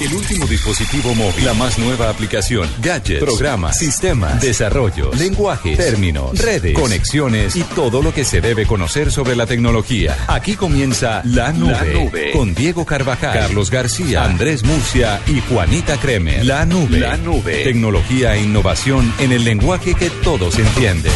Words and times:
El 0.00 0.14
último 0.14 0.46
dispositivo 0.46 1.14
móvil, 1.14 1.44
la 1.44 1.54
más 1.54 1.78
nueva 1.78 2.08
aplicación, 2.08 2.68
gadgets, 2.82 3.22
programas, 3.22 3.78
sistemas, 3.78 4.40
desarrollos, 4.40 5.16
lenguajes, 5.18 5.76
términos, 5.76 6.36
redes, 6.38 6.74
conexiones 6.74 7.54
y 7.56 7.62
todo 7.62 8.02
lo 8.02 8.12
que 8.12 8.24
se 8.24 8.40
debe 8.40 8.66
conocer 8.66 9.12
sobre 9.12 9.36
la 9.36 9.46
tecnología. 9.46 10.16
Aquí 10.26 10.56
comienza 10.56 11.22
La 11.24 11.52
Nube, 11.52 11.72
La 11.72 11.84
Nube. 11.84 12.30
con 12.32 12.54
Diego 12.54 12.84
Carvajal, 12.84 13.32
Carlos 13.32 13.70
García, 13.70 14.24
Andrés 14.24 14.64
Murcia 14.64 15.20
y 15.26 15.40
Juanita 15.40 15.96
Kremer. 15.98 16.44
La 16.44 16.64
Nube, 16.64 16.98
La 16.98 17.16
Nube. 17.16 17.62
Tecnología 17.62 18.34
e 18.34 18.42
innovación 18.42 19.12
en 19.18 19.32
el 19.32 19.44
lenguaje 19.44 19.94
que 19.94 20.10
todos 20.10 20.58
entienden. 20.58 21.12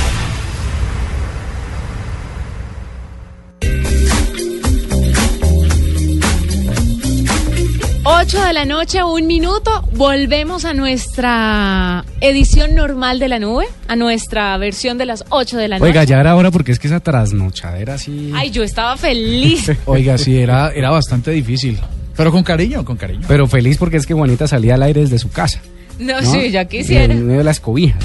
De 8.46 8.52
la 8.52 8.64
noche, 8.64 9.02
un 9.02 9.26
minuto. 9.26 9.82
Volvemos 9.94 10.64
a 10.64 10.72
nuestra 10.72 12.04
edición 12.20 12.76
normal 12.76 13.18
de 13.18 13.26
la 13.28 13.40
nube, 13.40 13.66
a 13.88 13.96
nuestra 13.96 14.56
versión 14.56 14.98
de 14.98 15.06
las 15.06 15.24
8 15.30 15.56
de 15.56 15.66
la 15.66 15.78
noche. 15.78 15.88
Oiga, 15.90 16.04
ya 16.04 16.20
era 16.20 16.36
hora 16.36 16.52
porque 16.52 16.70
es 16.70 16.78
que 16.78 16.86
esa 16.86 17.00
trasnochadera 17.00 17.94
así. 17.94 18.30
Ay, 18.36 18.50
yo 18.50 18.62
estaba 18.62 18.96
feliz. 18.96 19.72
Oiga, 19.86 20.16
sí, 20.16 20.38
era, 20.38 20.70
era 20.72 20.90
bastante 20.90 21.32
difícil. 21.32 21.80
Pero 22.16 22.30
con 22.30 22.44
cariño, 22.44 22.84
con 22.84 22.96
cariño. 22.96 23.26
Pero 23.26 23.48
feliz 23.48 23.78
porque 23.78 23.96
es 23.96 24.06
que 24.06 24.14
Juanita 24.14 24.46
salía 24.46 24.74
al 24.74 24.82
aire 24.84 25.00
desde 25.00 25.18
su 25.18 25.28
casa. 25.30 25.60
No, 25.98 26.22
sí, 26.22 26.50
ya 26.50 26.66
quisiera. 26.66 27.12
En 27.12 27.26
medio 27.26 27.38
de 27.38 27.44
las 27.44 27.58
cobijas. 27.58 27.98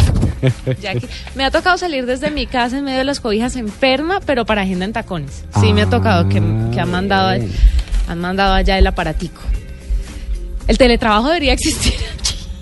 Ya 0.82 0.94
que- 0.94 1.08
me 1.36 1.44
ha 1.46 1.52
tocado 1.52 1.78
salir 1.78 2.08
desde 2.08 2.32
mi 2.32 2.48
casa 2.48 2.80
en 2.80 2.86
medio 2.86 2.98
de 2.98 3.04
las 3.06 3.20
cobijas 3.20 3.56
enferma, 3.58 4.20
pero 4.26 4.46
para 4.46 4.64
agenda 4.64 4.86
en 4.86 4.94
tacones. 4.94 5.44
Sí, 5.60 5.72
me 5.72 5.84
ha 5.84 5.90
tocado 5.90 6.28
que, 6.30 6.42
que 6.74 6.80
han 6.80 6.90
mandado, 6.90 7.38
bien. 7.38 7.52
han 8.08 8.20
mandado 8.20 8.56
allá 8.56 8.80
el 8.80 8.88
aparatico. 8.88 9.40
El 10.72 10.78
teletrabajo 10.78 11.28
debería 11.28 11.52
existir. 11.52 11.94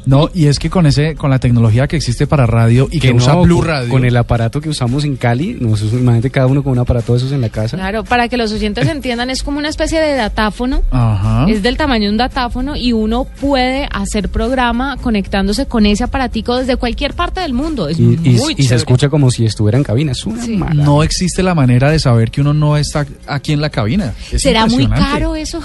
No, 0.05 0.27
y 0.33 0.47
es 0.47 0.57
que 0.57 0.71
con 0.71 0.87
ese, 0.87 1.13
con 1.13 1.29
la 1.29 1.37
tecnología 1.37 1.87
que 1.87 1.95
existe 1.95 2.25
para 2.25 2.47
radio 2.47 2.87
y 2.89 2.99
que, 2.99 3.11
usa 3.13 3.33
no, 3.35 3.43
Blue 3.43 3.57
con- 3.59 3.67
Radio. 3.67 3.89
Con 3.91 4.05
el 4.05 4.17
aparato 4.17 4.59
que 4.59 4.69
usamos 4.69 5.03
en 5.03 5.15
Cali, 5.17 5.55
nosotros, 5.59 6.01
imagínate 6.01 6.31
cada 6.31 6.47
uno 6.47 6.63
con 6.63 6.71
un 6.71 6.79
aparato 6.79 7.11
de 7.13 7.19
esos 7.19 7.31
en 7.31 7.41
la 7.41 7.49
casa. 7.49 7.77
Claro, 7.77 8.03
para 8.03 8.27
que 8.27 8.35
los 8.35 8.51
oyentes 8.51 8.87
entiendan, 8.87 9.29
es 9.29 9.43
como 9.43 9.59
una 9.59 9.69
especie 9.69 9.99
de 9.99 10.15
datáfono. 10.15 10.81
Ajá. 10.89 11.45
Es 11.47 11.61
del 11.61 11.77
tamaño 11.77 12.05
de 12.05 12.09
un 12.11 12.17
datáfono 12.17 12.75
y 12.75 12.91
uno 12.93 13.25
puede 13.39 13.87
hacer 13.91 14.29
programa 14.29 14.97
conectándose 14.99 15.67
con 15.67 15.85
ese 15.85 16.05
aparatico 16.05 16.55
desde 16.57 16.75
cualquier 16.77 17.13
parte 17.13 17.41
del 17.41 17.53
mundo. 17.53 17.87
Es 17.87 17.99
Y, 17.99 18.03
y- 18.03 18.07
muy 18.31 18.53
y 18.53 18.55
se 18.55 18.63
chévere. 18.63 18.75
escucha 18.77 19.09
como 19.09 19.29
si 19.29 19.45
estuviera 19.45 19.77
en 19.77 19.83
cabina. 19.83 20.13
Es 20.13 20.25
una 20.25 20.43
Sí. 20.43 20.57
No 20.73 21.03
existe 21.03 21.43
la 21.43 21.53
manera 21.53 21.91
de 21.91 21.99
saber 21.99 22.31
que 22.31 22.41
uno 22.41 22.55
no 22.55 22.77
está 22.77 23.05
aquí 23.27 23.51
en 23.53 23.61
la 23.61 23.69
cabina. 23.69 24.15
Es 24.31 24.41
¿Será 24.41 24.65
muy 24.65 24.87
caro 24.87 25.35
eso? 25.35 25.59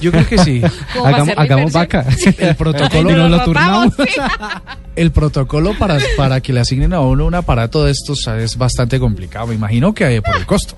Yo 0.00 0.10
creo 0.10 0.26
que 0.26 0.38
sí. 0.38 0.62
¿Cómo 0.92 1.04
va 1.04 1.18
a 1.18 1.42
Hagamos, 1.42 1.72
vaca. 1.72 2.06
El 2.38 2.54
protocolo, 2.56 3.10
Y 3.10 3.14
nos 3.14 3.30
lo 3.30 3.44
turnamos. 3.44 3.94
sí. 3.96 4.20
el 4.96 5.10
protocolo 5.10 5.76
para, 5.78 5.98
para 6.16 6.40
que 6.40 6.52
le 6.52 6.60
asignen 6.60 6.94
a 6.94 7.00
uno 7.00 7.26
un 7.26 7.34
aparato 7.34 7.84
de 7.84 7.92
estos 7.92 8.26
es 8.26 8.56
bastante 8.56 8.98
complicado. 8.98 9.46
Me 9.48 9.54
imagino 9.54 9.94
que 9.94 10.22
por 10.22 10.36
el 10.36 10.46
costo. 10.46 10.74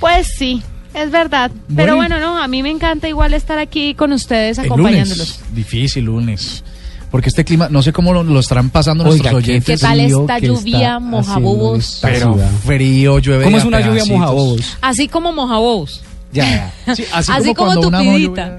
Pues 0.00 0.28
sí, 0.36 0.62
es 0.94 1.10
verdad. 1.10 1.50
Pero 1.74 1.96
bueno, 1.96 2.18
no, 2.18 2.42
a 2.42 2.48
mí 2.48 2.62
me 2.62 2.70
encanta 2.70 3.08
igual 3.08 3.34
estar 3.34 3.58
aquí 3.58 3.94
con 3.94 4.12
ustedes 4.12 4.58
acompañándolos. 4.58 5.38
lunes. 5.38 5.54
Difícil 5.54 6.04
lunes. 6.04 6.64
Porque 7.10 7.28
este 7.28 7.44
clima, 7.44 7.68
no 7.70 7.82
sé 7.82 7.92
cómo 7.92 8.12
lo, 8.12 8.24
lo 8.24 8.40
estarán 8.40 8.70
pasando 8.70 9.04
Oiga, 9.04 9.30
nuestros 9.30 9.34
oyentes. 9.34 9.80
¿Qué 9.80 9.86
tal 9.86 10.00
esta 10.00 10.38
lluvia, 10.38 10.98
mojabobos? 10.98 12.00
Pero 12.02 12.36
frío, 12.64 13.20
llueve. 13.20 13.44
¿Cómo 13.44 13.58
es 13.58 13.64
una 13.64 13.80
lluvia 13.80 14.04
mojabobos? 14.04 14.76
Así 14.80 15.08
como 15.08 15.32
mojabobos. 15.32 16.02
Ya, 16.36 16.72
ya. 16.86 16.94
Sí, 16.94 17.04
así, 17.12 17.32
Así, 17.32 17.54
como, 17.54 17.74
tupidita. 17.80 18.58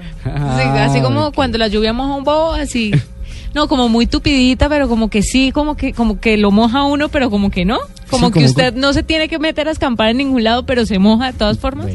Sí, 0.56 0.62
así 0.80 1.00
como 1.00 1.32
cuando 1.32 1.58
la 1.58 1.68
lluvia 1.68 1.92
moja 1.92 2.14
un 2.14 2.24
bobo, 2.24 2.52
así. 2.52 2.92
No, 3.54 3.66
como 3.66 3.88
muy 3.88 4.06
tupidita, 4.06 4.68
pero 4.68 4.88
como 4.88 5.08
que 5.08 5.22
sí, 5.22 5.52
como 5.52 5.74
que, 5.76 5.92
como 5.94 6.20
que 6.20 6.36
lo 6.36 6.50
moja 6.50 6.84
uno, 6.84 7.08
pero 7.08 7.30
como 7.30 7.50
que 7.50 7.64
no. 7.64 7.78
Como 8.10 8.26
Sí, 8.28 8.32
que 8.32 8.40
como 8.40 8.46
usted 8.46 8.74
no 8.74 8.92
se 8.92 9.02
tiene 9.02 9.28
que 9.28 9.38
meter 9.38 9.68
a 9.68 9.70
escampar 9.70 10.10
en 10.10 10.18
ningún 10.18 10.44
lado, 10.44 10.64
pero 10.66 10.84
se 10.84 10.98
moja 10.98 11.32
de 11.32 11.38
todas 11.38 11.58
formas. 11.58 11.86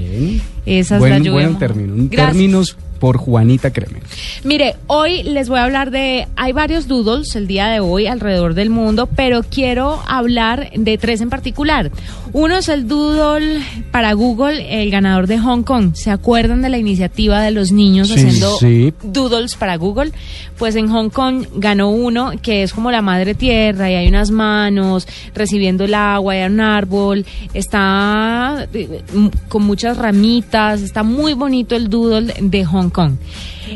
Esa 0.66 0.95
es 0.95 0.99
buen, 0.99 1.11
la 1.11 1.17
lluvia. 1.19 1.47
buen 1.47 1.59
término. 1.59 1.94
Gracias. 2.09 2.27
Términos 2.31 2.77
por 3.03 3.17
Juanita 3.17 3.73
Creme. 3.73 3.99
Mire, 4.45 4.77
hoy 4.87 5.23
les 5.23 5.49
voy 5.49 5.59
a 5.59 5.65
hablar 5.65 5.91
de, 5.91 6.25
hay 6.37 6.53
varios 6.53 6.87
doodles 6.87 7.35
el 7.35 7.47
día 7.47 7.67
de 7.67 7.81
hoy 7.81 8.07
alrededor 8.07 8.53
del 8.53 8.69
mundo, 8.69 9.09
pero 9.13 9.43
quiero 9.43 9.99
hablar 10.07 10.69
de 10.73 10.97
tres 10.97 11.19
en 11.19 11.29
particular. 11.29 11.91
Uno 12.31 12.55
es 12.55 12.69
el 12.69 12.87
doodle 12.87 13.61
para 13.91 14.13
Google, 14.13 14.81
el 14.81 14.89
ganador 14.89 15.27
de 15.27 15.37
Hong 15.37 15.63
Kong. 15.63 15.95
¿Se 15.95 16.11
acuerdan 16.11 16.61
de 16.61 16.69
la 16.69 16.77
iniciativa 16.77 17.41
de 17.41 17.51
los 17.51 17.73
niños 17.73 18.07
Sí, 18.07 18.13
haciendo 18.13 18.57
sí. 18.57 18.93
doodles 19.03 19.55
para 19.55 19.75
Google? 19.75 20.13
Pues 20.57 20.77
en 20.77 20.87
Hong 20.87 21.09
Kong 21.09 21.45
ganó 21.55 21.89
uno 21.89 22.31
que 22.41 22.63
es 22.63 22.71
como 22.71 22.89
la 22.89 23.01
madre 23.01 23.35
tierra 23.35 23.91
y 23.91 23.95
hay 23.95 24.07
unas 24.07 24.31
manos 24.31 25.09
recibiendo 25.35 25.83
el 25.83 25.93
agua, 25.93 26.33
hay 26.35 26.43
un 26.45 26.61
árbol, 26.61 27.25
está 27.53 28.65
eh, 28.73 29.01
con 29.49 29.63
muchas 29.63 29.97
ramitas, 29.97 30.81
está 30.81 31.03
muy 31.03 31.33
bonito 31.33 31.75
el 31.75 31.89
doodle 31.89 32.33
de 32.39 32.63
Hong 32.63 32.92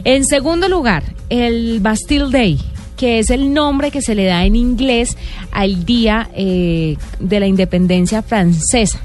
En 0.03 0.25
segundo 0.25 0.67
lugar, 0.69 1.03
el 1.29 1.79
Bastille 1.81 2.29
Day 2.31 2.59
que 2.95 3.19
es 3.19 3.29
el 3.29 3.53
nombre 3.53 3.91
que 3.91 4.01
se 4.01 4.15
le 4.15 4.25
da 4.25 4.43
en 4.43 4.55
inglés 4.55 5.15
al 5.51 5.85
día 5.85 6.29
eh, 6.33 6.97
de 7.19 7.39
la 7.39 7.45
independencia 7.45 8.23
francesa 8.23 8.99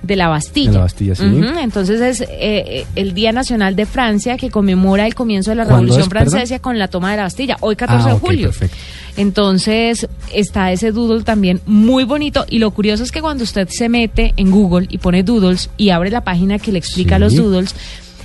de 0.00 0.14
la 0.14 0.28
Bastilla. 0.28 0.70
De 0.70 0.76
la 0.76 0.82
Bastilla, 0.84 1.14
sí. 1.16 1.24
Entonces 1.60 2.00
es 2.00 2.20
eh, 2.20 2.28
eh, 2.38 2.86
el 2.94 3.14
Día 3.14 3.32
Nacional 3.32 3.74
de 3.74 3.84
Francia 3.84 4.36
que 4.36 4.48
conmemora 4.48 5.06
el 5.08 5.16
comienzo 5.16 5.50
de 5.50 5.56
la 5.56 5.64
¿Cuándo 5.64 5.92
Revolución 5.92 6.02
es? 6.02 6.08
Francesa 6.30 6.58
con 6.60 6.78
la 6.78 6.86
toma 6.86 7.10
de 7.10 7.16
la 7.16 7.22
Bastilla, 7.24 7.56
hoy 7.62 7.74
14 7.74 8.08
Ah, 8.10 8.12
de 8.14 8.20
julio. 8.20 8.46
perfecto. 8.50 8.76
Entonces 9.16 10.06
está 10.32 10.70
ese 10.70 10.92
doodle 10.92 11.24
también 11.24 11.60
muy 11.66 12.04
bonito 12.04 12.44
y 12.48 12.58
lo 12.60 12.70
curioso 12.70 13.02
es 13.02 13.10
que 13.10 13.20
cuando 13.20 13.42
usted 13.44 13.68
se 13.70 13.88
mete 13.88 14.34
en 14.36 14.52
Google 14.52 14.86
y 14.88 14.98
pone 14.98 15.22
doodles 15.24 15.68
y 15.76 15.90
abre 15.90 16.10
la 16.10 16.22
página 16.22 16.58
que 16.60 16.70
le 16.72 16.78
explica 16.78 17.16
Sí. 17.16 17.20
los 17.22 17.34
doodles, 17.36 17.74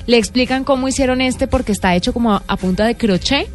le 0.08 0.18
explican 0.18 0.64
cómo 0.64 0.88
hicieron 0.88 1.22
este 1.22 1.48
porque 1.48 1.72
está 1.72 1.94
hecho 1.96 2.14
como 2.14 2.34
a, 2.34 2.44
a 2.48 2.58
punta 2.58 2.86
de 2.86 2.96
crochet, 2.96 3.48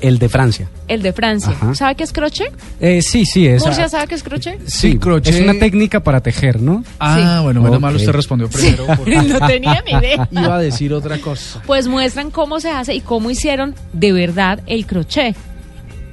El 0.00 0.18
de 0.18 0.28
Francia. 0.28 0.68
el 0.88 1.00
de 1.02 1.12
Francia. 1.12 1.50
Ajá. 1.52 1.74
¿Sabe 1.74 1.94
qué 1.96 2.02
es 2.04 2.12
crochet? 2.12 2.52
Eh, 2.80 3.02
sí, 3.02 3.24
sí, 3.26 3.46
es. 3.46 3.62
¿Murcia 3.64 3.88
sabe 3.88 4.06
qué 4.08 4.14
es 4.16 4.22
crochet? 4.22 4.58
Sí, 4.66 4.92
Sí, 4.92 4.98
crochet. 4.98 5.34
Es 5.34 5.40
una 5.40 5.54
técnica 5.58 6.00
para 6.00 6.20
tejer, 6.20 6.60
¿no? 6.60 6.82
Ah, 6.98 7.40
bueno, 7.44 7.60
menos 7.62 7.80
mal 7.80 7.94
usted 7.94 8.10
respondió 8.12 8.48
primero. 8.48 8.84
porque 8.96 9.16
no 9.22 9.46
tenía 9.46 9.82
ni 9.86 9.92
idea. 9.92 10.28
Iba 10.32 10.56
a 10.56 10.60
decir 10.60 10.92
otra 10.92 11.18
cosa. 11.18 11.62
Pues 11.66 11.86
muestran 11.88 12.30
cómo 12.32 12.58
se 12.60 12.70
hace 12.70 12.94
y 12.94 13.00
cómo 13.00 13.30
hicieron 13.30 13.74
de 13.92 14.12
verdad 14.12 14.60
el 14.66 14.86
crochet. 14.86 15.36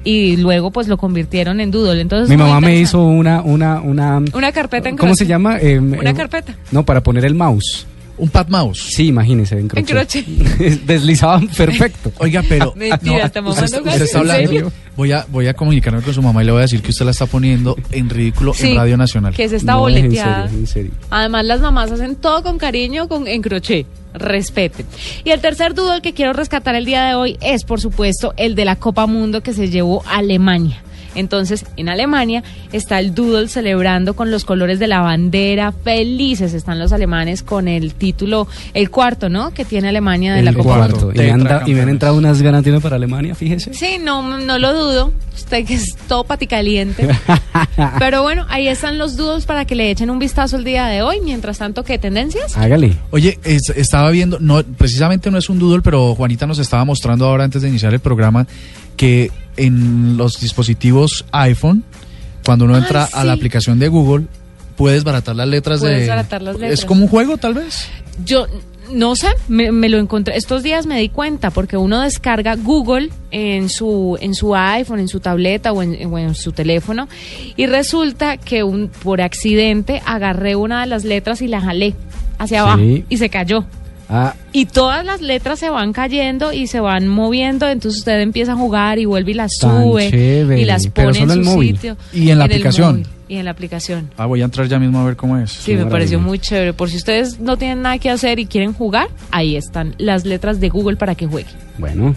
Y 0.04 0.38
luego 0.38 0.72
pues 0.72 0.88
lo 0.88 0.98
convirtieron 0.98 1.60
en 1.60 1.72
doodle. 1.72 2.00
Entonces, 2.02 2.30
Mi 2.30 2.38
mamá 2.38 2.62
me 2.62 2.78
hizo 2.78 3.04
una, 3.04 3.42
una, 3.42 3.82
una. 3.82 4.18
Una 4.34 4.52
carpeta 4.54 4.88
en 4.88 4.98
¿Cómo 4.98 5.14
se 5.14 5.26
llama? 5.26 5.58
Eh, 5.60 5.78
Una 5.78 6.12
eh, 6.12 6.14
carpeta. 6.14 6.56
No, 6.72 6.86
para 6.86 7.02
poner 7.04 7.26
el 7.26 7.36
mouse. 7.36 7.86
Un 8.20 8.30
Pat 8.30 8.50
Mouse. 8.50 8.90
Sí, 8.94 9.08
imagínese, 9.08 9.58
en 9.58 9.68
crochet. 9.68 10.26
crochet. 10.26 10.26
Deslizaban 10.86 11.48
perfecto. 11.48 12.12
Oiga, 12.20 12.44
pero. 12.48 12.74
Mentira, 12.76 13.26
estamos 13.26 13.58
usted, 13.60 13.80
usted 13.80 14.02
está 14.02 14.18
¿en 14.18 14.22
hablando. 14.22 14.50
serio? 14.52 14.72
Voy 14.96 15.12
a, 15.14 15.26
voy 15.30 15.48
a 15.48 15.54
comunicarme 15.54 16.02
con 16.02 16.14
su 16.14 16.22
mamá 16.22 16.44
y 16.44 16.46
le 16.46 16.52
voy 16.52 16.60
a 16.60 16.62
decir 16.64 16.82
que 16.82 16.92
usted 16.92 17.06
la 17.06 17.12
está 17.12 17.26
poniendo 17.26 17.78
en 17.92 18.10
ridículo 18.10 18.54
Sí, 18.54 18.72
en 18.72 18.76
Radio 18.78 18.98
Nacional. 18.98 19.34
Que 19.34 19.48
se 19.48 19.56
está 19.56 19.74
No, 19.74 19.88
es 19.88 19.96
en 19.96 20.12
serio, 20.12 20.46
en 20.52 20.68
serio. 20.68 20.92
Además, 21.10 21.46
las 21.46 21.62
mamás 21.62 21.92
hacen 21.92 22.16
todo 22.18 22.44
con 22.44 22.58
cariño 22.58 23.08
con, 23.08 23.26
en 23.28 23.42
crochet. 23.42 23.88
Respete. 24.14 24.86
Y 25.24 25.30
el 25.30 25.40
tercer 25.40 25.74
doodle 25.74 26.02
que 26.02 26.14
quiero 26.14 26.34
rescatar 26.34 26.76
el 26.76 26.84
día 26.84 27.06
de 27.06 27.16
hoy 27.16 27.38
es, 27.42 27.64
por 27.64 27.80
supuesto, 27.80 28.34
el 28.38 28.56
de 28.56 28.66
la 28.66 28.76
Copa 28.76 29.06
Mundo 29.06 29.42
que 29.42 29.54
se 29.54 29.70
llevó 29.70 30.04
a 30.06 30.18
Alemania. 30.18 30.84
Entonces, 31.16 31.66
en 31.78 31.90
Alemania 31.90 32.44
está 32.72 33.00
el 33.00 33.14
doodle 33.16 33.48
celebrando 33.48 34.16
con 34.16 34.32
los 34.32 34.46
colores 34.46 34.80
de 34.80 34.88
la 34.88 35.02
bandera. 35.02 35.72
Felices 35.72 36.54
están 36.54 36.80
los 36.80 36.92
alemanes 36.94 37.44
con 37.44 37.68
el 37.68 37.94
título, 37.94 38.48
el 38.74 38.90
cuarto, 38.90 39.30
¿no? 39.30 39.52
Que 39.52 39.66
tiene 39.66 39.90
Alemania 39.90 40.34
de 40.34 40.44
la 40.44 40.54
Copa 40.54 40.64
cuarto. 40.76 40.96
Mundo. 40.98 41.06
cuarto. 41.08 41.22
Y 41.22 41.26
me, 41.26 41.32
han 41.32 41.44
da- 41.44 41.64
y 41.66 41.74
me 41.74 41.82
han 41.82 41.90
entrado 41.90 42.16
unas 42.18 42.42
ganas 42.42 42.64
tiene 42.64 42.80
para 42.80 42.96
Alemania, 42.96 43.36
fíjese. 43.36 43.74
Sí, 43.74 43.98
no, 44.04 44.38
no 44.40 44.58
lo 44.60 44.74
dudo. 44.74 45.14
Usted 45.36 45.66
que 45.66 45.76
es 45.76 45.96
todo 46.08 46.24
paticaliente. 46.26 47.08
Pero 48.00 48.22
bueno, 48.24 48.46
ahí 48.50 48.68
están 48.68 48.98
los 48.98 49.16
doodles 49.16 49.46
para 49.46 49.66
que 49.66 49.76
le 49.76 49.90
echen 49.90 50.10
un 50.10 50.20
vistazo 50.20 50.58
el 50.58 50.64
día 50.64 50.86
de 50.88 51.02
hoy. 51.02 51.18
Mientras 51.24 51.58
tanto, 51.58 51.84
¿qué 51.84 51.98
tendencias? 51.98 52.58
Hágale. 52.58 52.94
Oye, 53.12 53.40
es- 53.44 53.70
estaba 53.76 54.10
viendo, 54.12 54.38
no, 54.40 54.62
precisamente 54.64 55.32
no 55.32 55.38
es 55.38 55.50
un 55.50 55.60
doodle, 55.60 55.82
pero 55.82 56.14
Juanita 56.16 56.46
nos 56.46 56.60
estaba 56.60 56.84
mostrando 56.86 57.26
ahora 57.26 57.44
antes 57.46 57.62
de 57.62 57.70
iniciar 57.70 57.94
el 57.94 58.00
programa 58.00 58.46
que 59.00 59.32
en 59.56 60.18
los 60.18 60.42
dispositivos 60.42 61.24
iPhone, 61.32 61.86
cuando 62.44 62.66
uno 62.66 62.76
Ay, 62.76 62.82
entra 62.82 63.08
a 63.14 63.24
la 63.24 63.32
aplicación 63.32 63.80
de 63.80 63.88
Google, 63.88 64.26
puedes 64.76 65.06
baratar 65.06 65.38
las 65.38 65.48
letras 65.48 65.80
Puedes 65.80 66.02
de. 66.02 66.08
baratar 66.10 66.42
las 66.42 66.56
letras. 66.60 66.80
Es 66.80 66.86
como 66.86 67.04
un 67.04 67.08
juego, 67.08 67.38
tal 67.38 67.54
vez. 67.54 67.88
Yo 68.26 68.46
no 68.92 69.16
sé, 69.16 69.28
me, 69.48 69.72
me 69.72 69.88
lo 69.88 70.00
encontré. 70.00 70.36
Estos 70.36 70.64
días 70.64 70.86
me 70.86 71.00
di 71.00 71.08
cuenta 71.08 71.50
porque 71.50 71.78
uno 71.78 72.02
descarga 72.02 72.56
Google 72.58 73.10
en 73.32 73.70
su, 73.70 74.18
en 74.20 74.34
su 74.36 74.54
iPhone, 74.54 75.00
en 75.00 75.08
su 75.08 75.22
tableta 75.22 75.72
o 75.72 75.82
en, 75.82 76.06
o 76.12 76.18
en 76.18 76.36
su 76.36 76.52
teléfono 76.52 77.08
y 77.56 77.68
resulta 77.68 78.36
que 78.36 78.64
un, 78.64 78.90
por 78.90 79.22
accidente 79.22 80.02
agarré 80.06 80.58
una 80.58 80.82
de 80.82 80.88
las 80.88 81.06
letras 81.06 81.42
y 81.42 81.48
la 81.48 81.62
jalé 81.62 81.96
hacia 82.38 82.58
Sí. 82.58 82.70
abajo 82.70 82.84
y 83.08 83.18
se 83.18 83.30
cayó. 83.30 83.64
Ah, 84.10 84.34
Y 84.54 84.66
todas 84.66 85.06
las 85.06 85.22
letras 85.22 85.60
se 85.60 85.70
van 85.70 85.94
cayendo 85.94 86.52
y 86.52 86.66
se 86.66 86.80
van 86.80 87.08
moviendo, 87.08 87.68
entonces 87.70 88.00
usted 88.00 88.20
empieza 88.22 88.54
a 88.54 88.56
jugar 88.56 88.98
y 88.98 89.06
vuelve 89.06 89.32
y 89.32 89.34
las 89.36 89.52
Tan 89.62 89.84
sube 89.84 90.10
chévere, 90.10 90.60
y 90.62 90.66
las 90.66 90.88
pone 90.88 91.20
en 91.20 91.30
su 91.30 91.42
móvil. 91.42 91.76
sitio. 91.76 91.98
Y 92.12 92.32
en 92.32 92.40
la 92.40 92.46
aplicación. 92.46 92.92
móvil, 93.02 93.08
Y 93.28 93.36
en 93.36 93.46
la 93.46 93.52
aplicación. 93.52 94.10
Ah, 94.18 94.26
voy 94.26 94.42
a 94.42 94.46
entrar 94.46 94.68
ya 94.68 94.80
mismo 94.80 95.00
a 95.00 95.04
ver 95.06 95.16
cómo 95.16 95.38
es. 95.38 95.52
Sí, 95.52 95.60
Qué 95.66 95.72
me 95.74 95.78
maravilla. 95.84 95.92
pareció 95.94 96.20
muy 96.20 96.40
chévere. 96.40 96.74
Por 96.74 96.90
si 96.90 96.98
ustedes 96.98 97.40
no 97.40 97.58
tienen 97.58 97.84
nada 97.84 98.00
que 98.00 98.10
hacer 98.10 98.40
y 98.40 98.48
quieren 98.48 98.74
jugar, 98.74 99.10
ahí 99.30 99.56
están 99.56 99.94
las 100.00 100.26
letras 100.26 100.60
de 100.60 100.70
Google 100.70 100.98
para 100.98 101.14
que 101.14 101.28
jueguen. 101.28 101.54
bueno. 101.78 102.16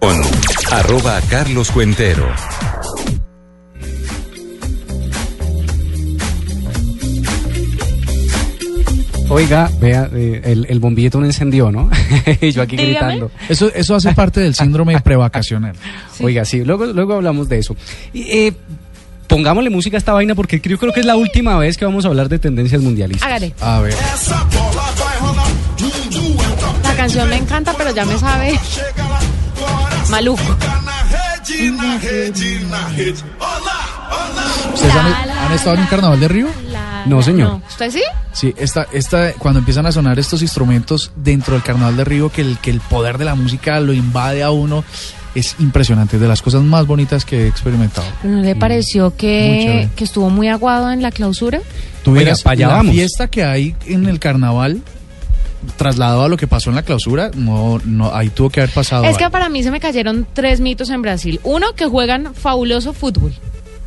Con 0.00 0.20
arroba 0.72 1.20
Carlos 1.30 1.70
Cuentero. 1.70 2.26
Oiga, 9.30 9.70
vea, 9.80 10.08
eh, 10.12 10.42
el, 10.44 10.66
el 10.68 10.78
bombillito 10.80 11.18
no 11.18 11.26
encendió, 11.26 11.72
¿no? 11.72 11.90
Y 12.40 12.50
Yo 12.52 12.62
aquí 12.62 12.76
Dígame. 12.76 12.92
gritando. 13.14 13.30
Eso, 13.48 13.70
eso 13.74 13.94
hace 13.94 14.12
parte 14.12 14.40
del 14.40 14.54
síndrome 14.54 15.00
prevacacional. 15.02 15.74
Sí. 16.12 16.24
Oiga, 16.24 16.44
sí, 16.44 16.62
luego, 16.64 16.86
luego 16.86 17.14
hablamos 17.14 17.48
de 17.48 17.58
eso. 17.58 17.74
Y, 18.12 18.22
eh, 18.22 18.52
pongámosle 19.26 19.70
música 19.70 19.96
a 19.96 19.98
esta 19.98 20.12
vaina 20.12 20.34
porque 20.34 20.60
yo 20.62 20.78
creo 20.78 20.92
que 20.92 21.00
es 21.00 21.06
la 21.06 21.16
última 21.16 21.56
vez 21.56 21.76
que 21.78 21.84
vamos 21.84 22.04
a 22.04 22.08
hablar 22.08 22.28
de 22.28 22.38
tendencias 22.38 22.82
mundialistas. 22.82 23.26
Hágale. 23.26 23.54
A 23.60 23.80
ver. 23.80 23.94
La 26.82 26.94
canción 26.94 27.28
me 27.28 27.36
encanta, 27.36 27.74
pero 27.76 27.94
ya 27.94 28.04
me 28.04 28.18
sabe. 28.18 28.58
Maluco. 30.10 30.42
¿Ustedes 34.74 34.94
han, 34.94 35.30
han 35.30 35.52
estado 35.52 35.74
en 35.76 35.80
un 35.82 35.86
carnaval 35.86 36.20
de 36.20 36.28
Río? 36.28 36.48
No, 37.06 37.22
señor. 37.22 37.60
¿Usted 37.68 37.90
sí? 37.90 38.02
Sí, 38.32 38.54
esta, 38.56 38.86
esta, 38.92 39.32
cuando 39.34 39.60
empiezan 39.60 39.86
a 39.86 39.92
sonar 39.92 40.18
estos 40.18 40.42
instrumentos 40.42 41.12
dentro 41.16 41.54
del 41.54 41.62
Carnaval 41.62 41.96
de 41.96 42.04
Río, 42.04 42.30
que 42.30 42.42
el, 42.42 42.58
que 42.58 42.70
el 42.70 42.80
poder 42.80 43.18
de 43.18 43.24
la 43.24 43.34
música 43.34 43.78
lo 43.80 43.92
invade 43.92 44.42
a 44.42 44.50
uno, 44.50 44.84
es 45.34 45.56
impresionante, 45.58 46.16
es 46.16 46.22
de 46.22 46.28
las 46.28 46.42
cosas 46.42 46.62
más 46.62 46.86
bonitas 46.86 47.24
que 47.24 47.44
he 47.44 47.46
experimentado. 47.48 48.06
¿No 48.22 48.40
le 48.40 48.54
pareció 48.54 49.16
que, 49.16 49.88
que 49.96 50.04
estuvo 50.04 50.30
muy 50.30 50.48
aguado 50.48 50.90
en 50.92 51.02
la 51.02 51.10
clausura? 51.10 51.60
Tuvieras 52.02 52.46
allá 52.46 52.68
la 52.68 52.74
vamos. 52.74 52.94
fiesta 52.94 53.28
que 53.28 53.44
hay 53.44 53.74
en 53.86 54.06
el 54.06 54.18
Carnaval, 54.18 54.82
trasladado 55.76 56.24
a 56.24 56.28
lo 56.28 56.36
que 56.36 56.46
pasó 56.46 56.70
en 56.70 56.76
la 56.76 56.82
clausura, 56.82 57.30
no, 57.34 57.80
no, 57.84 58.14
ahí 58.14 58.28
tuvo 58.30 58.50
que 58.50 58.60
haber 58.60 58.72
pasado. 58.72 59.04
Es 59.04 59.16
que 59.16 59.24
algo. 59.24 59.32
para 59.32 59.48
mí 59.48 59.62
se 59.62 59.70
me 59.70 59.80
cayeron 59.80 60.26
tres 60.32 60.60
mitos 60.60 60.90
en 60.90 61.02
Brasil. 61.02 61.40
Uno, 61.42 61.74
que 61.74 61.86
juegan 61.86 62.34
fabuloso 62.34 62.92
fútbol, 62.92 63.34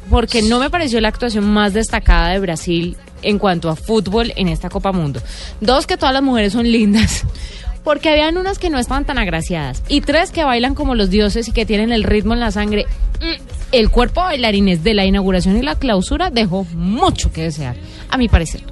porque 0.09 0.41
no 0.41 0.59
me 0.59 0.69
pareció 0.69 0.99
la 0.99 1.09
actuación 1.09 1.45
más 1.45 1.73
destacada 1.73 2.29
de 2.29 2.39
Brasil 2.39 2.97
en 3.21 3.39
cuanto 3.39 3.69
a 3.69 3.75
fútbol 3.75 4.33
en 4.35 4.47
esta 4.47 4.69
Copa 4.69 4.91
Mundo. 4.91 5.21
Dos, 5.61 5.87
que 5.87 5.97
todas 5.97 6.13
las 6.13 6.23
mujeres 6.23 6.53
son 6.53 6.71
lindas, 6.71 7.25
porque 7.83 8.09
habían 8.09 8.37
unas 8.37 8.59
que 8.59 8.69
no 8.69 8.79
estaban 8.79 9.05
tan 9.05 9.17
agraciadas. 9.17 9.83
Y 9.87 10.01
tres, 10.01 10.31
que 10.31 10.43
bailan 10.43 10.75
como 10.75 10.95
los 10.95 11.09
dioses 11.09 11.47
y 11.47 11.51
que 11.51 11.65
tienen 11.65 11.91
el 11.91 12.03
ritmo 12.03 12.33
en 12.33 12.39
la 12.39 12.51
sangre. 12.51 12.85
Mm, 13.21 13.41
El 13.71 13.89
cuerpo 13.89 14.21
de 14.21 14.27
bailarines 14.27 14.83
de 14.83 14.93
la 14.93 15.05
inauguración 15.05 15.57
y 15.57 15.61
la 15.61 15.75
clausura 15.75 16.29
dejó 16.29 16.65
mucho 16.73 17.31
que 17.31 17.43
desear, 17.43 17.75
a 18.09 18.17
mi 18.17 18.27
parecer. 18.27 18.63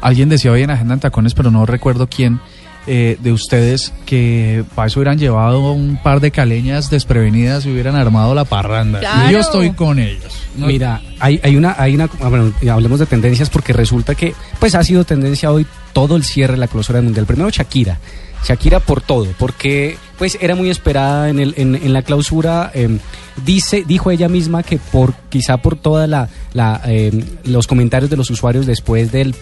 Alguien 0.00 0.28
decía 0.28 0.52
hoy 0.52 0.62
en 0.62 0.70
Agenda 0.70 0.94
en 0.94 1.00
Tacones, 1.00 1.34
pero 1.34 1.50
no 1.50 1.64
recuerdo 1.66 2.06
quién 2.06 2.38
eh, 2.86 3.16
de 3.20 3.32
ustedes 3.32 3.92
que 4.04 4.64
para 4.74 4.88
eso 4.88 5.00
hubieran 5.00 5.18
llevado 5.18 5.72
un 5.72 5.98
par 6.02 6.20
de 6.20 6.30
caleñas 6.30 6.88
desprevenidas 6.90 7.66
y 7.66 7.72
hubieran 7.72 7.96
armado 7.96 8.34
la 8.34 8.44
parranda. 8.44 9.00
Claro. 9.00 9.28
Y 9.28 9.32
yo 9.32 9.40
estoy 9.40 9.70
con 9.72 9.98
ellos. 9.98 10.32
No- 10.56 10.66
Mira, 10.68 11.02
hay, 11.20 11.40
hay 11.42 11.56
una, 11.56 11.74
hay 11.78 11.94
una, 11.94 12.08
ah, 12.20 12.28
bueno, 12.28 12.52
y 12.62 12.68
hablemos 12.68 12.98
de 13.00 13.06
tendencias 13.06 13.50
porque 13.50 13.72
resulta 13.72 14.14
que, 14.14 14.34
pues 14.58 14.74
ha 14.74 14.82
sido 14.84 15.04
tendencia 15.04 15.50
hoy 15.50 15.66
todo 15.92 16.16
el 16.16 16.24
cierre 16.24 16.52
de 16.54 16.58
la 16.60 16.68
clausura 16.68 16.98
del 16.98 17.04
mundial. 17.06 17.26
Primero 17.26 17.50
Shakira, 17.50 17.98
Shakira 18.46 18.80
por 18.80 19.00
todo, 19.00 19.26
porque 19.38 19.96
pues 20.18 20.38
era 20.40 20.54
muy 20.54 20.70
esperada 20.70 21.28
en, 21.28 21.40
el, 21.40 21.54
en, 21.56 21.74
en 21.74 21.92
la 21.92 22.02
clausura. 22.02 22.70
eh, 22.74 22.98
dice, 23.44 23.84
dijo 23.86 24.10
ella 24.10 24.28
misma 24.28 24.62
que 24.62 24.78
por, 24.78 25.12
quizá 25.28 25.56
por 25.58 25.76
toda 25.76 26.06
la, 26.06 26.28
la 26.54 26.80
eh, 26.86 27.24
los 27.44 27.66
comentarios 27.66 28.08
de 28.10 28.16
los 28.16 28.30
usuarios 28.30 28.64
después 28.64 29.10
del 29.12 29.34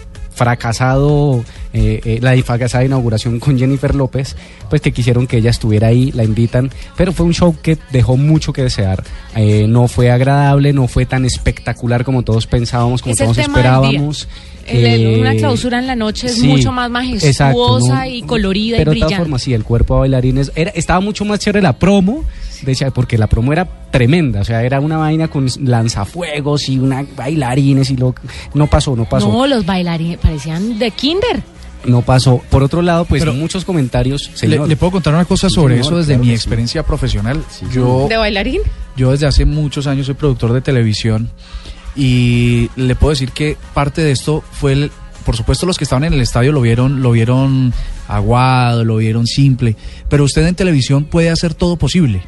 fracasado, 0.49 1.43
eh, 1.77 1.99
eh, 2.05 2.19
la 2.21 2.41
fracasada 2.41 2.85
inauguración 2.85 3.37
con 3.37 3.59
Jennifer 3.59 3.93
López, 3.95 4.37
pues 4.69 4.81
que 4.81 4.93
quisieron 4.93 5.27
que 5.27 5.37
ella 5.37 5.49
estuviera 5.49 5.87
ahí, 5.87 6.09
la 6.13 6.23
invitan, 6.23 6.71
pero 6.95 7.11
fue 7.11 7.25
un 7.25 7.33
show 7.33 7.53
que 7.61 7.77
dejó 7.91 8.15
mucho 8.15 8.53
que 8.53 8.63
desear, 8.63 9.03
Eh, 9.35 9.65
no 9.67 9.89
fue 9.89 10.09
agradable, 10.09 10.71
no 10.71 10.87
fue 10.87 11.05
tan 11.05 11.25
espectacular 11.25 12.05
como 12.05 12.23
todos 12.23 12.47
pensábamos, 12.47 13.01
como 13.01 13.11
Es 13.11 13.19
todos 13.19 13.37
esperábamos. 13.37 14.29
Eh, 14.67 15.17
una 15.19 15.35
clausura 15.35 15.77
en 15.79 15.85
la 15.87 15.95
noche 15.95 16.27
es 16.27 16.35
sí, 16.35 16.47
mucho 16.47 16.71
más 16.71 16.89
majestuosa 16.89 17.27
exacto, 17.27 17.79
¿no? 17.79 18.05
y 18.05 18.21
colorida 18.23 18.77
pero 18.77 18.93
y 18.93 18.95
de 18.95 18.99
todas 19.01 19.09
brillante. 19.09 19.23
formas, 19.25 19.41
sí, 19.43 19.53
el 19.53 19.63
cuerpo 19.65 19.95
de 19.95 19.99
bailarines 19.99 20.51
era, 20.55 20.71
estaba 20.71 21.01
mucho 21.01 21.25
más 21.25 21.39
chévere 21.39 21.61
la 21.61 21.77
promo, 21.77 22.23
de 22.63 22.91
porque 22.91 23.17
la 23.17 23.27
promo 23.27 23.51
era 23.51 23.67
tremenda, 23.91 24.41
o 24.41 24.43
sea, 24.45 24.63
era 24.63 24.79
una 24.79 24.97
vaina 24.97 25.27
con 25.27 25.47
lanzafuegos 25.61 26.69
y 26.69 26.79
una 26.79 27.05
bailarines 27.15 27.91
y 27.91 27.97
lo 27.97 28.15
no 28.53 28.67
pasó, 28.67 28.95
no 28.95 29.05
pasó. 29.05 29.31
No, 29.31 29.45
los 29.45 29.65
bailarines 29.65 30.17
parecían 30.17 30.79
de 30.79 30.91
kinder. 30.91 31.43
No 31.87 32.01
pasó. 32.01 32.41
Por 32.49 32.63
otro 32.63 32.81
lado, 32.81 33.05
pues 33.05 33.21
Pero- 33.21 33.33
muchos 33.33 33.65
comentarios. 33.65 34.29
Le, 34.33 34.37
señor. 34.37 34.67
le 34.67 34.75
puedo 34.75 34.91
contar 34.91 35.13
una 35.13 35.25
cosa 35.25 35.49
sobre 35.49 35.75
señor, 35.75 35.85
eso 35.87 35.97
desde 35.97 36.13
claro 36.13 36.23
mi 36.23 36.29
sí. 36.29 36.33
experiencia 36.35 36.83
profesional. 36.83 37.43
Sí, 37.49 37.65
yo, 37.71 38.07
¿De 38.09 38.17
bailarín? 38.17 38.61
yo 38.95 39.11
desde 39.11 39.27
hace 39.27 39.45
muchos 39.45 39.87
años 39.87 40.05
soy 40.07 40.15
productor 40.15 40.53
de 40.53 40.61
televisión 40.61 41.29
y 41.95 42.69
le 42.75 42.95
puedo 42.95 43.11
decir 43.11 43.31
que 43.31 43.57
parte 43.73 44.01
de 44.01 44.11
esto 44.11 44.43
fue 44.51 44.73
el, 44.73 44.91
por 45.25 45.35
supuesto 45.37 45.65
los 45.65 45.77
que 45.77 45.85
estaban 45.85 46.03
en 46.03 46.13
el 46.13 46.21
estadio 46.21 46.51
lo 46.51 46.61
vieron, 46.61 47.01
lo 47.01 47.11
vieron 47.11 47.73
aguado, 48.07 48.83
lo 48.83 48.97
vieron 48.97 49.25
simple, 49.27 49.75
pero 50.09 50.23
usted 50.23 50.45
en 50.45 50.55
televisión 50.55 51.05
puede 51.05 51.29
hacer 51.29 51.53
todo 51.53 51.77
posible. 51.77 52.23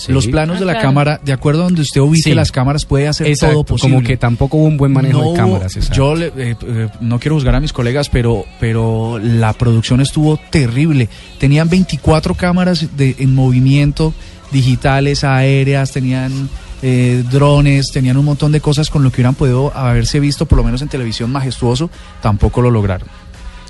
Sí. 0.00 0.12
Los 0.12 0.26
planos 0.26 0.56
Ah, 0.56 0.60
de 0.60 0.66
la 0.66 0.72
claro. 0.72 0.88
cámara, 0.88 1.20
de 1.22 1.32
acuerdo 1.32 1.60
a 1.60 1.64
donde 1.64 1.82
usted 1.82 2.00
ubique 2.00 2.30
Sí. 2.30 2.34
las 2.34 2.50
cámaras, 2.52 2.84
puede 2.84 3.06
hacer 3.08 3.26
Exacto, 3.26 3.54
todo 3.54 3.64
posible. 3.64 3.94
como 3.96 4.06
que 4.06 4.16
tampoco 4.16 4.56
hubo 4.56 4.66
un 4.66 4.76
buen 4.76 4.92
manejo 4.92 5.22
No 5.22 5.30
de 5.32 5.36
cámaras. 5.36 5.76
exacto. 5.76 5.96
Yo 5.96 6.14
le- 6.14 6.26
eh, 6.36 6.56
eh, 6.66 6.88
no 7.00 7.18
quiero 7.18 7.34
juzgar 7.36 7.54
a 7.54 7.60
mis 7.60 7.72
colegas, 7.72 8.08
pero, 8.08 8.44
pero 8.58 9.18
la 9.22 9.52
producción 9.52 10.00
estuvo 10.00 10.38
terrible. 10.50 11.08
Tenían 11.38 11.68
24 11.68 12.34
cámaras 12.34 12.86
de, 12.96 13.16
en 13.18 13.34
movimiento, 13.34 14.14
digitales, 14.52 15.22
aéreas, 15.24 15.92
tenían 15.92 16.48
eh, 16.82 17.22
drones, 17.30 17.90
tenían 17.92 18.16
un 18.16 18.24
montón 18.24 18.52
de 18.52 18.60
cosas 18.62 18.88
con 18.88 19.02
lo 19.04 19.10
que 19.10 19.16
hubieran 19.16 19.34
podido 19.34 19.70
haberse 19.76 20.18
visto, 20.18 20.46
por 20.46 20.56
lo 20.56 20.64
menos 20.64 20.80
en 20.80 20.88
televisión 20.88 21.30
majestuoso, 21.30 21.90
tampoco 22.22 22.62
lo 22.62 22.70
lograron. 22.70 23.06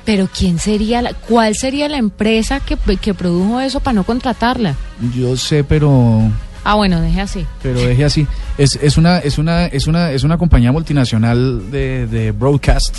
Pero 0.04 0.28
¿quién 0.36 0.58
sería 0.58 1.02
la, 1.02 1.12
cuál 1.14 1.54
sería 1.54 1.88
la 1.88 1.98
empresa 1.98 2.60
que, 2.60 2.76
que 2.96 3.14
produjo 3.14 3.60
eso 3.60 3.80
para 3.80 3.94
no 3.94 4.04
contratarla? 4.04 4.74
Yo 5.16 5.36
sé, 5.36 5.62
pero 5.64 6.20
Ah, 6.64 6.74
bueno, 6.74 7.00
deje 7.00 7.20
así. 7.20 7.46
pero 7.62 7.80
deje 7.80 8.04
así. 8.04 8.26
Es, 8.58 8.78
es 8.82 8.96
una 8.98 9.18
es 9.18 9.38
una 9.38 9.66
es 9.66 9.86
una 9.86 10.10
es 10.12 10.24
una 10.24 10.36
compañía 10.38 10.72
multinacional 10.72 11.70
de, 11.70 12.06
de 12.06 12.32
broadcast, 12.32 12.94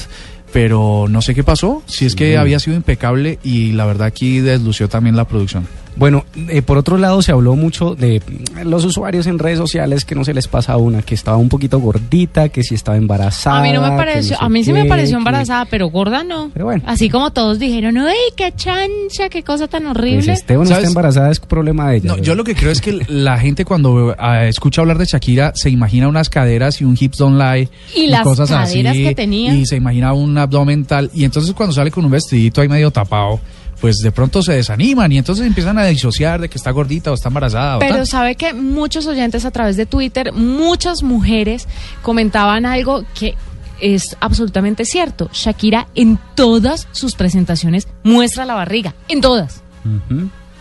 pero 0.54 1.06
no 1.10 1.22
sé 1.22 1.36
qué 1.36 1.44
pasó. 1.44 1.84
Si 1.86 2.06
es 2.06 2.16
que 2.16 2.32
Sí. 2.32 2.36
había 2.36 2.60
sido 2.60 2.76
impecable 2.76 3.40
y 3.44 3.72
la 3.74 3.86
verdad 3.86 4.08
aquí 4.08 4.40
deslució 4.40 4.90
también 4.90 5.16
la 5.16 5.26
producción. 5.26 5.68
Bueno, 5.96 6.26
eh, 6.50 6.62
por 6.62 6.78
otro 6.78 6.98
lado 6.98 7.22
se 7.22 7.32
habló 7.32 7.56
mucho 7.56 7.96
de 7.96 8.22
mm, 8.26 8.68
los 8.68 8.86
usuarios 8.86 9.28
en 9.28 9.38
redes 9.40 9.58
sociales 9.58 10.06
que 10.06 10.16
no 10.16 10.24
se 10.24 10.34
les 10.34 10.48
pasa 10.48 10.78
una, 10.78 11.02
que 11.02 11.16
estaba 11.16 11.38
un 11.38 11.50
poquito 11.50 11.80
gordita, 11.80 12.50
que 12.50 12.64
si 12.64 12.76
estaba 12.76 12.98
embarazada. 12.98 13.60
A 13.60 13.62
mí 13.64 13.72
no 13.74 13.82
me 13.82 13.96
pareció, 13.98 14.38
sé 14.38 14.44
a 14.44 14.50
mí 14.50 14.64
sí 14.64 14.72
me 14.74 14.84
qué, 14.84 14.90
pareció 14.90 15.16
que- 15.18 15.20
embarazada, 15.20 15.66
pero 15.66 15.88
gorda 15.90 16.24
no. 16.24 16.50
Pero 16.54 16.66
bueno. 16.66 16.84
Así 16.88 17.10
como 17.10 17.32
todos 17.32 17.60
dijeron, 17.60 17.98
¡ay, 17.98 18.16
qué 18.36 18.54
chancha, 18.56 19.30
qué 19.30 19.44
cosa 19.44 19.68
tan 19.68 19.84
Pues 19.84 19.98
horrible! 19.98 20.34
Esteban 20.34 20.66
¿Sabes? 20.68 20.80
está 20.84 20.90
embarazada, 20.90 21.30
es 21.32 21.40
problema 21.40 21.90
de 21.90 21.98
ella. 21.98 22.08
No, 22.08 22.18
yo 22.18 22.36
lo 22.36 22.44
que 22.44 22.56
creo 22.56 22.72
es 22.72 22.80
que 22.82 23.00
la 23.10 23.38
gente 23.38 23.66
cuando 23.66 24.16
ah, 24.18 24.46
escucha 24.46 24.82
hablar 24.82 24.98
de 24.98 25.06
Shakira 25.06 25.52
se 25.56 25.70
imagina 25.70 26.08
unas 26.08 26.30
caderas 26.30 26.80
y 26.82 26.86
un 26.86 26.96
hips 27.00 27.18
don't 27.18 27.38
lie 27.38 27.70
Y 27.96 28.08
las 28.08 28.24
caderas 28.26 28.72
que 28.96 29.14
tenía. 29.16 29.54
y 29.54 29.66
se 29.66 29.76
imagina 29.76 30.14
un 30.14 30.38
abdomen 30.38 30.86
tal 30.86 31.12
y 31.14 31.26
entonces 31.26 31.54
cuando 31.54 31.74
sale 31.74 31.92
con 31.92 32.06
un 32.06 32.12
vestidito 32.12 32.62
ahí 32.62 32.70
medio 32.70 32.92
tapado 32.92 33.40
pues 33.82 33.98
de 33.98 34.12
pronto 34.12 34.44
se 34.44 34.54
desaniman 34.54 35.12
y 35.12 35.18
entonces 35.18 35.46
empiezan 35.46 35.78
a 35.80 35.86
disociar 35.86 36.40
de 36.40 36.48
que 36.50 36.58
está 36.58 36.70
gordita 36.72 37.12
o 37.12 37.16
está 37.16 37.30
embarazada 37.30 37.78
o 37.78 37.80
Pero 37.80 37.96
tal. 37.96 38.08
sabe 38.08 38.36
que 38.36 38.54
muchos 38.54 39.08
oyentes 39.08 39.44
a 39.44 39.52
través 39.52 39.76
de 39.76 39.88
Twitter, 39.88 40.32
muchas 40.34 41.02
mujeres 41.02 41.68
comentaban 42.04 42.68
algo 42.68 43.04
que 43.16 43.36
es 43.82 44.16
absolutamente 44.20 44.86
cierto. 44.86 45.30
Shakira 45.34 45.88
en 45.96 46.20
todas 46.36 46.88
sus 46.92 47.16
presentaciones 47.16 47.88
muestra 48.04 48.46
la 48.46 48.54
barriga, 48.54 48.94
en 49.08 49.20
todas. 49.20 49.64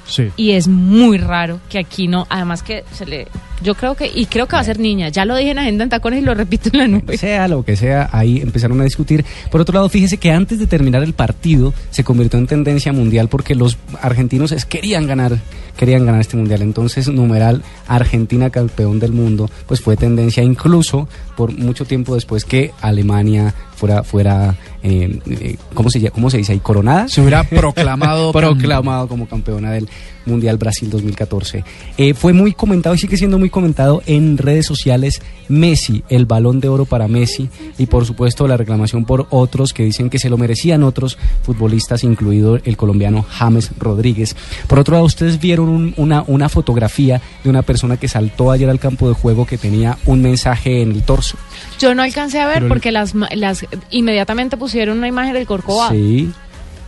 Sí. 0.07 0.31
Y 0.37 0.53
es 0.53 0.67
muy 0.67 1.19
raro 1.19 1.61
que 1.69 1.79
aquí 1.79 2.09
no, 2.09 2.27
además 2.31 2.63
que 2.63 2.85
se 2.95 3.05
le 3.05 3.29
Yo 3.63 3.75
creo 3.75 3.95
que, 3.95 4.11
y 4.15 4.27
creo 4.27 4.47
que 4.47 4.57
va 4.57 4.61
a 4.61 4.65
ser 4.65 4.79
niña. 4.79 5.09
Ya 5.11 5.25
lo 5.25 5.37
dije 5.37 5.51
en 5.51 5.59
Agenda 5.59 5.85
en 5.85 5.91
Tacones 5.91 6.23
y 6.23 6.25
lo 6.25 6.35
repito 6.35 6.71
en 6.73 6.79
la 6.79 6.89
nube. 6.89 7.17
Sea 7.19 7.47
lo 7.49 7.63
que 7.65 7.77
sea, 7.77 8.09
ahí 8.13 8.39
empezaron 8.39 8.81
a 8.81 8.85
discutir. 8.85 9.25
Por 9.51 9.61
otro 9.61 9.75
lado, 9.75 9.89
fíjese 9.89 10.17
que 10.19 10.31
antes 10.31 10.59
de 10.59 10.67
terminar 10.67 11.03
el 11.03 11.13
partido 11.13 11.75
se 11.91 12.03
convirtió 12.05 12.39
en 12.39 12.47
tendencia 12.47 12.93
mundial 12.93 13.29
porque 13.29 13.55
los 13.55 13.77
argentinos 14.01 14.53
es- 14.53 14.65
querían 14.65 15.07
ganar, 15.07 15.37
querían 15.77 16.07
ganar 16.07 16.21
este 16.23 16.37
mundial. 16.37 16.63
Entonces, 16.63 17.09
numeral 17.09 17.63
Argentina 17.87 18.51
campeón 18.51 18.99
del 18.99 19.13
mundo, 19.13 19.51
pues 19.67 19.81
fue 19.81 19.97
tendencia 19.97 20.43
incluso 20.43 21.09
por 21.37 21.53
mucho 21.57 21.85
tiempo 21.85 22.15
después 22.15 22.45
que 22.45 22.73
Alemania 22.81 23.55
fuera, 23.75 24.03
fuera 24.05 24.57
eh, 24.83 25.19
eh, 25.27 25.57
¿cómo, 25.75 25.91
se, 25.91 26.01
llama- 26.01 26.13
¿cómo 26.15 26.31
se 26.31 26.39
dice 26.39 26.53
ahí? 26.53 26.61
¿Coronada? 26.61 27.09
Se 27.09 27.21
hubiera 27.21 27.45
proclamado. 27.45 28.33
proclamado 28.33 29.09
como 29.09 29.27
campeona 29.27 29.73
del 29.73 29.89
Mundial 30.31 30.57
Brasil 30.57 30.89
2014. 30.89 31.65
Eh, 31.99 32.15
fue 32.15 32.33
muy 32.33 32.53
comentado 32.55 32.95
y 32.95 32.99
sigue 32.99 33.17
siendo 33.17 33.39
muy 33.39 33.51
comentado 33.51 34.03
en 34.07 34.39
redes 34.39 34.67
sociales 34.67 35.21
Messi, 35.49 36.03
el 36.09 36.27
balón 36.27 36.61
de 36.61 36.69
oro 36.69 36.85
para 36.85 37.09
Messi 37.09 37.49
y 37.77 37.87
por 37.87 38.07
supuesto 38.07 38.47
la 38.47 38.57
reclamación 38.57 39.05
por 39.05 39.27
otros 39.31 39.73
que 39.73 39.83
dicen 39.85 40.09
que 40.09 40.19
se 40.19 40.31
lo 40.31 40.39
merecían 40.39 40.83
otros 40.85 41.19
futbolistas, 41.43 42.05
incluido 42.05 42.57
el 42.65 42.77
colombiano 42.77 43.25
James 43.29 43.71
Rodríguez. 43.79 44.37
Por 44.69 44.79
otro 44.79 44.95
lado, 44.95 45.07
ustedes 45.07 45.41
vieron 45.41 45.69
un- 45.69 45.95
una, 45.97 46.23
una 46.27 46.49
fotografía 46.49 47.21
de 47.43 47.51
una 47.51 47.63
persona 47.63 47.97
que 47.97 48.07
saltó 48.09 48.51
ayer 48.51 48.71
al 48.71 48.79
campo 48.79 49.09
de 49.09 49.15
juego 49.15 49.45
que 49.47 49.59
tenía 49.59 49.99
un 50.07 50.23
mensaje 50.23 50.83
en 50.83 50.93
el 50.93 51.03
torso. 51.03 51.37
Yo 51.79 51.95
no 51.95 52.03
alcancé 52.03 52.39
a 52.41 52.47
ver 52.47 52.55
Pero 52.55 52.67
el- 52.67 52.69
porque 52.69 52.93
las, 52.93 53.15
ma- 53.15 53.29
las 53.35 53.67
inmediatamente 53.91 54.57
pusieron 54.57 54.99
una 54.99 55.09
imagen 55.09 55.35
del 55.35 55.47
Corcovado. 55.47 55.91
Sí, 55.93 56.31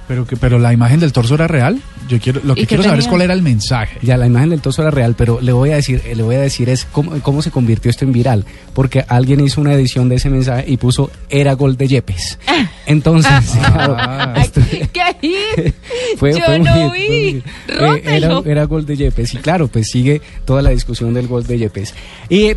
Pero, 0.08 0.26
que, 0.26 0.36
pero 0.36 0.58
la 0.58 0.72
imagen 0.72 1.00
del 1.00 1.12
torso 1.12 1.34
era 1.34 1.48
real. 1.48 1.80
Yo 2.12 2.20
quiero, 2.20 2.40
lo 2.44 2.52
¿Y 2.52 2.56
que 2.56 2.66
quiero 2.66 2.82
saber 2.82 2.98
es 3.00 3.08
cuál 3.08 3.22
era 3.22 3.32
el 3.34 3.42
mensaje. 3.42 3.98
Ya 4.02 4.16
la 4.16 4.26
imagen 4.26 4.50
del 4.50 4.60
torso 4.60 4.82
era 4.82 4.90
real, 4.90 5.14
pero 5.16 5.40
le 5.40 5.52
voy 5.52 5.70
a 5.70 5.76
decir, 5.76 6.02
eh, 6.04 6.14
le 6.14 6.22
voy 6.22 6.34
a 6.34 6.40
decir 6.40 6.68
es 6.68 6.84
cómo, 6.84 7.12
cómo 7.22 7.40
se 7.42 7.50
convirtió 7.50 7.90
esto 7.90 8.04
en 8.04 8.12
viral, 8.12 8.44
porque 8.74 9.04
alguien 9.08 9.40
hizo 9.40 9.60
una 9.60 9.72
edición 9.72 10.08
de 10.08 10.16
ese 10.16 10.28
mensaje 10.30 10.64
y 10.66 10.76
puso 10.76 11.10
era 11.30 11.54
gol 11.54 11.76
de 11.76 11.88
Yepes. 11.88 12.38
Entonces, 12.86 13.32
Ah. 13.62 14.34
Esto- 14.42 14.60
¿Qué 14.92 15.72
fue, 16.18 16.32
Yo 16.32 16.40
fue 16.44 16.56
un 16.58 16.64
no 16.64 16.90
hit, 16.90 16.92
vi. 16.92 17.42
fue 17.76 17.88
un 17.88 17.96
hit. 17.96 18.06
Eh, 18.06 18.16
era, 18.16 18.38
era 18.44 18.64
gol 18.64 18.84
de 18.84 18.96
Yepes 18.96 19.34
y 19.34 19.36
claro, 19.38 19.68
pues 19.68 19.88
sigue 19.90 20.20
toda 20.44 20.60
la 20.62 20.70
discusión 20.70 21.14
del 21.14 21.26
gol 21.28 21.46
de 21.46 21.58
Yepes. 21.58 21.94
Y 22.28 22.52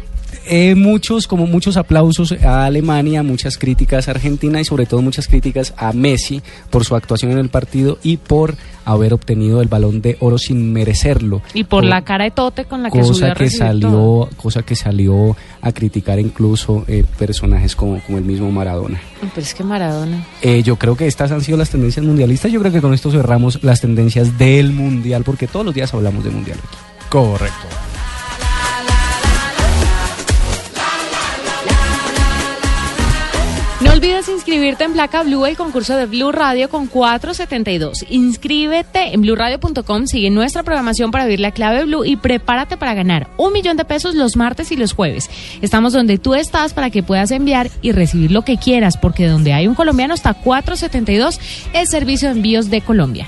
eh, 0.46 0.76
muchos, 0.76 1.28
como 1.28 1.48
muchos 1.48 1.78
aplausos 1.78 2.32
a 2.32 2.66
Alemania, 2.66 3.24
muchas 3.24 3.58
críticas 3.58 4.08
a 4.08 4.12
Argentina 4.12 4.60
y 4.60 4.66
sobre 4.66 4.86
todo 4.86 5.02
muchas 5.02 5.28
críticas 5.28 5.74
a 5.78 5.94
Messi 5.94 6.42
por 6.70 6.86
su 6.86 6.96
actuación 6.96 7.32
en 7.32 7.40
el 7.40 7.50
partido 7.50 7.98
y 8.04 8.18
por 8.18 8.56
haber 8.86 9.14
obtenido 9.14 9.62
el 9.62 9.68
balón 9.68 10.02
de 10.02 10.18
oro 10.20 10.38
sin 10.38 10.72
merecerlo. 10.72 11.42
Y 11.54 11.64
por 11.64 11.84
la 11.84 12.04
cara 12.04 12.26
de 12.26 12.32
Tote 12.32 12.66
con 12.66 12.84
la 12.84 12.90
que 12.90 13.04
subió 13.04 13.14
cosa 13.14 13.32
a 13.32 13.36
que 13.36 13.50
salió 13.50 13.90
todo. 13.90 14.30
cosa 14.38 14.62
que 14.64 14.76
salió 14.76 15.36
a 15.62 15.72
criticar 15.72 16.20
incluso 16.20 16.86
eh, 16.88 17.04
personajes 17.18 17.76
como, 17.76 18.00
como 18.02 18.18
el 18.18 18.24
mismo 18.24 18.52
Maradona 18.52 19.02
Pero 19.20 19.42
es 19.42 19.54
que 19.54 19.64
Maradona. 19.64 20.26
Eh, 20.42 20.62
yo 20.64 20.78
creo 20.78 20.96
que 20.96 21.08
estas 21.08 21.32
han 21.32 21.42
sido 21.42 21.58
las 21.58 21.72
tendencias 21.72 22.06
mundialistas 22.06 22.52
yo 22.52 22.60
creo 22.60 22.72
que 22.72 22.82
con 22.82 22.94
esto 22.94 23.12
cerramos 23.12 23.64
las 23.64 23.82
tendencias 23.82 24.38
del 24.38 24.72
mundial 24.72 25.24
porque 25.24 25.48
todos 25.48 25.66
los 25.66 25.74
días 25.74 25.94
hablamos 25.94 26.24
de 26.24 26.30
mundial 26.30 26.60
aquí 26.64 26.78
Correcto. 27.10 27.95
No 33.86 33.92
olvides 33.92 34.28
inscribirte 34.30 34.84
en 34.84 34.94
Placa 34.94 35.22
Blue, 35.22 35.46
el 35.46 35.56
concurso 35.56 35.96
de 35.96 36.08
Blue 36.08 36.32
Radio 36.32 36.72
con 36.72 36.88
472. 36.88 38.06
Inscríbete 38.10 39.14
en 39.14 39.22
bluradio.com, 39.22 40.08
sigue 40.08 40.32
nuestra 40.32 40.64
programación 40.64 41.12
para 41.12 41.26
oír 41.26 41.40
la 41.40 41.52
clave 41.52 41.86
Blue 41.86 42.04
y 42.04 42.16
prepárate 42.16 42.78
para 42.78 42.96
ganar 42.96 43.30
un 43.38 43.54
millón 43.54 43.78
de 43.78 43.86
pesos 43.86 44.16
los 44.16 44.38
martes 44.38 44.72
y 44.72 44.76
los 44.76 44.94
jueves. 44.94 45.30
Estamos 45.62 45.94
donde 45.94 46.18
tú 46.18 46.34
estás 46.34 46.74
para 46.74 46.90
que 46.90 47.04
puedas 47.04 47.30
enviar 47.30 47.70
y 47.84 47.92
recibir 47.92 48.32
lo 48.32 48.42
que 48.42 48.58
quieras, 48.58 48.98
porque 48.98 49.28
donde 49.28 49.54
hay 49.54 49.68
un 49.68 49.76
colombiano 49.76 50.16
está 50.16 50.34
472, 50.34 51.40
el 51.74 51.88
servicio 51.88 52.30
de 52.30 52.36
envíos 52.38 52.72
de 52.72 52.82
Colombia. 52.82 53.28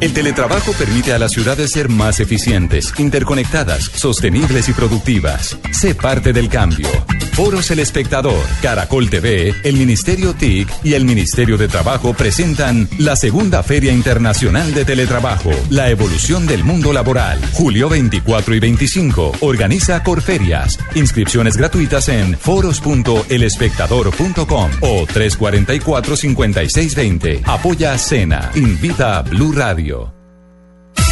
El 0.00 0.12
teletrabajo 0.12 0.72
permite 0.72 1.12
a 1.12 1.18
las 1.18 1.32
ciudades 1.32 1.70
ser 1.70 1.88
más 1.88 2.20
eficientes, 2.20 2.92
interconectadas, 2.98 3.84
sostenibles 3.84 4.68
y 4.68 4.72
productivas. 4.72 5.56
Sé 5.72 5.94
parte 5.94 6.32
del 6.32 6.48
cambio. 6.48 6.88
Foros 7.34 7.70
El 7.70 7.78
Espectador, 7.78 8.44
Caracol 8.60 9.08
TV, 9.08 9.54
el 9.64 9.76
Ministerio 9.76 10.34
TIC 10.34 10.68
y 10.84 10.92
el 10.94 11.06
Ministerio 11.06 11.56
de 11.56 11.68
Trabajo 11.68 12.14
presentan 12.14 12.88
la 12.98 13.16
segunda 13.16 13.62
Feria 13.62 13.92
Internacional 13.92 14.74
de 14.74 14.84
Teletrabajo, 14.84 15.50
la 15.70 15.88
evolución 15.88 16.46
del 16.46 16.62
mundo 16.62 16.92
laboral. 16.92 17.40
Julio 17.52 17.88
24 17.88 18.54
y 18.54 18.60
25. 18.60 19.32
Organiza 19.40 20.02
Corferias. 20.02 20.78
Inscripciones 20.94 21.56
gratuitas 21.56 22.08
en 22.08 22.36
foros.elespectador.com 22.36 24.70
o 24.80 25.06
344-5620. 25.06 27.40
Apoya 27.46 27.96
Cena. 27.96 28.50
Invita 28.54 29.16
a 29.18 29.22
Blue 29.22 29.52
Radio. 29.52 29.81
Radio. 29.82 30.21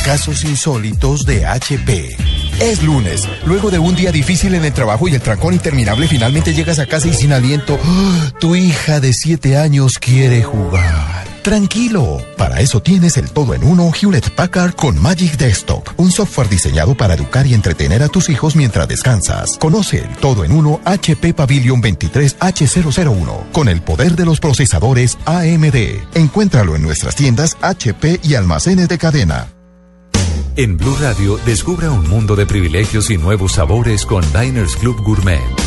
Casos 0.04 0.45
insólitos 0.45 1.25
de 1.25 1.47
HP. 1.47 2.16
Es 2.59 2.83
lunes. 2.83 3.28
Luego 3.45 3.71
de 3.71 3.78
un 3.78 3.95
día 3.95 4.11
difícil 4.11 4.54
en 4.54 4.64
el 4.64 4.73
trabajo 4.73 5.07
y 5.09 5.14
el 5.14 5.21
trancón 5.21 5.54
interminable, 5.54 6.09
finalmente 6.09 6.54
llegas 6.54 6.78
a 6.78 6.87
casa 6.87 7.09
y 7.09 7.12
sin 7.12 7.33
aliento. 7.33 7.78
¡ah! 7.85 8.33
Tu 8.40 8.57
hija 8.57 8.99
de 8.99 9.12
7 9.12 9.57
años 9.57 9.99
quiere 9.99 10.42
jugar. 10.42 11.26
Tranquilo. 11.42 12.19
Para 12.37 12.61
eso 12.61 12.83
tienes 12.83 13.19
el 13.19 13.30
todo 13.30 13.54
en 13.54 13.62
uno 13.62 13.90
Hewlett 13.92 14.30
Packard 14.30 14.75
con 14.75 15.00
Magic 15.00 15.37
Desktop, 15.37 15.88
un 15.97 16.11
software 16.11 16.49
diseñado 16.49 16.97
para 16.97 17.14
educar 17.14 17.47
y 17.47 17.54
entretener 17.54 18.02
a 18.02 18.09
tus 18.09 18.28
hijos 18.30 18.57
mientras 18.57 18.88
descansas. 18.88 19.59
Conoce 19.59 19.99
el 19.99 20.16
todo 20.16 20.45
en 20.45 20.52
uno 20.52 20.80
HP 20.85 21.35
Pavilion 21.35 21.83
23H001 21.83 23.52
con 23.52 23.69
el 23.69 23.80
poder 23.83 24.16
de 24.16 24.25
los 24.25 24.40
procesadores 24.40 25.19
AMD. 25.26 25.76
Encuéntralo 26.14 26.75
en 26.75 26.83
nuestras 26.83 27.14
tiendas 27.14 27.57
HP 27.61 28.21
y 28.23 28.35
almacenes 28.35 28.88
de 28.88 28.99
cadena. 28.99 29.60
En 30.61 30.76
Blue 30.76 30.95
Radio, 31.00 31.38
descubra 31.47 31.90
un 31.90 32.07
mundo 32.07 32.37
de 32.37 32.45
privilegios 32.45 33.09
y 33.09 33.17
nuevos 33.17 33.52
sabores 33.52 34.05
con 34.05 34.23
Diners 34.35 34.76
Club 34.76 35.02
Gourmet. 35.02 35.60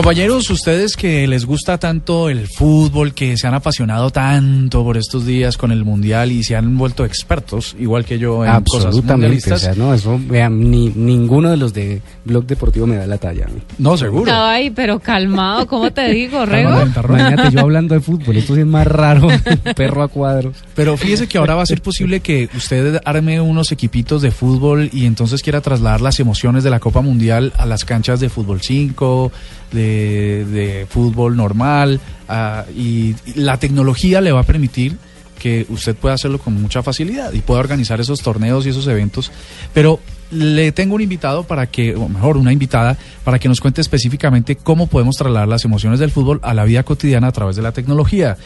Compañeros, 0.00 0.48
ustedes 0.48 0.96
que 0.96 1.26
les 1.26 1.44
gusta 1.44 1.76
tanto 1.76 2.30
el 2.30 2.48
fútbol, 2.48 3.12
que 3.12 3.36
se 3.36 3.46
han 3.46 3.52
apasionado 3.52 4.08
tanto 4.08 4.82
por 4.82 4.96
estos 4.96 5.26
días 5.26 5.58
con 5.58 5.72
el 5.72 5.84
mundial 5.84 6.32
y 6.32 6.42
se 6.42 6.56
han 6.56 6.78
vuelto 6.78 7.04
expertos, 7.04 7.76
igual 7.78 8.06
que 8.06 8.18
yo 8.18 8.42
en 8.42 8.64
cosas 8.64 8.86
absolutamente 8.86 9.12
o 9.12 9.16
mundialistas. 9.18 9.60
sea, 9.60 9.74
no 9.74 9.92
eso 9.92 10.18
vean 10.18 10.70
ni 10.70 10.88
ninguno 10.88 11.50
de 11.50 11.58
los 11.58 11.74
de 11.74 12.00
Blog 12.24 12.46
Deportivo 12.46 12.86
me 12.86 12.96
da 12.96 13.06
la 13.06 13.18
talla 13.18 13.46
No, 13.76 13.98
seguro. 13.98 14.32
Ay, 14.34 14.70
pero 14.70 15.00
calmado, 15.00 15.66
¿cómo 15.66 15.90
te 15.92 16.10
digo, 16.10 16.46
Rego? 16.46 16.80
Imagínate 16.80 17.50
yo 17.50 17.60
hablando 17.60 17.94
de 17.94 18.00
fútbol 18.00 18.38
esto 18.38 18.54
sí 18.54 18.62
es 18.62 18.66
más 18.66 18.86
raro 18.86 19.28
perro 19.76 20.02
a 20.02 20.08
cuadros 20.08 20.56
Pero 20.74 20.96
fíjese 20.96 21.26
que 21.28 21.36
ahora 21.36 21.56
va 21.56 21.62
a 21.62 21.66
ser 21.66 21.82
posible 21.82 22.20
que 22.20 22.48
usted 22.56 23.02
arme 23.04 23.38
unos 23.42 23.70
equipitos 23.70 24.22
de 24.22 24.30
fútbol 24.30 24.88
y 24.94 25.04
entonces 25.04 25.42
quiera 25.42 25.60
trasladar 25.60 26.00
las 26.00 26.20
emociones 26.20 26.64
de 26.64 26.70
la 26.70 26.80
Copa 26.80 27.02
Mundial 27.02 27.52
a 27.58 27.66
las 27.66 27.84
canchas 27.84 28.18
de 28.18 28.30
fútbol 28.30 28.62
5, 28.62 29.30
de, 29.72 30.44
de 30.44 30.86
fútbol 30.88 31.36
normal, 31.36 32.00
ah, 32.28 32.64
y, 32.76 33.14
y 33.26 33.34
la 33.36 33.58
tecnología 33.58 34.20
le 34.20 34.32
va 34.32 34.40
a 34.40 34.44
permitir 34.44 34.96
que 35.38 35.66
usted 35.70 35.96
pueda 35.96 36.14
hacerlo 36.14 36.38
con 36.38 36.60
mucha 36.60 36.82
facilidad 36.82 37.32
y 37.32 37.40
pueda 37.40 37.60
organizar 37.60 38.00
esos 38.00 38.20
torneos 38.20 38.66
y 38.66 38.68
esos 38.68 38.86
eventos. 38.86 39.32
Pero 39.72 39.98
le 40.30 40.70
tengo 40.70 40.94
un 40.94 41.00
invitado 41.00 41.44
para 41.44 41.66
que, 41.66 41.94
o 41.96 42.08
mejor, 42.08 42.36
una 42.36 42.52
invitada, 42.52 42.96
para 43.24 43.38
que 43.38 43.48
nos 43.48 43.60
cuente 43.60 43.80
específicamente 43.80 44.56
cómo 44.56 44.86
podemos 44.86 45.16
trasladar 45.16 45.48
las 45.48 45.64
emociones 45.64 45.98
del 45.98 46.10
fútbol 46.10 46.40
a 46.42 46.54
la 46.54 46.64
vida 46.64 46.82
cotidiana 46.84 47.28
a 47.28 47.32
través 47.32 47.56
de 47.56 47.62
la 47.62 47.72
tecnología. 47.72 48.36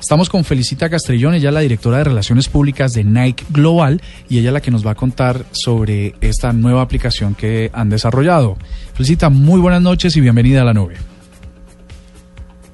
Estamos 0.00 0.28
con 0.28 0.44
Felicita 0.44 0.88
Castrillón, 0.88 1.34
ella 1.34 1.48
es 1.48 1.54
la 1.54 1.60
directora 1.60 1.98
de 1.98 2.04
Relaciones 2.04 2.48
Públicas 2.48 2.92
de 2.92 3.02
Nike 3.02 3.44
Global 3.50 4.00
y 4.28 4.38
ella 4.38 4.50
es 4.50 4.52
la 4.54 4.60
que 4.60 4.70
nos 4.70 4.86
va 4.86 4.92
a 4.92 4.94
contar 4.94 5.44
sobre 5.50 6.14
esta 6.20 6.52
nueva 6.52 6.82
aplicación 6.82 7.34
que 7.34 7.70
han 7.72 7.90
desarrollado. 7.90 8.56
Felicita, 8.94 9.28
muy 9.28 9.60
buenas 9.60 9.82
noches 9.82 10.16
y 10.16 10.20
bienvenida 10.20 10.62
a 10.62 10.64
la 10.64 10.72
nube. 10.72 10.94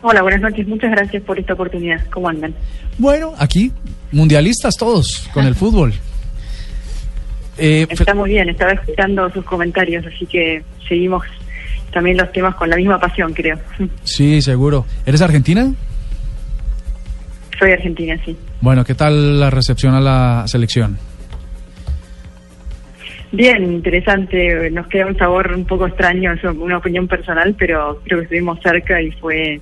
Hola, 0.02 0.20
buenas 0.20 0.42
noches. 0.42 0.68
Muchas 0.68 0.90
gracias 0.90 1.22
por 1.22 1.38
esta 1.38 1.54
oportunidad. 1.54 2.06
¿Cómo 2.10 2.28
andan? 2.28 2.54
Bueno, 2.98 3.32
aquí, 3.38 3.72
mundialistas 4.12 4.76
todos 4.76 5.26
con 5.32 5.46
el 5.46 5.54
fútbol. 5.54 5.94
Eh, 7.56 7.86
Está 7.88 8.12
muy 8.14 8.30
bien. 8.30 8.50
Estaba 8.50 8.72
escuchando 8.72 9.30
sus 9.30 9.46
comentarios, 9.46 10.04
así 10.04 10.26
que 10.26 10.62
seguimos 10.86 11.24
también 11.90 12.18
los 12.18 12.30
temas 12.32 12.54
con 12.54 12.68
la 12.68 12.76
misma 12.76 13.00
pasión, 13.00 13.32
creo. 13.32 13.58
sí, 14.02 14.42
seguro. 14.42 14.84
¿Eres 15.06 15.22
argentina? 15.22 15.72
Soy 17.58 17.72
argentina, 17.72 18.16
sí. 18.24 18.36
Bueno, 18.60 18.84
¿qué 18.84 18.94
tal 18.94 19.38
la 19.38 19.50
recepción 19.50 19.94
a 19.94 20.00
la 20.00 20.44
selección? 20.46 20.98
Bien, 23.32 23.64
interesante. 23.64 24.70
Nos 24.70 24.86
queda 24.86 25.06
un 25.06 25.16
sabor 25.16 25.52
un 25.54 25.64
poco 25.64 25.86
extraño, 25.86 26.32
es 26.32 26.44
una 26.44 26.78
opinión 26.78 27.08
personal, 27.08 27.54
pero 27.58 28.00
creo 28.04 28.18
que 28.18 28.24
estuvimos 28.24 28.60
cerca 28.62 29.02
y 29.02 29.10
fue 29.12 29.60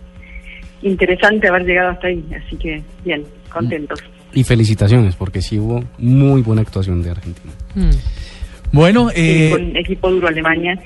interesante 0.83 1.49
haber 1.49 1.65
llegado 1.65 1.91
hasta 1.91 2.09
ahí. 2.09 2.23
Así 2.37 2.57
que, 2.57 2.83
bien, 3.05 3.25
contentos. 3.51 4.03
Y 4.35 4.45
felicitaciones, 4.45 5.17
porque 5.17 5.41
sí 5.41 5.59
hubo 5.59 5.83
muy 5.99 6.43
buena 6.43 6.63
actuación 6.63 7.03
de 7.03 7.11
Argentina. 7.11 7.53
Mm. 7.75 7.91
Bueno, 8.73 9.11
Sí, 9.11 9.15
eh, 9.17 9.51
con 9.51 9.77
equipo 9.77 10.11
duro 10.11 10.29
Alemania. 10.29 10.79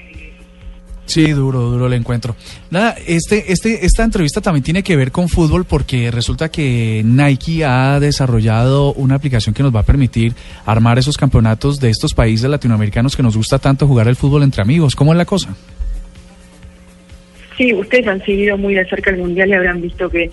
Sí, 1.07 1.31
duro, 1.31 1.61
duro 1.61 1.87
el 1.87 1.93
encuentro. 1.93 2.35
Nada, 2.71 2.97
este, 3.07 3.53
este, 3.53 3.87
esta 3.87 4.03
entrevista 4.03 4.41
también 4.41 4.65
tiene 4.65 4.83
que 4.83 4.97
ver 4.97 5.13
con 5.13 5.29
fútbol 5.29 5.65
porque 5.65 6.11
resulta 6.11 6.51
que 6.51 7.03
Nike 7.05 7.65
ha 7.65 8.01
desarrollado 8.01 8.93
una 8.93 9.15
aplicación 9.15 9.55
que 9.55 9.63
nos 9.63 9.75
va 9.75 9.81
a 9.81 9.85
permitir 9.85 10.35
armar 10.67 10.99
esos 10.99 11.17
campeonatos 11.17 11.79
de 11.79 11.91
estos 11.91 12.13
países 12.13 12.51
latinoamericanos 12.51 13.17
que 13.17 13.23
nos 13.23 13.37
gusta 13.37 13.59
tanto 13.61 13.87
jugar 13.87 14.09
el 14.09 14.17
fútbol 14.17 14.43
entre 14.43 14.63
amigos. 14.63 14.97
¿Cómo 14.97 15.13
es 15.13 15.17
la 15.17 15.25
cosa? 15.25 15.55
Sí, 17.57 17.73
ustedes 17.73 18.09
han 18.09 18.23
seguido 18.25 18.59
muy 18.59 18.75
de 18.75 18.85
cerca 18.87 19.11
el 19.11 19.19
Mundial 19.19 19.49
y 19.49 19.55
habrán 19.55 19.81
visto 19.81 20.11
que 20.11 20.31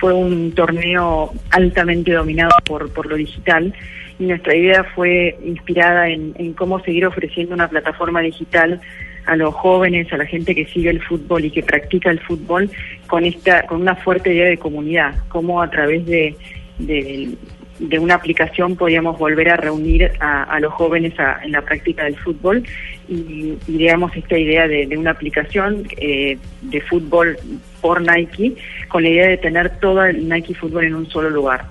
fue 0.00 0.12
un 0.12 0.52
torneo 0.52 1.32
altamente 1.50 2.12
dominado 2.12 2.50
por, 2.64 2.90
por 2.92 3.06
lo 3.06 3.16
digital 3.16 3.74
y 4.18 4.24
nuestra 4.24 4.56
idea 4.56 4.84
fue 4.94 5.36
inspirada 5.44 6.08
en, 6.08 6.34
en 6.38 6.54
cómo 6.54 6.80
seguir 6.80 7.06
ofreciendo 7.06 7.54
una 7.54 7.68
plataforma 7.68 8.20
digital 8.20 8.80
a 9.26 9.36
los 9.36 9.54
jóvenes, 9.54 10.12
a 10.12 10.16
la 10.16 10.26
gente 10.26 10.54
que 10.54 10.66
sigue 10.66 10.90
el 10.90 11.02
fútbol 11.02 11.44
y 11.44 11.50
que 11.50 11.62
practica 11.62 12.10
el 12.10 12.20
fútbol 12.20 12.70
con 13.06 13.24
esta 13.24 13.66
con 13.66 13.80
una 13.80 13.94
fuerte 13.96 14.32
idea 14.34 14.46
de 14.46 14.58
comunidad, 14.58 15.14
cómo 15.28 15.62
a 15.62 15.70
través 15.70 16.04
de, 16.06 16.36
de, 16.78 17.98
una 17.98 18.14
aplicación 18.14 18.76
podíamos 18.76 19.18
volver 19.18 19.48
a 19.50 19.56
reunir 19.56 20.10
a, 20.20 20.44
a 20.44 20.60
los 20.60 20.72
jóvenes 20.72 21.18
a- 21.18 21.40
en 21.44 21.52
la 21.52 21.62
práctica 21.62 22.04
del 22.04 22.16
fútbol 22.16 22.62
y 23.08 23.54
ideamos 23.66 24.14
esta 24.16 24.38
idea 24.38 24.68
de, 24.68 24.86
de 24.86 24.96
una 24.96 25.10
aplicación 25.10 25.86
eh, 25.96 26.38
de 26.62 26.80
fútbol 26.82 27.36
por 27.80 28.00
Nike 28.00 28.54
con 28.88 29.02
la 29.02 29.08
idea 29.10 29.28
de 29.28 29.36
tener 29.38 29.70
todo 29.80 30.04
el 30.04 30.28
Nike 30.28 30.54
Fútbol 30.54 30.84
en 30.84 30.94
un 30.94 31.06
solo 31.10 31.28
lugar. 31.30 31.64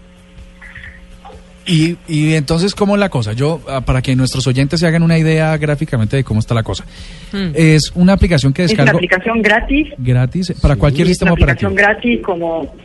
Y, 1.65 1.97
y 2.07 2.33
entonces, 2.33 2.75
¿cómo 2.75 2.95
es 2.95 2.99
la 2.99 3.09
cosa? 3.09 3.33
Yo, 3.33 3.61
ah, 3.69 3.81
para 3.81 4.01
que 4.01 4.15
nuestros 4.15 4.45
oyentes 4.47 4.79
se 4.79 4.87
hagan 4.87 5.03
una 5.03 5.17
idea 5.17 5.55
gráficamente 5.57 6.17
de 6.17 6.23
cómo 6.23 6.39
está 6.39 6.53
la 6.53 6.63
cosa. 6.63 6.85
Mm. 7.31 7.51
Es 7.55 7.91
una 7.95 8.13
aplicación 8.13 8.53
que 8.53 8.63
Es 8.63 8.73
una 8.73 8.83
descargo 8.83 8.97
aplicación 8.97 9.41
gratis 9.41 9.87
gratis 9.97 10.53
para 10.61 10.75
cualquier 10.75 11.07
y 11.07 11.11
es 11.11 11.21
una 11.21 11.31
sistema 11.31 11.31
aplicación 11.31 11.71
operativo. 11.71 11.93
gratis 11.93 12.21
como 12.21 12.75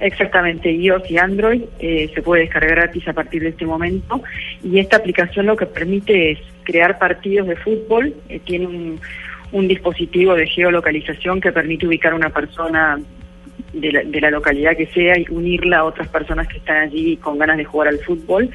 exactamente 0.00 0.70
iOS 0.70 1.10
y 1.10 1.18
Android 1.18 1.62
eh, 1.78 2.10
se 2.14 2.22
puede 2.22 2.42
descargar 2.42 2.76
gratis 2.76 3.08
a 3.08 3.12
partir 3.12 3.42
de 3.42 3.48
este 3.50 3.64
momento 3.64 4.22
y 4.62 4.78
esta 4.78 4.98
aplicación 4.98 5.46
lo 5.46 5.56
que 5.56 5.66
permite 5.66 6.32
es 6.32 6.38
crear 6.64 6.98
partidos 6.98 7.48
de 7.48 7.56
fútbol 7.56 8.14
eh, 8.28 8.40
tiene 8.44 8.66
un, 8.66 9.00
un 9.52 9.68
dispositivo 9.68 10.34
de 10.34 10.46
geolocalización 10.46 11.40
que 11.40 11.52
permite 11.52 11.86
ubicar 11.86 12.12
a 12.12 12.16
una 12.16 12.30
persona 12.30 12.98
de 13.72 13.92
la, 13.92 14.02
de 14.02 14.20
la 14.20 14.30
localidad 14.30 14.76
que 14.76 14.86
sea 14.86 15.18
y 15.18 15.26
unirla 15.30 15.78
a 15.78 15.84
otras 15.84 16.08
personas 16.08 16.48
que 16.48 16.58
están 16.58 16.76
allí 16.76 17.16
con 17.16 17.38
ganas 17.38 17.56
de 17.56 17.64
jugar 17.64 17.88
al 17.88 17.98
fútbol. 18.00 18.50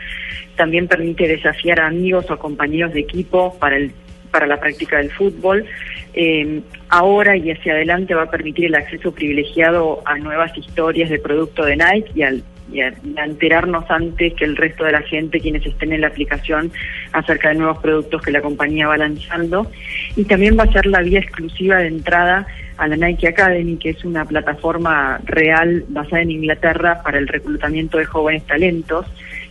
También 0.56 0.88
permite 0.88 1.28
desafiar 1.28 1.80
a 1.80 1.88
amigos 1.88 2.30
o 2.30 2.38
compañeros 2.38 2.94
de 2.94 3.02
equipo 3.02 3.58
para 3.60 3.78
el 3.78 3.92
para 4.32 4.48
la 4.48 4.60
práctica 4.60 4.98
del 4.98 5.12
fútbol. 5.12 5.66
Eh, 6.14 6.62
ahora 6.90 7.38
y 7.38 7.52
hacia 7.52 7.74
adelante 7.74 8.16
va 8.16 8.24
a 8.24 8.32
permitir 8.32 8.66
el 8.66 8.76
acceso 8.76 9.14
privilegiado 9.14 10.02
a 10.06 10.18
nuevas 10.18 10.58
historias 10.58 11.10
de 11.10 11.20
producto 11.20 11.64
de 11.64 11.78
Nike 11.78 12.12
y, 12.16 12.24
al, 12.24 12.38
a, 12.38 12.74
y 12.74 12.82
a 12.82 13.26
enterarnos 13.26 13.86
antes 13.90 14.34
que 14.34 14.46
el 14.46 14.56
resto 14.56 14.86
de 14.86 14.94
la 14.94 15.02
gente, 15.02 15.40
quienes 15.40 15.66
estén 15.66 15.94
en 15.94 16.02
la 16.02 16.08
aplicación, 16.08 16.72
acerca 17.12 17.50
de 17.50 17.56
nuevos 17.56 17.78
productos 17.80 18.22
que 18.22 18.32
la 18.32 18.42
compañía 18.42 18.88
va 18.88 18.98
lanzando. 18.98 19.70
Y 20.16 20.24
también 20.24 20.58
va 20.58 20.64
a 20.64 20.72
ser 20.72 20.86
la 20.86 21.02
vía 21.02 21.20
exclusiva 21.20 21.78
de 21.78 21.88
entrada 21.88 22.48
a 22.82 22.88
la 22.88 22.96
Nike 22.98 23.28
Academy, 23.28 23.78
que 23.78 23.92
es 23.92 24.04
una 24.04 24.26
plataforma 24.26 25.20
real 25.26 25.86
basada 25.90 26.24
en 26.24 26.32
Inglaterra 26.32 27.02
para 27.04 27.20
el 27.20 27.28
reclutamiento 27.28 28.00
de 28.00 28.06
jóvenes 28.06 28.44
talentos. 28.48 29.06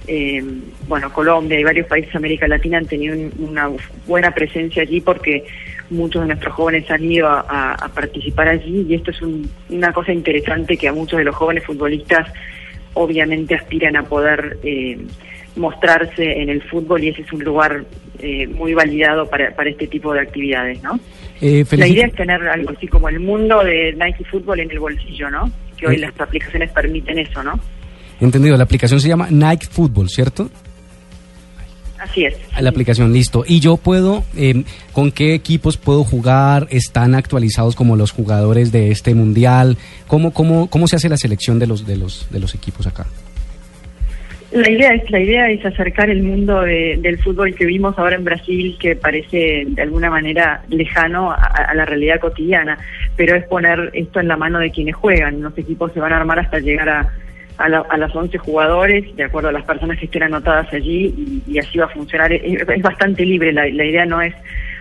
Eh, 0.08 0.42
bueno, 0.88 1.12
Colombia 1.12 1.60
y 1.60 1.62
varios 1.62 1.86
países 1.86 2.12
de 2.12 2.18
América 2.18 2.48
Latina 2.48 2.78
han 2.78 2.86
tenido 2.86 3.14
un- 3.14 3.32
una 3.50 3.70
buena 4.06 4.32
presencia 4.32 4.82
allí 4.82 5.00
porque 5.00 5.44
muchos 5.90 6.22
de 6.22 6.28
nuestros 6.28 6.54
jóvenes 6.54 6.90
han 6.90 7.04
ido 7.04 7.28
a, 7.28 7.74
a- 7.74 7.88
participar 7.94 8.48
allí 8.48 8.84
y 8.88 8.94
esto 8.94 9.12
es 9.12 9.22
un- 9.22 9.48
una 9.68 9.92
cosa 9.92 10.12
interesante 10.12 10.76
que 10.76 10.88
a 10.88 10.92
muchos 10.92 11.18
de 11.18 11.24
los 11.24 11.36
jóvenes 11.36 11.64
futbolistas 11.64 12.26
obviamente 12.94 13.54
aspiran 13.54 13.94
a 13.96 14.02
poder 14.02 14.58
eh, 14.64 14.98
mostrarse 15.54 16.40
en 16.42 16.48
el 16.48 16.62
fútbol 16.62 17.04
y 17.04 17.08
ese 17.10 17.22
es 17.22 17.32
un 17.32 17.44
lugar 17.44 17.84
eh, 18.18 18.46
muy 18.48 18.74
validado 18.74 19.28
para, 19.30 19.54
para 19.54 19.70
este 19.70 19.86
tipo 19.86 20.12
de 20.12 20.20
actividades, 20.20 20.82
¿no? 20.82 20.98
Eh, 21.40 21.64
La 21.72 21.86
idea 21.86 22.06
es 22.06 22.14
tener 22.14 22.40
algo 22.48 22.70
así 22.76 22.86
como 22.86 23.08
el 23.08 23.18
mundo 23.20 23.62
de 23.64 23.92
Nike 23.94 24.24
Fútbol 24.30 24.60
en 24.60 24.70
el 24.70 24.78
bolsillo, 24.78 25.30
¿no? 25.30 25.50
Que 25.76 25.86
hoy 25.86 25.96
Eh. 25.96 25.98
las 26.00 26.18
aplicaciones 26.20 26.70
permiten 26.70 27.18
eso, 27.18 27.42
¿no? 27.42 27.58
Entendido, 28.20 28.56
la 28.58 28.64
aplicación 28.64 29.00
se 29.00 29.08
llama 29.08 29.28
Nike 29.30 29.66
Football, 29.70 30.10
¿cierto? 30.10 30.50
Así 31.98 32.24
es. 32.24 32.34
La 32.58 32.70
aplicación, 32.70 33.12
listo. 33.12 33.44
¿Y 33.46 33.60
yo 33.60 33.76
puedo, 33.76 34.24
eh, 34.34 34.64
con 34.92 35.12
qué 35.12 35.34
equipos 35.34 35.76
puedo 35.76 36.02
jugar? 36.02 36.66
¿Están 36.70 37.14
actualizados 37.14 37.76
como 37.76 37.94
los 37.94 38.10
jugadores 38.10 38.72
de 38.72 38.90
este 38.90 39.14
mundial? 39.14 39.76
¿Cómo, 40.06 40.32
cómo, 40.32 40.68
cómo 40.70 40.88
se 40.88 40.96
hace 40.96 41.10
la 41.10 41.18
selección 41.18 41.58
de 41.58 41.66
los, 41.66 41.86
de 41.86 41.96
los, 41.96 42.26
de 42.30 42.40
los 42.40 42.54
equipos 42.54 42.86
acá? 42.86 43.06
La 44.52 44.68
idea 44.68 44.92
es 44.94 45.08
la 45.12 45.20
idea 45.20 45.48
es 45.48 45.64
acercar 45.64 46.10
el 46.10 46.22
mundo 46.24 46.62
de- 46.62 46.98
del 47.00 47.18
fútbol 47.18 47.54
que 47.54 47.64
vimos 47.66 47.96
ahora 47.96 48.16
en 48.16 48.24
Brasil, 48.24 48.76
que 48.80 48.96
parece 48.96 49.64
de 49.66 49.82
alguna 49.82 50.10
manera 50.10 50.62
lejano 50.68 51.30
a, 51.30 51.72
la 51.72 51.84
realidad 51.84 52.18
cotidiana, 52.18 52.76
pero 53.16 53.36
es 53.36 53.44
poner 53.44 53.90
esto 53.92 54.18
en 54.18 54.26
la 54.26 54.36
mano 54.36 54.58
de 54.58 54.72
quienes 54.72 54.96
juegan. 54.96 55.40
Los 55.40 55.56
equipos 55.56 55.92
se 55.92 56.00
van 56.00 56.12
a 56.12 56.16
armar 56.16 56.40
hasta 56.40 56.58
llegar 56.58 56.88
a, 56.88 57.08
a, 57.58 57.68
la- 57.68 57.86
las 57.96 58.14
11 58.16 58.38
jugadores, 58.38 59.14
de 59.14 59.22
acuerdo 59.22 59.50
a 59.50 59.52
las 59.52 59.62
personas 59.64 59.98
que 59.98 60.06
estén 60.06 60.24
anotadas 60.24 60.72
allí, 60.72 61.14
y, 61.46 61.52
y 61.52 61.58
así 61.60 61.78
va 61.78 61.84
a 61.84 61.88
funcionar. 61.88 62.32
Es, 62.32 62.42
es 62.68 62.82
bastante 62.82 63.24
libre, 63.24 63.52
la, 63.52 63.68
la 63.68 63.84
idea 63.84 64.04
no 64.04 64.20
es 64.20 64.34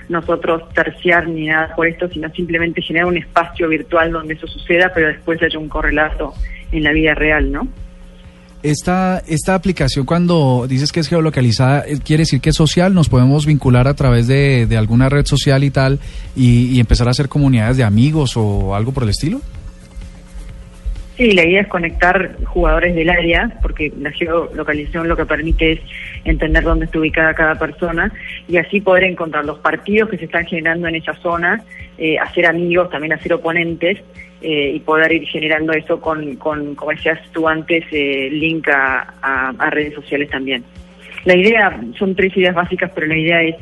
nosotros 0.08 0.68
terciar 0.74 1.28
ni 1.28 1.46
nada 1.46 1.76
por 1.76 1.86
esto, 1.86 2.10
sino 2.10 2.28
simplemente 2.32 2.82
generar 2.82 3.06
un 3.08 3.18
espacio 3.18 3.68
virtual 3.68 4.12
donde 4.12 4.34
eso 4.34 4.48
suceda, 4.48 4.92
pero 4.96 5.10
después 5.10 5.40
haya 5.44 5.60
un 5.60 5.70
correlato 5.70 6.34
en 6.72 6.84
la 6.84 6.92
vida 6.92 7.14
real, 7.14 7.52
¿no? 7.52 7.68
Esta, 8.62 9.24
esta 9.26 9.56
aplicación, 9.56 10.06
cuando 10.06 10.66
dices 10.68 10.92
que 10.92 11.00
es 11.00 11.08
geolocalizada, 11.08 11.86
eh, 11.88 11.98
¿quiere 12.04 12.24
decir 12.24 12.42
que 12.42 12.50
es 12.50 12.58
social? 12.58 12.94
¿Nos 12.94 13.08
podemos 13.08 13.46
vincular 13.46 13.88
a 13.88 13.94
través 13.94 14.28
de, 14.28 14.66
de 14.66 14.76
alguna 14.76 15.08
red 15.08 15.26
social 15.26 15.64
y 15.64 15.72
tal 15.72 16.00
y, 16.36 16.78
empezar 16.78 17.08
a 17.08 17.12
hacer 17.12 17.30
comunidades 17.30 17.78
de 17.78 17.86
amigos 17.86 18.36
o 18.36 18.76
algo 18.76 18.92
por 18.92 19.04
el 19.04 19.10
estilo? 19.10 19.40
Sí, 21.16 21.32
la 21.32 21.46
idea 21.46 21.62
es 21.62 21.68
conectar 21.68 22.36
jugadores 22.46 22.96
del 22.96 23.10
área, 23.10 23.58
porque 23.62 23.94
la 23.98 24.12
geolocalización 24.12 25.08
lo 25.08 25.16
que 25.16 25.26
permite 25.26 25.74
es 25.74 25.80
entender 26.26 26.64
dónde 26.64 26.86
está 26.86 27.00
ubicada 27.00 27.34
cada 27.34 27.56
persona 27.56 28.12
y 28.48 28.58
así 28.58 28.82
poder 28.82 29.06
encontrar 29.06 29.46
los 29.46 29.60
partidos 29.60 30.10
que 30.10 30.18
se 30.18 30.26
están 30.26 30.46
generando 30.46 30.88
en 30.88 30.96
esa 30.96 31.14
zona, 31.16 31.64
eh, 31.98 32.18
hacer 32.18 32.46
amigos, 32.46 32.90
también 32.90 33.14
hacer 33.14 33.34
oponentes 33.34 34.00
eh, 34.42 34.72
y 34.76 34.80
poder 34.80 35.12
ir 35.12 35.28
generando 35.28 35.74
eso 35.74 36.00
con, 36.00 36.36
con 36.38 36.76
como 36.76 36.92
decías 36.92 37.20
tú 37.34 37.48
antes, 37.48 37.84
eh, 37.92 38.30
link 38.32 38.68
a, 38.70 39.54
redes 39.70 39.94
sociales 39.94 40.30
también. 40.30 40.64
La 41.26 41.36
idea, 41.36 41.78
son 41.98 42.16
tres 42.16 42.36
ideas 42.38 42.56
básicas, 42.56 42.90
pero 42.96 43.08
la 43.08 43.18
idea 43.18 43.42
es 43.42 43.56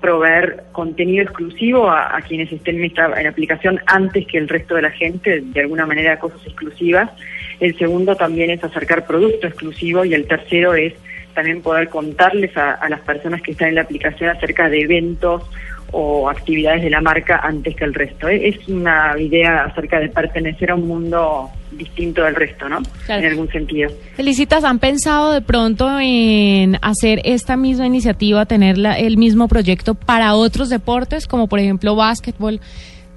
proveer 0.00 0.64
contenido 0.72 1.22
exclusivo 1.22 1.90
a, 1.90 2.16
a 2.16 2.20
quienes 2.20 2.52
estén 2.52 2.76
en 2.76 2.84
esta 2.84 3.20
en 3.20 3.26
aplicación 3.26 3.80
antes 3.86 4.26
que 4.26 4.38
el 4.38 4.48
resto 4.48 4.74
de 4.74 4.82
la 4.82 4.90
gente, 4.90 5.40
de 5.40 5.60
alguna 5.60 5.86
manera 5.86 6.18
cosas 6.18 6.40
exclusivas. 6.46 7.10
El 7.58 7.76
segundo 7.78 8.14
también 8.14 8.50
es 8.50 8.62
acercar 8.62 9.06
producto 9.06 9.46
exclusivo 9.46 10.04
y 10.04 10.14
el 10.14 10.26
tercero 10.26 10.74
es 10.74 10.94
también 11.34 11.62
poder 11.62 11.88
contarles 11.88 12.54
a, 12.56 12.72
a 12.72 12.88
las 12.88 13.00
personas 13.00 13.40
que 13.40 13.52
están 13.52 13.68
en 13.68 13.76
la 13.76 13.82
aplicación 13.82 14.28
acerca 14.28 14.68
de 14.68 14.80
eventos 14.80 15.48
o 15.92 16.28
actividades 16.28 16.82
de 16.82 16.90
la 16.90 17.00
marca 17.00 17.40
antes 17.42 17.74
que 17.76 17.84
el 17.84 17.94
resto. 17.94 18.28
E- 18.28 18.48
Es 18.48 18.68
una 18.68 19.14
idea 19.18 19.64
acerca 19.64 19.98
de 20.00 20.08
pertenecer 20.08 20.70
a 20.70 20.74
un 20.74 20.86
mundo 20.88 21.50
distinto 21.72 22.22
del 22.22 22.34
resto, 22.34 22.68
¿no? 22.68 22.78
Claro. 23.06 23.22
En 23.22 23.30
algún 23.30 23.48
sentido. 23.48 23.90
Felicitas, 24.14 24.64
¿han 24.64 24.78
pensado 24.78 25.32
de 25.32 25.40
pronto 25.42 25.88
en 26.00 26.76
hacer 26.82 27.20
esta 27.24 27.56
misma 27.56 27.86
iniciativa, 27.86 28.44
tener 28.46 28.76
la- 28.78 28.98
el 28.98 29.16
mismo 29.16 29.46
proyecto 29.48 29.94
para 29.94 30.34
otros 30.34 30.68
deportes, 30.68 31.26
como 31.26 31.46
por 31.46 31.58
ejemplo 31.60 31.94
básquetbol, 31.96 32.60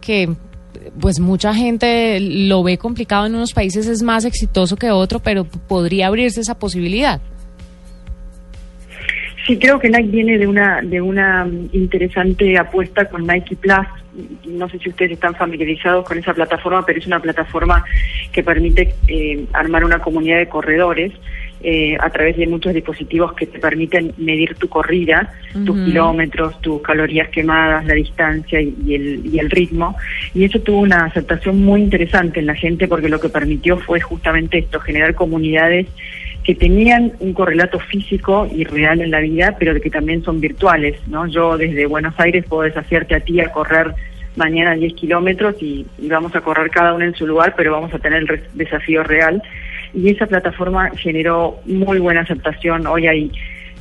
que 0.02 0.30
pues 1.00 1.20
mucha 1.20 1.54
gente 1.54 2.20
lo 2.20 2.62
ve 2.64 2.78
complicado 2.78 3.26
en 3.26 3.36
unos 3.36 3.54
países, 3.54 3.88
es 3.88 4.02
más 4.04 4.26
exitoso 4.26 4.76
que 4.76 4.92
otro, 4.92 5.20
pero 5.20 5.46
podría 5.46 6.08
abrirse 6.08 6.42
esa 6.42 6.58
posibilidad? 6.60 7.22
Sí, 9.46 9.58
creo 9.58 9.78
que 9.78 9.90
Nike 9.90 10.10
viene 10.10 10.38
de 10.38 10.48
una 10.48 10.82
de 10.82 11.02
una 11.02 11.46
mm, 11.46 11.70
interesante 11.74 12.58
apuesta 12.58 13.06
con 13.06 13.28
Nike 13.28 13.56
Plus. 13.56 13.86
No 14.48 14.70
sé 14.70 14.80
si 14.80 14.90
ustedes 14.90 15.14
están 15.14 15.36
familiarizados 15.36 16.06
con 16.06 16.18
esa 16.18 16.34
plataforma, 16.34 16.86
pero 16.86 17.00
es 17.00 17.08
una 17.08 17.20
plataforma 17.20 17.84
que 18.32 18.44
permite 18.44 18.94
eh, 19.08 19.46
armar 19.54 19.84
una 19.84 20.00
comunidad 20.00 20.38
de 20.38 20.48
corredores 20.48 21.12
eh, 21.66 21.98
a 22.00 22.10
través 22.10 22.38
de 22.38 22.46
muchos 22.46 22.74
dispositivos 22.74 23.34
que 23.34 23.48
te 23.48 23.58
permiten 23.58 24.14
medir 24.18 24.56
tu 24.56 24.68
corrida, 24.68 25.34
tus 25.66 25.78
kilómetros, 25.86 26.60
tus 26.62 26.82
calorías 26.82 27.30
quemadas, 27.30 27.86
la 27.86 27.94
distancia 27.94 28.62
y, 28.62 28.76
el, 28.94 29.26
y 29.26 29.40
el 29.40 29.50
ritmo. 29.50 29.96
Y 30.34 30.44
eso 30.44 30.60
tuvo 30.60 30.82
una 30.82 31.06
aceptación 31.06 31.64
muy 31.64 31.82
interesante 31.82 32.40
en 32.40 32.48
la 32.48 32.56
gente 32.56 32.88
porque 32.88 33.10
lo 33.10 33.20
que 33.20 33.30
permitió 33.30 33.78
fue 33.78 34.02
justamente 34.02 34.58
esto, 34.58 34.80
generar 34.80 35.16
comunidades 35.16 35.88
que 36.44 36.56
tenían 36.56 37.14
un 37.20 37.34
correlato 37.34 37.80
físico 37.80 38.48
y 38.52 38.66
real 38.66 39.02
en 39.02 39.12
la 39.12 39.20
vida, 39.20 39.56
pero 39.58 39.80
que 39.80 39.90
también 39.90 40.24
son 40.24 40.42
virtuales, 40.42 41.00
¿no? 41.08 41.26
Yo 41.28 41.58
desde 41.58 41.86
Buenos 41.86 42.14
Aires 42.18 42.46
puedo 42.48 42.64
desafiarte 42.64 43.16
a 43.16 43.22
ti 43.22 43.40
a 43.40 43.52
correr 43.52 43.94
mañana 44.36 44.74
10 44.74 44.94
kilómetros 44.94 45.56
y, 45.62 45.86
vamos 46.10 46.36
a 46.36 46.42
correr 46.42 46.70
cada 46.70 46.94
uno 46.94 47.06
en 47.06 47.16
su 47.16 47.26
lugar, 47.26 47.54
pero 47.56 47.72
vamos 47.72 47.94
a 47.94 48.00
tener 48.00 48.24
el 48.24 48.44
desafío 48.54 49.04
real. 49.04 49.42
Y 49.94 50.10
esa 50.10 50.26
plataforma 50.26 50.90
generó 50.98 51.60
muy 51.66 52.00
buena 52.00 52.22
aceptación. 52.22 52.88
Hoy 52.88 53.08
hay 53.08 53.32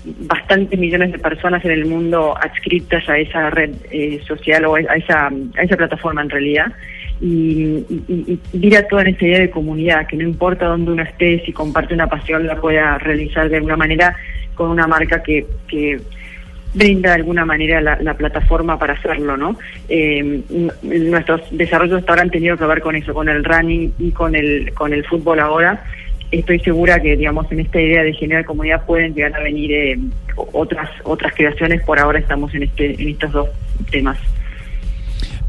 bastantes 0.04 0.78
millones 0.78 1.12
de 1.12 1.18
personas 1.18 1.64
en 1.64 1.70
el 1.72 1.86
mundo 1.86 2.36
adscritas 2.36 3.08
a 3.08 3.18
esa 3.18 3.50
red 3.50 3.70
eh, 3.90 4.20
social 4.26 4.64
o 4.66 4.74
a 4.74 4.80
esa, 4.80 5.28
a 5.28 5.62
esa 5.62 5.76
plataforma 5.76 6.22
en 6.22 6.30
realidad 6.30 6.72
y, 7.22 7.86
y, 8.08 8.40
y, 8.52 8.70
toda 8.90 9.04
esta 9.04 9.24
idea 9.24 9.38
de 9.38 9.50
comunidad, 9.50 10.08
que 10.08 10.16
no 10.16 10.24
importa 10.24 10.66
dónde 10.66 10.90
uno 10.90 11.04
esté, 11.04 11.40
si 11.46 11.52
comparte 11.52 11.94
una 11.94 12.08
pasión, 12.08 12.48
la 12.48 12.60
pueda 12.60 12.98
realizar 12.98 13.48
de 13.48 13.58
alguna 13.58 13.76
manera 13.76 14.16
con 14.56 14.70
una 14.70 14.88
marca 14.88 15.22
que, 15.22 15.46
que 15.68 16.00
brinda 16.74 17.10
de 17.10 17.16
alguna 17.16 17.44
manera 17.44 17.80
la, 17.80 18.14
plataforma 18.14 18.76
para 18.76 18.94
hacerlo, 18.94 19.36
¿no? 19.36 19.56
Eh, 19.88 20.42
nuestros 20.82 21.42
desarrollos 21.52 22.00
hasta 22.00 22.10
ahora 22.10 22.22
han 22.22 22.30
tenido 22.30 22.56
que 22.56 22.64
ver 22.64 22.80
con 22.80 22.96
eso, 22.96 23.14
con 23.14 23.28
el 23.28 23.44
running 23.44 23.92
y 24.00 24.10
con 24.10 24.34
el, 24.34 24.72
con 24.74 24.92
el 24.92 25.04
fútbol 25.04 25.38
ahora. 25.38 25.84
Estoy 26.32 26.58
segura 26.58 26.98
que, 26.98 27.16
digamos, 27.16 27.50
en 27.52 27.60
esta 27.60 27.80
idea 27.80 28.02
de 28.02 28.14
generar 28.14 28.44
comunidad 28.44 28.84
pueden 28.84 29.14
llegar 29.14 29.36
a 29.36 29.44
venir 29.44 29.70
eh, 29.70 29.98
otras 30.34 30.90
otras 31.04 31.32
creaciones. 31.34 31.82
Por 31.82 32.00
ahora 32.00 32.18
estamos 32.18 32.52
en 32.54 32.64
este 32.64 33.00
en 33.00 33.10
estos 33.10 33.30
dos 33.30 33.48
temas. 33.90 34.18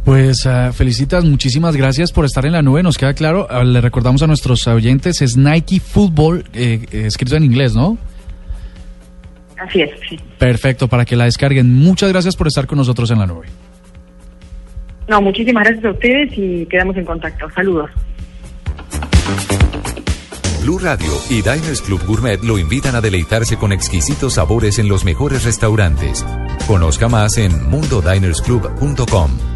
Pues 0.03 0.45
uh, 0.45 0.73
felicitas, 0.73 1.23
muchísimas 1.23 1.77
gracias 1.77 2.11
por 2.11 2.25
estar 2.25 2.45
en 2.45 2.51
la 2.51 2.61
nube. 2.61 2.83
Nos 2.83 2.97
queda 2.97 3.13
claro, 3.13 3.47
uh, 3.49 3.63
le 3.63 3.79
recordamos 3.79 4.21
a 4.21 4.27
nuestros 4.27 4.67
oyentes, 4.67 5.21
es 5.21 5.37
Nike 5.37 5.79
Football, 5.79 6.43
eh, 6.53 6.85
eh, 6.91 7.03
escrito 7.05 7.37
en 7.37 7.45
inglés, 7.45 7.73
¿no? 7.73 7.97
Así 9.57 9.81
es, 9.81 9.91
sí. 10.09 10.19
Perfecto, 10.37 10.89
para 10.89 11.05
que 11.05 11.15
la 11.15 11.23
descarguen. 11.23 11.73
Muchas 11.73 12.11
gracias 12.11 12.35
por 12.35 12.47
estar 12.47 12.67
con 12.67 12.77
nosotros 12.77 13.11
en 13.11 13.19
la 13.19 13.27
nube. 13.27 13.47
No, 15.07 15.21
muchísimas 15.21 15.63
gracias 15.63 15.85
a 15.85 15.91
ustedes 15.91 16.31
y 16.35 16.65
quedamos 16.65 16.97
en 16.97 17.05
contacto. 17.05 17.49
Saludos. 17.51 17.89
Blue 20.61 20.79
Radio 20.79 21.11
y 21.29 21.35
Diners 21.35 21.81
Club 21.81 22.01
Gourmet 22.05 22.41
lo 22.41 22.57
invitan 22.57 22.95
a 22.95 23.01
deleitarse 23.01 23.57
con 23.57 23.71
exquisitos 23.71 24.33
sabores 24.35 24.79
en 24.79 24.89
los 24.89 25.05
mejores 25.05 25.43
restaurantes. 25.45 26.25
Conozca 26.67 27.07
más 27.07 27.37
en 27.37 27.69
mundodinersclub.com. 27.69 29.52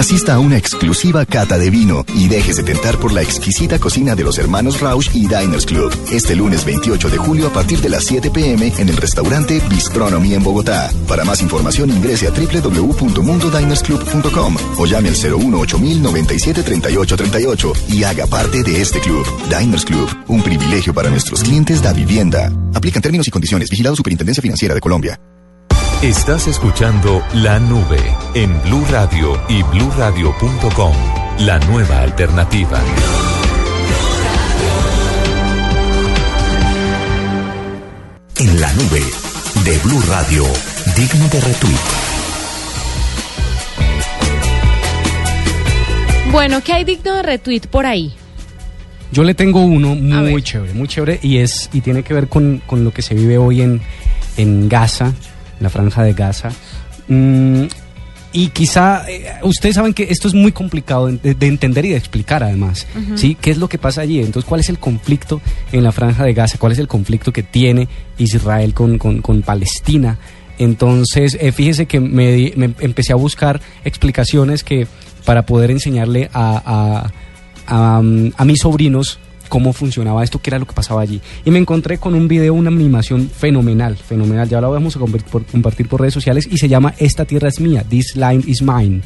Asista 0.00 0.34
a 0.34 0.38
una 0.38 0.56
exclusiva 0.56 1.26
cata 1.26 1.58
de 1.58 1.68
vino 1.68 2.06
y 2.14 2.28
déjese 2.28 2.62
tentar 2.62 2.96
por 2.98 3.12
la 3.12 3.20
exquisita 3.20 3.78
cocina 3.78 4.14
de 4.14 4.24
los 4.24 4.38
hermanos 4.38 4.80
Rausch 4.80 5.14
y 5.14 5.26
Diners 5.26 5.66
Club. 5.66 5.92
Este 6.10 6.34
lunes 6.34 6.64
28 6.64 7.10
de 7.10 7.18
julio 7.18 7.48
a 7.48 7.52
partir 7.52 7.80
de 7.80 7.90
las 7.90 8.04
7 8.04 8.30
pm 8.30 8.72
en 8.78 8.88
el 8.88 8.96
restaurante 8.96 9.60
Bistronomy 9.68 10.32
en 10.32 10.42
Bogotá. 10.42 10.90
Para 11.06 11.24
más 11.24 11.42
información 11.42 11.90
ingrese 11.90 12.28
a 12.28 12.30
www.mundodinersclub.com 12.30 14.56
o 14.78 14.86
llame 14.86 15.10
al 15.10 15.16
018 15.16 15.76
3838 15.76 17.72
y 17.90 18.04
haga 18.04 18.26
parte 18.26 18.62
de 18.62 18.80
este 18.80 19.00
club. 19.00 19.26
Diners 19.50 19.84
Club, 19.84 20.08
un 20.28 20.42
privilegio 20.42 20.94
para 20.94 21.10
nuestros 21.10 21.42
clientes 21.42 21.82
da 21.82 21.92
vivienda. 21.92 22.50
Aplican 22.74 23.02
términos 23.02 23.28
y 23.28 23.30
condiciones. 23.30 23.68
Vigilado 23.68 23.96
Superintendencia 23.96 24.40
Financiera 24.40 24.74
de 24.74 24.80
Colombia. 24.80 25.20
Estás 26.02 26.48
escuchando 26.48 27.22
La 27.34 27.58
Nube 27.58 28.00
en 28.32 28.58
Blue 28.62 28.82
Radio 28.88 29.38
y 29.50 29.62
bluradio.com, 29.64 30.94
la 31.40 31.58
nueva 31.58 32.00
alternativa. 32.00 32.80
En 38.38 38.60
la 38.62 38.72
nube 38.72 39.02
de 39.62 39.78
Blue 39.84 40.02
Radio, 40.08 40.44
digno 40.96 41.28
de 41.28 41.38
retweet. 41.38 41.76
Bueno, 46.32 46.62
¿qué 46.64 46.72
hay 46.72 46.84
digno 46.84 47.14
de 47.16 47.22
retweet 47.24 47.66
por 47.70 47.84
ahí? 47.84 48.14
Yo 49.12 49.22
le 49.22 49.34
tengo 49.34 49.60
uno 49.60 49.94
muy 49.94 50.42
chévere, 50.42 50.72
muy 50.72 50.88
chévere 50.88 51.20
y 51.22 51.36
es 51.36 51.68
y 51.74 51.82
tiene 51.82 52.02
que 52.02 52.14
ver 52.14 52.28
con, 52.28 52.62
con 52.66 52.84
lo 52.84 52.90
que 52.90 53.02
se 53.02 53.14
vive 53.14 53.36
hoy 53.36 53.60
en, 53.60 53.82
en 54.38 54.66
Gaza 54.70 55.12
la 55.60 55.70
franja 55.70 56.02
de 56.02 56.12
Gaza. 56.12 56.50
Mm, 57.08 57.64
y 58.32 58.48
quizá 58.48 59.04
eh, 59.08 59.26
ustedes 59.42 59.74
saben 59.74 59.92
que 59.92 60.04
esto 60.04 60.28
es 60.28 60.34
muy 60.34 60.52
complicado 60.52 61.08
de, 61.08 61.46
entender 61.46 61.84
y 61.84 61.90
de 61.90 61.96
explicar 61.96 62.44
además, 62.44 62.86
¿sí? 63.16 63.36
¿Qué 63.40 63.50
es 63.50 63.58
lo 63.58 63.68
que 63.68 63.76
pasa 63.76 64.02
allí? 64.02 64.20
Entonces, 64.20 64.48
¿cuál 64.48 64.60
es 64.60 64.68
el 64.68 64.78
conflicto 64.78 65.40
en 65.72 65.82
la 65.82 65.90
franja 65.90 66.24
de 66.24 66.32
Gaza? 66.32 66.56
¿Cuál 66.58 66.72
es 66.72 66.78
el 66.78 66.86
conflicto 66.86 67.32
que 67.32 67.42
tiene 67.42 67.88
Israel 68.18 68.72
con, 68.72 68.98
con, 68.98 69.42
Palestina? 69.42 70.18
Entonces, 70.58 71.36
eh, 71.40 71.50
fíjese 71.50 71.86
que 71.86 71.98
me, 71.98 72.52
empecé 72.78 73.12
a 73.12 73.16
buscar 73.16 73.60
explicaciones 73.84 74.62
que 74.62 74.86
para 75.24 75.44
poder 75.44 75.72
enseñarle 75.72 76.30
a, 76.32 77.10
a, 77.66 77.96
a 77.98 78.44
mis 78.44 78.60
sobrinos 78.60 79.18
cómo 79.50 79.74
funcionaba 79.74 80.24
esto, 80.24 80.40
qué 80.40 80.48
era 80.48 80.58
lo 80.58 80.66
que 80.66 80.72
pasaba 80.72 81.02
allí. 81.02 81.20
Y 81.44 81.50
me 81.50 81.58
encontré 81.58 81.98
con 81.98 82.14
un 82.14 82.28
video, 82.28 82.54
una 82.54 82.70
animación 82.70 83.28
fenomenal, 83.28 83.96
fenomenal. 83.96 84.48
Ya 84.48 84.62
la 84.62 84.68
vamos 84.68 84.96
a 84.96 85.00
compartir 85.00 85.88
por, 85.88 86.00
redes 86.00 86.14
sociales 86.14 86.48
y 86.50 86.56
se 86.56 86.68
llama 86.68 86.94
Esta 86.96 87.26
tierra 87.26 87.48
es 87.48 87.60
mía, 87.60 87.84
This 87.86 88.16
Line 88.16 88.42
is 88.46 88.62
Mine. 88.62 89.02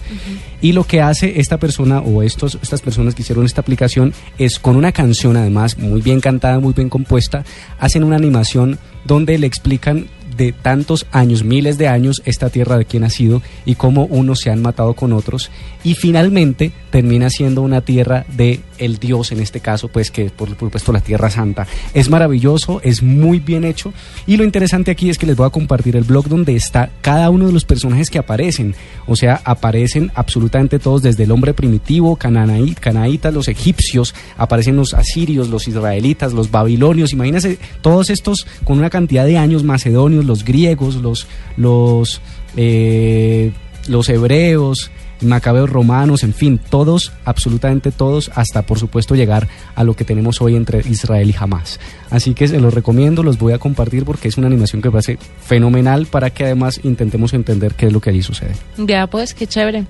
Y 0.61 0.73
lo 0.73 0.85
que 0.85 1.01
hace 1.01 1.41
esta 1.41 1.59
persona 1.59 1.99
o 2.01 2.23
estos, 2.23 2.59
estas 2.63 2.83
personas 2.83 3.17
que 3.17 3.23
hicieron 3.23 3.45
esta 3.45 3.63
aplicación 3.63 4.13
es 4.39 4.61
con 4.61 4.77
una 4.77 4.93
canción 4.93 5.37
además 5.37 5.79
muy 5.79 6.03
bien 6.03 6.21
cantada, 6.21 6.61
muy 6.61 6.75
bien 6.75 6.91
compuesta, 6.91 7.45
hacen 7.81 8.05
una 8.05 8.17
animación 8.17 8.79
donde 9.05 9.39
le 9.39 9.47
explican 9.47 10.07
de 10.37 10.53
tantos 10.53 11.07
años, 11.13 11.45
miles 11.45 11.79
de 11.79 11.89
años, 11.89 12.23
esta 12.25 12.51
tierra 12.51 12.79
de 12.79 12.85
quién 12.85 13.05
ha 13.05 13.11
sido 13.11 13.43
y 13.65 13.75
cómo 13.75 14.05
unos 14.07 14.41
se 14.41 14.51
han 14.51 14.63
matado 14.63 14.95
con 14.95 15.13
otros. 15.13 15.51
Y 15.83 15.95
finalmente 15.95 16.73
termina 16.91 17.31
siendo 17.31 17.63
una 17.63 17.81
tierra 17.81 18.25
de 18.37 18.61
el 18.79 18.99
Dios 18.99 19.33
en 19.33 19.41
este 19.41 19.61
caso, 19.61 19.89
pues 19.89 20.11
que 20.11 20.31
por 20.31 20.49
supuesto 20.49 20.93
la 20.93 21.01
Tierra 21.01 21.31
Santa. 21.31 21.67
Es 21.93 22.09
maravilloso, 22.09 22.81
es 22.83 23.03
muy 23.03 23.39
bien 23.39 23.65
hecho. 23.65 23.93
Y 24.27 24.37
lo 24.37 24.45
interesante 24.45 24.91
aquí 24.91 25.11
es 25.11 25.19
que 25.19 25.27
les 25.27 25.37
voy 25.37 25.47
a 25.47 25.51
compartir 25.51 25.97
el 25.97 26.05
blog 26.05 26.29
donde 26.29 26.57
está 26.57 26.91
cada 27.01 27.31
uno 27.31 27.47
de 27.47 27.53
los 27.53 27.65
personajes 27.65 28.11
que 28.11 28.19
aparecen, 28.19 28.75
o 29.07 29.17
sea, 29.17 29.41
aparecen 29.45 30.11
absolutamente 30.15 30.79
todos 30.79 31.03
desde 31.03 31.25
el 31.25 31.31
hombre 31.31 31.55
primitivo, 31.55 32.17
canaítas, 32.17 33.35
los 33.35 33.49
egipcios, 33.49 34.15
aparecen 34.37 34.77
los 34.77 34.95
asirios, 34.95 35.49
los 35.49 35.69
israelitas, 35.69 36.33
los 36.33 36.51
babilonios, 36.51 37.13
imagínense 37.13 37.59
todos 37.81 38.11
estos 38.11 38.47
con 38.65 38.79
una 38.79 38.91
cantidad 38.91 39.25
de 39.25 39.39
años 39.39 39.65
macedonios, 39.65 40.24
los 40.25 40.45
griegos, 40.45 40.97
los 40.97 41.27
los 41.57 42.21
eh, 42.57 43.53
los 43.89 44.09
hebreos, 44.09 44.91
macabeos 45.21 45.71
romanos, 45.71 46.23
en 46.23 46.35
fin, 46.35 46.59
todos, 46.59 47.13
absolutamente 47.25 47.91
todos, 47.91 48.31
hasta 48.35 48.63
por 48.63 48.79
supuesto 48.79 49.15
llegar 49.15 49.49
a 49.75 49.85
lo 49.85 49.95
que 49.95 50.05
tenemos 50.05 50.41
hoy 50.41 50.57
entre 50.57 50.81
Israel 50.81 51.29
y 51.31 51.35
Hamas. 51.39 51.81
Así 52.11 52.35
que 52.35 52.49
se 52.49 52.61
los 52.61 52.75
recomiendo, 52.75 53.23
los 53.23 53.39
voy 53.39 53.53
a 53.53 53.59
compartir 53.59 54.05
porque 54.05 54.29
es 54.29 54.37
una 54.37 54.47
animación 54.47 54.83
que 54.83 54.91
parece 54.91 55.19
fenomenal 55.43 56.07
para 56.07 56.31
que 56.31 56.45
además 56.45 56.81
intentemos 56.83 57.35
entender 57.35 57.75
qué 57.75 57.87
es 57.87 57.93
lo 57.93 58.01
que 58.01 58.11
allí 58.11 58.23
sucede. 58.23 58.53
Ya, 58.79 59.07
pues, 59.07 59.35
qué 59.35 59.47
chévere. 59.47 59.85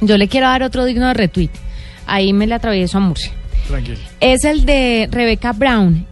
Yo 0.00 0.16
le 0.18 0.28
quiero 0.28 0.46
dar 0.46 0.62
otro 0.62 0.84
digno 0.84 1.06
de 1.08 1.14
retweet. 1.14 1.50
Ahí 2.06 2.32
me 2.32 2.46
le 2.46 2.54
atravieso 2.54 2.98
a 2.98 3.00
Murcia. 3.00 3.32
Tranquilo. 3.68 3.98
Es 4.20 4.44
el 4.44 4.64
de 4.64 5.08
Rebecca 5.10 5.52
Brown. 5.52 6.06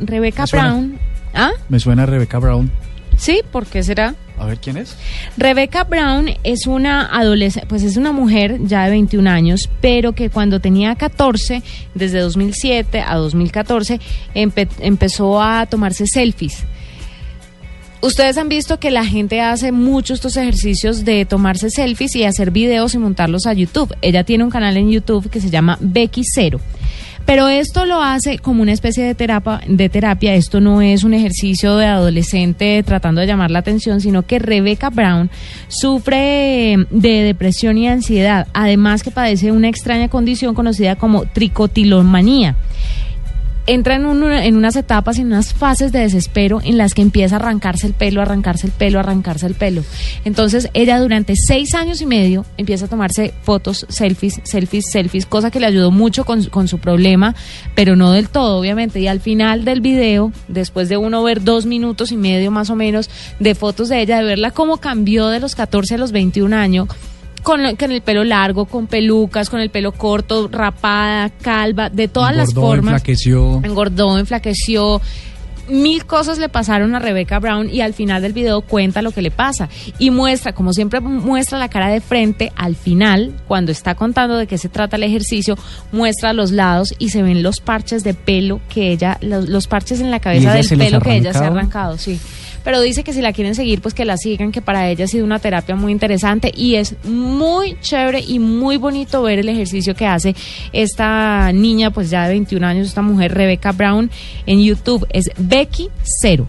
Rebecca 0.00 0.46
Brown. 0.50 0.98
¿Ah? 1.34 1.50
Me 1.68 1.78
suena 1.78 2.06
Rebecca 2.06 2.38
Brown. 2.38 2.70
Sí, 3.16 3.40
¿por 3.50 3.66
qué 3.66 3.82
será? 3.82 4.14
A 4.38 4.44
ver 4.44 4.58
quién 4.58 4.76
es. 4.76 4.96
Rebecca 5.36 5.84
Brown 5.84 6.28
es 6.44 6.66
una 6.66 7.06
adolescente, 7.06 7.66
pues 7.66 7.82
es 7.82 7.96
una 7.96 8.12
mujer 8.12 8.58
ya 8.64 8.84
de 8.84 8.90
21 8.90 9.28
años, 9.30 9.70
pero 9.80 10.12
que 10.12 10.28
cuando 10.28 10.60
tenía 10.60 10.94
14, 10.94 11.62
desde 11.94 12.20
2007 12.20 13.00
a 13.00 13.16
2014, 13.16 13.98
empezó 14.34 15.42
a 15.42 15.66
tomarse 15.66 16.06
selfies. 16.06 16.64
Ustedes 18.02 18.36
han 18.36 18.48
visto 18.48 18.78
que 18.78 18.90
la 18.90 19.06
gente 19.06 19.40
hace 19.40 19.72
mucho 19.72 20.12
estos 20.12 20.36
ejercicios 20.36 21.04
de 21.04 21.24
tomarse 21.24 21.70
selfies 21.70 22.14
y 22.14 22.24
hacer 22.24 22.50
videos 22.50 22.94
y 22.94 22.98
montarlos 22.98 23.46
a 23.46 23.54
YouTube. 23.54 23.96
Ella 24.02 24.22
tiene 24.22 24.44
un 24.44 24.50
canal 24.50 24.76
en 24.76 24.90
YouTube 24.90 25.30
que 25.30 25.40
se 25.40 25.50
llama 25.50 25.78
Becky 25.80 26.22
Cero. 26.24 26.60
Pero 27.26 27.48
esto 27.48 27.86
lo 27.86 28.00
hace 28.00 28.38
como 28.38 28.62
una 28.62 28.72
especie 28.72 29.04
de 29.04 29.16
terapia, 29.16 29.60
de 29.66 29.88
terapia. 29.88 30.34
Esto 30.34 30.60
no 30.60 30.80
es 30.80 31.02
un 31.02 31.12
ejercicio 31.12 31.76
de 31.76 31.86
adolescente 31.86 32.80
tratando 32.84 33.20
de 33.20 33.26
llamar 33.26 33.50
la 33.50 33.58
atención, 33.58 34.00
sino 34.00 34.22
que 34.22 34.38
Rebecca 34.38 34.90
Brown 34.90 35.28
sufre 35.66 36.86
de 36.90 37.22
depresión 37.24 37.78
y 37.78 37.88
ansiedad, 37.88 38.46
además 38.54 39.02
que 39.02 39.10
padece 39.10 39.50
una 39.50 39.68
extraña 39.68 40.08
condición 40.08 40.54
conocida 40.54 40.94
como 40.94 41.24
tricotilomanía. 41.24 42.54
Entra 43.66 43.96
en, 43.96 44.06
un- 44.06 44.30
en 44.32 44.56
unas 44.56 44.76
etapas 44.76 45.18
y 45.18 45.22
en 45.22 45.28
unas 45.28 45.52
fases 45.54 45.92
de 45.92 46.00
desespero 46.00 46.60
en 46.64 46.78
las 46.78 46.94
que 46.94 47.02
empieza 47.02 47.36
a 47.36 47.38
arrancarse 47.38 47.86
el 47.86 47.92
pelo, 47.94 48.22
arrancarse 48.22 48.66
el 48.66 48.72
pelo, 48.72 48.98
arrancarse 49.00 49.46
el 49.46 49.54
pelo. 49.54 49.82
Entonces 50.24 50.68
ella 50.74 50.98
durante 51.00 51.34
seis 51.36 51.74
años 51.74 52.00
y 52.00 52.06
medio 52.06 52.44
empieza 52.56 52.86
a 52.86 52.88
tomarse 52.88 53.34
fotos, 53.42 53.86
selfies, 53.88 54.40
selfies, 54.44 54.86
selfies, 54.90 55.26
cosa 55.26 55.50
que 55.50 55.60
le 55.60 55.66
ayudó 55.66 55.90
mucho 55.90 56.24
con, 56.24 56.44
con 56.44 56.68
su 56.68 56.78
problema, 56.78 57.34
pero 57.74 57.96
no 57.96 58.12
del 58.12 58.28
todo, 58.28 58.58
obviamente. 58.58 59.00
Y 59.00 59.08
al 59.08 59.20
final 59.20 59.64
del 59.64 59.80
video, 59.80 60.32
después 60.48 60.88
de 60.88 60.96
uno 60.96 61.22
ver 61.22 61.42
dos 61.42 61.66
minutos 61.66 62.12
y 62.12 62.16
medio 62.16 62.50
más 62.50 62.70
o 62.70 62.76
menos 62.76 63.10
de 63.40 63.54
fotos 63.54 63.88
de 63.88 64.00
ella, 64.00 64.18
de 64.18 64.24
verla 64.24 64.50
cómo 64.52 64.78
cambió 64.78 65.28
de 65.28 65.40
los 65.40 65.54
14 65.54 65.94
a 65.94 65.98
los 65.98 66.12
21 66.12 66.54
años, 66.56 66.88
con, 67.46 67.76
con 67.76 67.92
el 67.92 68.00
pelo 68.00 68.24
largo, 68.24 68.64
con 68.64 68.88
pelucas, 68.88 69.50
con 69.50 69.60
el 69.60 69.70
pelo 69.70 69.92
corto, 69.92 70.48
rapada, 70.50 71.30
calva, 71.30 71.90
de 71.90 72.08
todas 72.08 72.34
las 72.34 72.52
formas. 72.52 72.94
enflaqueció. 72.94 73.60
Engordó, 73.62 74.18
enflaqueció. 74.18 75.00
Mil 75.68 76.06
cosas 76.06 76.38
le 76.38 76.48
pasaron 76.48 76.96
a 76.96 76.98
Rebecca 76.98 77.38
Brown 77.38 77.70
y 77.70 77.82
al 77.82 77.94
final 77.94 78.20
del 78.20 78.32
video 78.32 78.62
cuenta 78.62 79.00
lo 79.00 79.12
que 79.12 79.22
le 79.22 79.30
pasa 79.30 79.68
y 80.00 80.10
muestra, 80.10 80.54
como 80.54 80.72
siempre 80.72 80.98
muestra 80.98 81.56
la 81.56 81.68
cara 81.68 81.88
de 81.88 82.00
frente, 82.00 82.50
al 82.56 82.74
final, 82.74 83.32
cuando 83.46 83.70
está 83.70 83.94
contando 83.94 84.36
de 84.36 84.48
qué 84.48 84.58
se 84.58 84.68
trata 84.68 84.96
el 84.96 85.04
ejercicio, 85.04 85.56
muestra 85.92 86.32
los 86.32 86.50
lados 86.50 86.96
y 86.98 87.10
se 87.10 87.22
ven 87.22 87.44
los 87.44 87.60
parches 87.60 88.02
de 88.02 88.14
pelo 88.14 88.60
que 88.68 88.90
ella, 88.90 89.18
los, 89.20 89.48
los 89.48 89.68
parches 89.68 90.00
en 90.00 90.10
la 90.10 90.18
cabeza 90.18 90.52
del 90.52 90.66
pelo 90.66 91.00
que 91.00 91.16
ella 91.16 91.32
se 91.32 91.44
ha 91.44 91.46
arrancado, 91.46 91.96
sí. 91.96 92.18
Pero 92.66 92.80
dice 92.80 93.04
que 93.04 93.12
si 93.12 93.20
la 93.20 93.32
quieren 93.32 93.54
seguir, 93.54 93.80
pues 93.80 93.94
que 93.94 94.04
la 94.04 94.16
sigan, 94.16 94.50
que 94.50 94.60
para 94.60 94.90
ella 94.90 95.04
ha 95.04 95.06
sido 95.06 95.24
una 95.24 95.38
terapia 95.38 95.76
muy 95.76 95.92
interesante 95.92 96.52
y 96.52 96.74
es 96.74 96.96
muy 97.04 97.78
chévere 97.80 98.18
y 98.18 98.40
muy 98.40 98.76
bonito 98.76 99.22
ver 99.22 99.38
el 99.38 99.48
ejercicio 99.48 99.94
que 99.94 100.04
hace 100.04 100.34
esta 100.72 101.52
niña, 101.52 101.92
pues 101.92 102.10
ya 102.10 102.24
de 102.26 102.30
21 102.30 102.66
años, 102.66 102.88
esta 102.88 103.02
mujer, 103.02 103.32
Rebecca 103.34 103.70
Brown, 103.70 104.10
en 104.46 104.64
YouTube. 104.64 105.06
Es 105.10 105.30
Becky 105.38 105.90
Cero, 106.02 106.48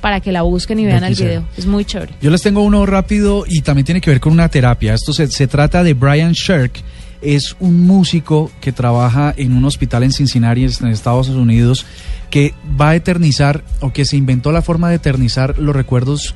para 0.00 0.18
que 0.18 0.32
la 0.32 0.42
busquen 0.42 0.80
y 0.80 0.86
vean 0.86 1.04
el 1.04 1.14
video. 1.14 1.46
Es 1.56 1.66
muy 1.66 1.84
chévere. 1.84 2.14
Yo 2.20 2.32
les 2.32 2.42
tengo 2.42 2.60
uno 2.62 2.84
rápido 2.84 3.44
y 3.48 3.60
también 3.60 3.84
tiene 3.84 4.00
que 4.00 4.10
ver 4.10 4.18
con 4.18 4.32
una 4.32 4.48
terapia. 4.48 4.94
Esto 4.94 5.12
se, 5.12 5.28
se 5.28 5.46
trata 5.46 5.84
de 5.84 5.94
Brian 5.94 6.32
Shirk. 6.32 6.82
Es 7.24 7.56
un 7.58 7.86
músico 7.86 8.50
que 8.60 8.72
trabaja 8.72 9.32
en 9.36 9.56
un 9.56 9.64
hospital 9.64 10.02
en 10.02 10.12
Cincinnati, 10.12 10.64
en 10.64 10.88
Estados 10.88 11.28
Unidos, 11.28 11.86
que 12.30 12.54
va 12.80 12.90
a 12.90 12.96
eternizar 12.96 13.64
o 13.80 13.92
que 13.92 14.04
se 14.04 14.16
inventó 14.16 14.52
la 14.52 14.62
forma 14.62 14.90
de 14.90 14.96
eternizar 14.96 15.58
los 15.58 15.74
recuerdos 15.74 16.34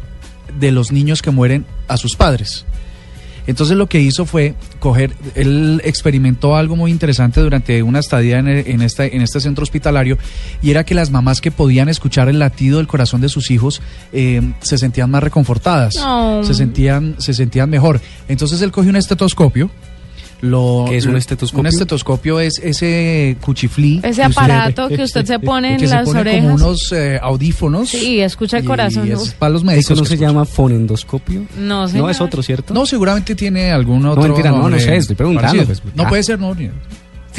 de 0.59 0.73
los 0.73 0.91
niños 0.91 1.23
que 1.23 1.31
mueren 1.31 1.67
a 1.89 1.97
sus 1.97 2.17
padres. 2.17 2.65
Entonces 3.47 3.79
lo 3.79 3.87
que 3.87 4.01
hizo 4.01 4.27
fue 4.27 4.55
coger, 4.79 5.13
él 5.35 5.81
experimentó 5.83 6.55
algo 6.55 6.77
muy 6.77 6.91
interesante 6.91 7.41
durante 7.41 7.83
una 7.83 7.99
estadía 7.99 8.39
en, 8.39 8.47
en 8.47 8.83
este, 8.83 9.17
en 9.17 9.23
este 9.23 9.41
centro 9.41 9.63
hospitalario 9.63 10.19
y 10.61 10.71
era 10.71 10.85
que 10.85 10.95
las 10.95 11.11
mamás 11.11 11.41
que 11.41 11.51
podían 11.51 11.89
escuchar 11.89 12.29
el 12.29 12.39
latido 12.41 12.77
del 12.77 12.87
corazón 12.87 13.23
de 13.23 13.31
sus 13.31 13.51
hijos 13.51 13.81
eh, 14.13 14.43
se 14.61 14.77
sentían 14.77 15.11
más 15.11 15.23
reconfortadas, 15.23 15.95
Oh. 15.99 16.43
se, 16.45 16.53
sentían, 16.53 17.15
se 17.19 17.33
sentían 17.33 17.71
mejor. 17.71 18.03
Entonces 18.29 18.61
él 18.61 18.71
cogió 18.71 18.91
un 18.91 18.97
estetoscopio. 18.97 19.71
Lo, 20.41 20.85
¿Qué 20.89 20.97
es 20.99 21.07
un 21.07 21.17
estetoscopio? 21.17 21.61
Un 21.63 21.67
estetoscopio 21.67 22.39
es 22.39 22.61
ese 22.63 23.37
cuchiflí. 23.41 24.01
Ese 24.05 24.23
que 24.23 24.29
usted- 24.29 24.41
aparato 24.43 24.89
que 24.97 25.03
usted 25.03 25.25
se 25.25 25.39
pone 25.41 25.73
en 25.73 25.81
que 25.81 25.89
se 25.89 25.95
las 25.95 26.05
pone 26.05 26.21
orejas. 26.21 26.43
como 26.43 26.55
unos 26.55 26.93
eh, 26.93 27.19
audífonos. 27.21 27.89
Sí, 27.89 28.21
escucha 28.21 28.59
el 28.59 28.65
y 28.65 28.67
corazón. 28.67 29.11
es 29.11 29.19
Uf. 29.21 29.33
para 29.33 29.51
los 29.51 29.65
médicos. 29.65 29.87
¿Eso 29.87 29.95
no 30.01 30.05
se 30.07 30.15
escuchan. 30.15 30.33
llama 30.35 30.45
fonendoscopio? 30.45 31.41
No, 31.59 31.83
No, 31.83 31.89
señor. 31.89 32.11
es 32.13 32.21
otro, 32.21 32.43
¿cierto? 32.43 32.73
No, 32.73 32.87
seguramente 32.87 33.35
tiene 33.35 33.73
algún 33.73 34.07
otro. 34.07 34.23
mentira, 34.23 34.51
no, 34.53 34.69
no 34.71 34.79
sé, 34.79 34.97
estoy 34.97 35.17
preguntando, 35.17 35.65
pues. 35.65 35.83
no 35.95 36.05
Ah. 36.05 36.09
puede 36.09 36.23
ser, 36.23 36.39
no. 36.39 36.55
ni- 36.55 36.71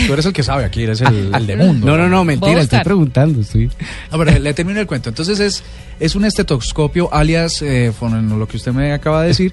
Tú 0.05 0.13
eres 0.13 0.25
el 0.25 0.31
que 0.33 0.43
sabe 0.43 0.63
aquí, 0.63 0.83
eres 0.83 1.01
el, 1.01 1.31
el 1.35 1.47
de 1.47 1.55
mundo. 1.57 1.85
No, 1.87 1.97
no, 1.97 2.07
no, 2.07 2.23
mentira, 2.23 2.61
estoy 2.61 2.79
preguntando. 2.83 3.41
Estoy... 3.41 3.69
A 4.11 4.17
ver, 4.17 4.39
le 4.39 4.53
termino 4.53 4.79
el 4.79 4.87
cuento. 4.87 5.09
Entonces 5.09 5.39
es, 5.39 5.63
es 5.99 6.15
un 6.15 6.23
estetoscopio, 6.25 7.13
alias 7.13 7.61
eh, 7.61 7.91
lo 8.37 8.47
que 8.47 8.57
usted 8.57 8.71
me 8.71 8.93
acaba 8.93 9.21
de 9.23 9.29
decir, 9.29 9.51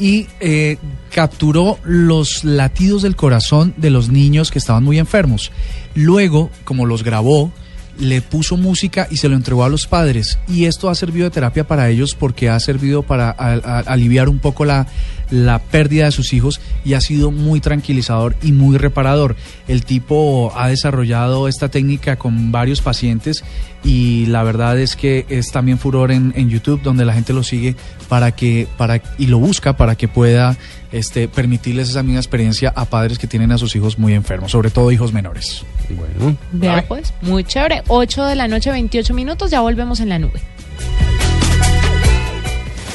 y 0.00 0.26
eh, 0.40 0.78
capturó 1.14 1.78
los 1.84 2.42
latidos 2.42 3.02
del 3.02 3.14
corazón 3.14 3.74
de 3.76 3.90
los 3.90 4.08
niños 4.08 4.50
que 4.50 4.58
estaban 4.58 4.82
muy 4.82 4.98
enfermos. 4.98 5.52
Luego, 5.94 6.50
como 6.64 6.86
los 6.86 7.04
grabó, 7.04 7.52
le 7.98 8.22
puso 8.22 8.56
música 8.56 9.06
y 9.10 9.18
se 9.18 9.28
lo 9.28 9.36
entregó 9.36 9.62
a 9.62 9.68
los 9.68 9.86
padres. 9.86 10.38
Y 10.48 10.64
esto 10.64 10.88
ha 10.88 10.94
servido 10.94 11.24
de 11.24 11.30
terapia 11.30 11.66
para 11.66 11.90
ellos 11.90 12.14
porque 12.14 12.48
ha 12.48 12.58
servido 12.58 13.02
para 13.02 13.30
aliviar 13.30 14.30
un 14.30 14.38
poco 14.38 14.64
la, 14.64 14.86
la 15.30 15.58
pérdida 15.58 16.06
de 16.06 16.12
sus 16.12 16.32
hijos 16.32 16.60
y 16.82 16.94
ha 16.94 17.00
sido 17.02 17.30
muy 17.30 17.60
tranquilizador 17.60 18.36
y 18.42 18.52
muy 18.52 18.78
reparador. 18.78 19.36
El 19.68 19.84
tipo 19.84 20.52
ha 20.56 20.68
desarrollado 20.68 21.46
esta 21.46 21.68
técnica 21.68 22.16
con 22.16 22.50
varios 22.50 22.80
pacientes 22.80 23.44
y 23.82 24.26
la 24.26 24.42
verdad 24.42 24.78
es 24.78 24.96
que 24.96 25.26
es 25.28 25.50
también 25.52 25.78
furor 25.78 26.12
en, 26.12 26.32
en 26.36 26.50
YouTube 26.50 26.82
donde 26.82 27.04
la 27.04 27.14
gente 27.14 27.32
lo 27.32 27.42
sigue 27.42 27.76
para 28.08 28.32
que 28.32 28.68
para 28.76 29.00
y 29.18 29.26
lo 29.26 29.38
busca 29.38 29.76
para 29.76 29.94
que 29.94 30.08
pueda 30.08 30.56
este 30.92 31.28
permitirles 31.28 31.88
esa 31.88 32.02
misma 32.02 32.18
experiencia 32.18 32.72
a 32.74 32.84
padres 32.84 33.18
que 33.18 33.26
tienen 33.26 33.52
a 33.52 33.58
sus 33.58 33.74
hijos 33.76 33.98
muy 33.98 34.14
enfermos, 34.14 34.50
sobre 34.50 34.70
todo 34.70 34.90
hijos 34.90 35.12
menores. 35.12 35.64
Bueno, 35.88 36.36
Vea 36.52 36.84
pues, 36.86 37.12
muy 37.22 37.44
chévere. 37.44 37.82
8 37.88 38.24
de 38.24 38.34
la 38.34 38.48
noche, 38.48 38.70
28 38.70 39.14
minutos, 39.14 39.50
ya 39.50 39.60
volvemos 39.60 40.00
en 40.00 40.08
la 40.08 40.18
nube. 40.18 40.40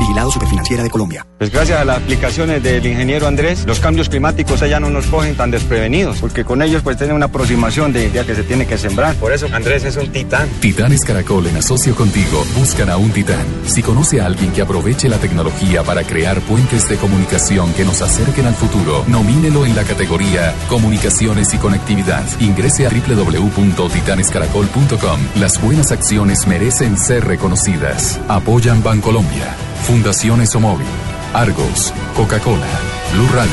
Vigilado 0.00 0.30
Superfinanciera 0.30 0.82
de 0.82 0.90
Colombia. 0.90 1.26
Pues 1.38 1.52
gracias 1.52 1.80
a 1.80 1.84
las 1.84 1.98
aplicaciones 1.98 2.62
del 2.62 2.84
ingeniero 2.84 3.26
Andrés, 3.26 3.64
los 3.66 3.80
cambios 3.80 4.08
climáticos 4.08 4.62
allá 4.62 4.80
no 4.80 4.90
nos 4.90 5.06
cogen 5.06 5.36
tan 5.36 5.50
desprevenidos, 5.50 6.18
porque 6.18 6.44
con 6.44 6.62
ellos 6.62 6.82
pues 6.82 6.96
tienen 6.96 7.14
una 7.14 7.26
aproximación 7.26 7.92
de 7.92 8.10
día 8.10 8.24
que 8.24 8.34
se 8.34 8.42
tiene 8.42 8.66
que 8.66 8.78
sembrar. 8.78 9.14
Por 9.16 9.32
eso 9.32 9.46
Andrés 9.52 9.84
es 9.84 9.96
un 9.96 10.10
titán. 10.10 10.48
Titanes 10.60 11.04
Caracol 11.04 11.46
en 11.46 11.58
asocio 11.58 11.94
contigo 11.94 12.44
buscan 12.56 12.90
a 12.90 12.96
un 12.96 13.10
titán. 13.12 13.44
Si 13.66 13.82
conoce 13.82 14.20
a 14.20 14.26
alguien 14.26 14.52
que 14.52 14.62
aproveche 14.62 15.08
la 15.08 15.18
tecnología 15.18 15.82
para 15.82 16.02
crear 16.02 16.40
puentes 16.40 16.88
de 16.88 16.96
comunicación 16.96 17.72
que 17.74 17.84
nos 17.84 18.02
acerquen 18.02 18.46
al 18.46 18.54
futuro, 18.54 19.04
nomínelo 19.06 19.66
en 19.66 19.76
la 19.76 19.84
categoría 19.84 20.54
Comunicaciones 20.68 21.52
y 21.54 21.58
Conectividad. 21.58 22.24
Ingrese 22.40 22.86
a 22.86 22.90
www.titanescaracol.com. 22.90 25.20
Las 25.36 25.60
buenas 25.60 25.92
acciones 25.92 26.46
merecen 26.46 26.96
ser 26.96 27.26
reconocidas. 27.26 28.18
Apoyan 28.28 28.82
Bancolombia, 28.82 29.54
Fundación 29.82 30.40
Esomóvil, 30.40 30.86
Argos, 31.34 31.92
Coca-Cola, 32.16 32.66
Blue 33.12 33.28
Radio, 33.34 33.50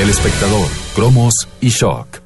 El 0.00 0.10
Espectador, 0.10 0.68
Cromos 0.94 1.48
y 1.60 1.68
Shock. 1.70 2.21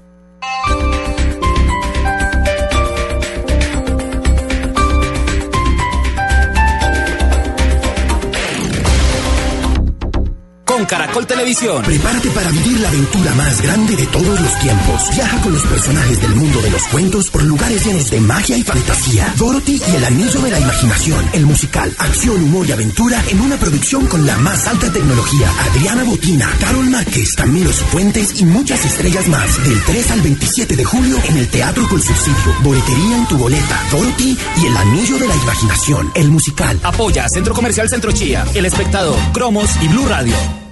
Con 10.76 10.84
Caracol 10.84 11.26
Televisión. 11.26 11.82
Prepárate 11.84 12.28
para 12.32 12.50
vivir 12.50 12.78
la 12.80 12.88
aventura 12.88 13.34
más 13.34 13.62
grande 13.62 13.96
de 13.96 14.06
todos 14.08 14.38
los 14.38 14.58
tiempos. 14.58 15.08
Viaja 15.14 15.40
con 15.40 15.54
los 15.54 15.62
personajes 15.62 16.20
del 16.20 16.34
mundo 16.34 16.60
de 16.60 16.70
los 16.70 16.82
cuentos 16.88 17.30
por 17.30 17.42
lugares 17.44 17.86
llenos 17.86 18.10
de 18.10 18.20
magia 18.20 18.58
y 18.58 18.62
fantasía. 18.62 19.32
Dorothy 19.38 19.80
y 19.90 19.96
el 19.96 20.04
anillo 20.04 20.38
de 20.42 20.50
la 20.50 20.60
imaginación. 20.60 21.30
El 21.32 21.46
musical, 21.46 21.90
acción, 21.98 22.42
humor 22.42 22.66
y 22.66 22.72
aventura 22.72 23.24
en 23.28 23.40
una 23.40 23.56
producción 23.56 24.06
con 24.06 24.26
la 24.26 24.36
más 24.36 24.66
alta 24.66 24.92
tecnología. 24.92 25.50
Adriana 25.70 26.04
Botina, 26.04 26.52
Carol 26.60 26.90
Márquez, 26.90 27.32
Camilo 27.34 27.70
Fuentes 27.70 28.38
y 28.38 28.44
muchas 28.44 28.84
estrellas 28.84 29.28
más. 29.28 29.64
Del 29.64 29.82
3 29.82 30.10
al 30.10 30.20
27 30.20 30.76
de 30.76 30.84
julio 30.84 31.16
en 31.24 31.38
el 31.38 31.48
Teatro 31.48 31.88
con 31.88 32.02
Subsidio. 32.02 32.54
Boletería 32.62 33.16
en 33.16 33.26
tu 33.28 33.38
boleta. 33.38 33.82
Dorothy 33.90 34.36
y 34.60 34.66
el 34.66 34.76
anillo 34.76 35.18
de 35.18 35.26
la 35.26 35.36
imaginación. 35.36 36.12
El 36.14 36.30
musical. 36.30 36.78
Apoya 36.82 37.30
Centro 37.30 37.54
Comercial 37.54 37.88
Centro 37.88 38.12
Chía, 38.12 38.44
El 38.52 38.66
Espectador, 38.66 39.16
Cromos 39.32 39.70
y 39.80 39.88
Blue 39.88 40.06
Radio. 40.06 40.65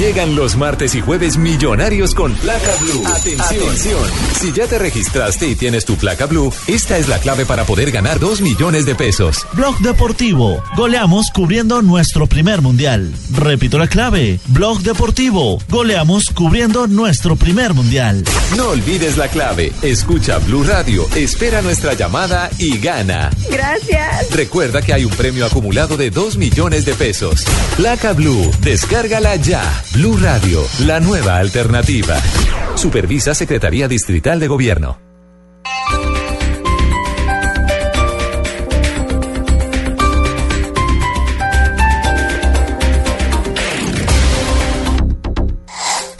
Llegan 0.00 0.34
los 0.34 0.56
martes 0.56 0.94
y 0.94 1.02
jueves 1.02 1.36
millonarios 1.36 2.14
con 2.14 2.32
placa 2.32 2.74
blue. 2.80 3.02
Atención. 3.06 4.00
Si 4.40 4.50
ya 4.50 4.66
te 4.66 4.78
registraste 4.78 5.46
y 5.46 5.54
tienes 5.54 5.84
tu 5.84 5.96
placa 5.96 6.24
blue, 6.24 6.50
esta 6.66 6.96
es 6.96 7.06
la 7.06 7.18
clave 7.18 7.44
para 7.44 7.66
poder 7.66 7.90
ganar 7.90 8.18
2 8.18 8.40
millones 8.40 8.86
de 8.86 8.94
pesos. 8.94 9.46
Blog 9.52 9.78
Deportivo. 9.80 10.64
Goleamos 10.74 11.30
cubriendo 11.30 11.82
nuestro 11.82 12.26
primer 12.26 12.62
mundial. 12.62 13.12
Repito 13.30 13.76
la 13.76 13.88
clave. 13.88 14.40
Blog 14.46 14.80
Deportivo. 14.80 15.58
Goleamos 15.68 16.30
cubriendo 16.30 16.86
nuestro 16.86 17.36
primer 17.36 17.74
mundial. 17.74 18.24
No 18.56 18.70
olvides 18.70 19.18
la 19.18 19.28
clave. 19.28 19.70
Escucha 19.82 20.38
Blue 20.38 20.64
Radio, 20.64 21.06
espera 21.14 21.60
nuestra 21.60 21.92
llamada 21.92 22.48
y 22.56 22.78
gana. 22.78 23.28
Gracias. 23.50 24.30
Recuerda 24.30 24.80
que 24.80 24.94
hay 24.94 25.04
un 25.04 25.12
premio 25.12 25.44
acumulado 25.44 25.98
de 25.98 26.10
2 26.10 26.38
millones 26.38 26.86
de 26.86 26.94
pesos. 26.94 27.44
Placa 27.76 28.14
Blue, 28.14 28.50
descárgala 28.62 29.36
ya. 29.36 29.62
Blue 29.92 30.16
Radio, 30.18 30.62
la 30.86 31.00
nueva 31.00 31.38
alternativa. 31.38 32.16
Supervisa 32.76 33.34
Secretaría 33.34 33.88
Distrital 33.88 34.38
de 34.38 34.46
Gobierno. 34.46 35.00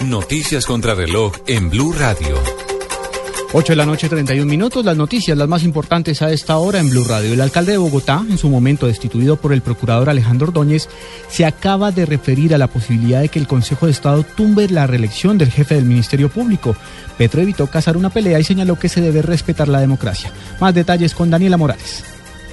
Noticias 0.05 0.67
contra 0.67 0.97
reloj 0.97 1.33
en 1.47 1.71
Blue 1.71 1.93
Radio. 1.93 2.50
8 3.53 3.73
de 3.73 3.77
la 3.77 3.85
noche, 3.85 4.09
31 4.09 4.49
minutos. 4.49 4.85
Las 4.85 4.97
noticias, 4.97 5.37
las 5.37 5.49
más 5.49 5.65
importantes 5.65 6.23
a 6.23 6.31
esta 6.31 6.57
hora 6.59 6.79
en 6.79 6.89
Blue 6.89 7.03
Radio. 7.03 7.33
El 7.33 7.41
alcalde 7.41 7.73
de 7.73 7.79
Bogotá, 7.79 8.25
en 8.31 8.39
su 8.39 8.49
momento 8.49 8.87
destituido 8.87 9.37
por 9.39 9.53
el 9.53 9.61
procurador 9.61 10.09
Alejandro 10.09 10.47
Ordóñez, 10.47 10.89
se 11.29 11.45
acaba 11.45 11.91
de 11.91 12.07
referir 12.07 12.55
a 12.55 12.59
la 12.59 12.69
posibilidad 12.69 13.21
de 13.21 13.29
que 13.29 13.41
el 13.41 13.49
Consejo 13.49 13.87
de 13.87 13.93
Estado 13.93 14.23
tumbe 14.23 14.69
la 14.69 14.87
reelección 14.87 15.37
del 15.37 15.51
jefe 15.51 15.75
del 15.75 15.85
Ministerio 15.85 16.29
Público. 16.29 16.77
Petro 17.19 17.43
evitó 17.43 17.67
cazar 17.67 17.97
una 17.97 18.11
pelea 18.11 18.39
y 18.39 18.45
señaló 18.45 18.79
que 18.79 18.89
se 18.89 19.01
debe 19.01 19.21
respetar 19.21 19.67
la 19.67 19.81
democracia. 19.81 20.31
Más 20.61 20.73
detalles 20.73 21.13
con 21.13 21.29
Daniela 21.29 21.57
Morales. 21.57 22.05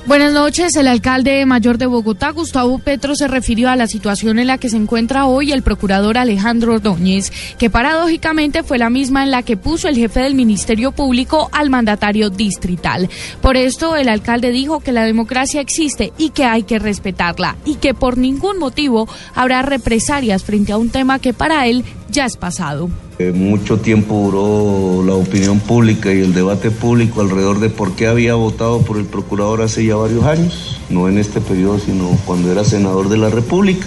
Buenas 0.07 0.31
noches. 0.31 0.73
El 0.77 0.87
alcalde 0.87 1.45
mayor 1.45 1.77
de 1.77 1.85
Bogotá, 1.85 2.29
Gustavo 2.29 2.79
Petro, 2.79 3.13
se 3.13 3.27
refirió 3.27 3.69
a 3.69 3.75
la 3.75 3.87
situación 3.87 4.39
en 4.39 4.47
la 4.47 4.57
que 4.57 4.69
se 4.69 4.77
encuentra 4.77 5.25
hoy 5.25 5.51
el 5.51 5.63
procurador 5.63 6.17
Alejandro 6.17 6.75
Ordóñez, 6.75 7.29
que 7.57 7.69
paradójicamente 7.69 8.63
fue 8.63 8.77
la 8.77 8.89
misma 8.89 9.23
en 9.23 9.31
la 9.31 9.43
que 9.43 9.57
puso 9.57 9.89
el 9.89 9.97
jefe 9.97 10.21
del 10.21 10.33
Ministerio 10.33 10.93
Público 10.93 11.49
al 11.51 11.69
mandatario 11.69 12.29
distrital. 12.29 13.09
Por 13.41 13.57
esto, 13.57 13.97
el 13.97 14.07
alcalde 14.07 14.51
dijo 14.51 14.79
que 14.79 14.93
la 14.93 15.03
democracia 15.03 15.59
existe 15.59 16.13
y 16.17 16.29
que 16.29 16.45
hay 16.45 16.63
que 16.63 16.79
respetarla 16.79 17.57
y 17.65 17.75
que 17.75 17.93
por 17.93 18.17
ningún 18.17 18.59
motivo 18.59 19.09
habrá 19.35 19.61
represalias 19.61 20.45
frente 20.45 20.71
a 20.71 20.77
un 20.77 20.89
tema 20.89 21.19
que 21.19 21.33
para 21.33 21.67
él 21.67 21.83
ya 22.09 22.25
es 22.25 22.37
pasado. 22.37 22.89
Eh, 23.19 23.31
mucho 23.31 23.79
tiempo 23.79 24.15
duró 24.15 25.03
la 25.03 25.15
opinión 25.15 25.59
pública 25.59 26.13
y 26.13 26.21
el 26.21 26.33
debate 26.33 26.71
público 26.71 27.21
alrededor 27.21 27.59
de 27.59 27.69
por 27.69 27.93
qué 27.93 28.07
había 28.07 28.35
votado 28.35 28.81
por 28.81 28.97
el 28.97 29.05
procurador 29.05 29.61
hace 29.61 29.85
ya 29.85 29.95
varios 29.95 30.23
años, 30.25 30.79
no 30.89 31.07
en 31.09 31.17
este 31.17 31.41
periodo, 31.41 31.79
sino 31.79 32.09
cuando 32.25 32.51
era 32.51 32.63
senador 32.63 33.09
de 33.09 33.17
la 33.17 33.29
República. 33.29 33.85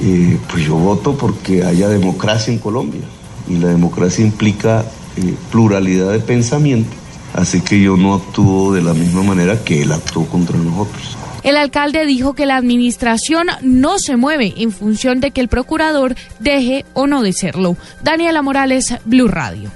Eh, 0.00 0.38
pues 0.50 0.64
yo 0.64 0.76
voto 0.76 1.16
porque 1.16 1.64
haya 1.64 1.88
democracia 1.88 2.52
en 2.52 2.60
Colombia 2.60 3.00
y 3.48 3.56
la 3.56 3.68
democracia 3.68 4.24
implica 4.24 4.84
eh, 5.16 5.34
pluralidad 5.50 6.12
de 6.12 6.20
pensamiento, 6.20 6.90
así 7.34 7.60
que 7.60 7.80
yo 7.80 7.96
no 7.96 8.14
actúo 8.14 8.72
de 8.72 8.82
la 8.82 8.94
misma 8.94 9.24
manera 9.24 9.64
que 9.64 9.82
él 9.82 9.90
actuó 9.90 10.26
contra 10.26 10.56
nosotros. 10.56 11.17
El 11.48 11.56
alcalde 11.56 12.04
dijo 12.04 12.34
que 12.34 12.44
la 12.44 12.58
administración 12.58 13.46
no 13.62 13.98
se 13.98 14.18
mueve 14.18 14.52
en 14.58 14.70
función 14.70 15.18
de 15.18 15.30
que 15.30 15.40
el 15.40 15.48
procurador 15.48 16.14
deje 16.40 16.84
o 16.92 17.06
no 17.06 17.22
de 17.22 17.32
serlo. 17.32 17.78
Daniela 18.02 18.42
Morales, 18.42 18.94
Blue 19.06 19.28
Radio. 19.28 19.70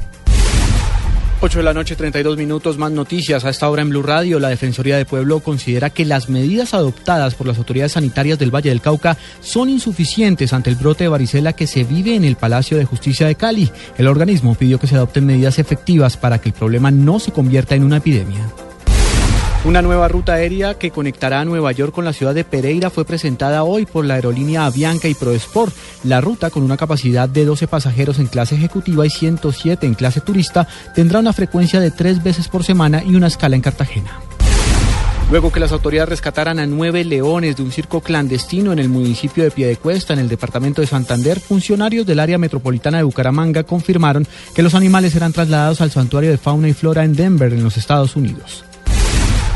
8 1.41 1.59
de 1.59 1.65
la 1.65 1.73
noche, 1.73 1.97
32 1.97 2.37
minutos, 2.37 2.77
más 2.77 2.93
noticias. 2.93 3.47
A 3.47 3.49
esta 3.49 3.71
hora 3.71 3.81
en 3.81 3.89
Blue 3.89 4.03
Radio, 4.03 4.39
la 4.39 4.51
Defensoría 4.51 4.99
de 4.99 5.07
Pueblo 5.07 5.41
considera 5.41 5.89
que 5.89 6.05
las 6.05 6.29
medidas 6.29 6.75
adoptadas 6.75 7.35
por 7.37 7.47
las 7.47 7.57
autoridades 7.57 7.93
sanitarias 7.93 8.39
del 8.39 8.55
Valle 8.55 8.69
del 8.69 8.83
Cauca 8.83 9.17
son 9.41 9.71
insuficientes 9.71 10.53
ante 10.53 10.69
el 10.69 10.77
brote 10.77 11.05
de 11.05 11.09
varicela 11.09 11.55
que 11.55 11.67
se 11.67 11.85
vive 11.85 12.15
en 12.15 12.25
el 12.25 12.37
Palacio 12.37 12.77
de 12.77 12.85
Justicia 12.85 13.27
de 13.27 13.35
Cali. 13.37 13.71
El 13.97 14.09
organismo 14.09 14.57
pidió 14.57 14.79
que 14.79 14.89
se 14.89 14.97
adopten 14.97 15.25
medidas 15.25 15.59
efectivas 15.59 16.19
para 16.19 16.39
que 16.39 16.51
el 16.51 16.55
problema 16.55 16.91
no 16.91 17.19
se 17.19 17.33
convierta 17.33 17.75
en 17.75 17.85
una 17.85 17.97
epidemia. 17.97 18.47
Una 19.64 19.81
nueva 19.81 20.09
ruta 20.09 20.33
aérea 20.33 20.75
que 20.75 20.90
conectará 20.90 21.40
a 21.40 21.44
Nueva 21.44 21.70
York 21.70 21.94
con 21.94 22.05
la 22.05 22.12
ciudad 22.12 22.35
de 22.35 22.42
Pereira 22.42 22.90
fue 22.90 23.05
presentada 23.05 23.62
hoy 23.62 23.87
por 23.87 24.05
la 24.05 24.14
aerolínea 24.14 24.66
Avianca 24.66 25.07
y 25.07 25.14
ProSport. 25.14 25.72
La 26.03 26.20
ruta, 26.20 26.51
con 26.51 26.64
una 26.64 26.77
capacidad 26.77 27.29
de 27.29 27.44
12 27.44 27.68
pasajeros 27.68 28.18
en 28.18 28.27
clase 28.27 28.57
ejecutiva 28.57 29.07
y 29.07 29.11
107 29.11 29.87
en 29.87 29.94
clase 29.94 30.20
turista, 30.20 30.66
tendrá 30.96 31.20
una 31.20 31.33
frecuencia 31.33 31.79
de 31.79 31.92
tres 31.92 32.25
veces 32.25 32.48
por 32.48 32.64
semana 32.64 33.05
y 33.05 33.14
una 33.14 33.29
escala 33.29 33.55
en 33.55 33.62
Cartagena. 33.62 34.18
Luego 35.31 35.53
que 35.53 35.61
las 35.61 35.70
autoridades 35.70 36.09
rescataran 36.09 36.59
a 36.59 36.66
nueve 36.66 37.05
leones 37.05 37.55
de 37.55 37.62
un 37.62 37.70
circo 37.70 38.01
clandestino 38.01 38.72
en 38.72 38.81
el 38.81 38.88
municipio 38.88 39.44
de 39.44 39.53
Piedecuesta, 39.53 40.12
en 40.12 40.18
el 40.18 40.29
departamento 40.29 40.81
de 40.81 40.88
Santander, 40.88 41.38
funcionarios 41.38 42.05
del 42.05 42.18
área 42.18 42.37
metropolitana 42.37 42.98
de 42.98 43.05
Bucaramanga 43.05 43.62
confirmaron 43.62 44.27
que 44.57 44.62
los 44.62 44.75
animales 44.75 45.14
eran 45.14 45.33
trasladados 45.33 45.81
al 45.81 45.92
santuario 45.92 46.31
de 46.31 46.37
fauna 46.37 46.68
y 46.68 46.72
flora 46.72 47.05
en 47.05 47.14
Denver, 47.14 47.53
en 47.53 47.62
los 47.62 47.77
Estados 47.77 48.16
Unidos. 48.16 48.64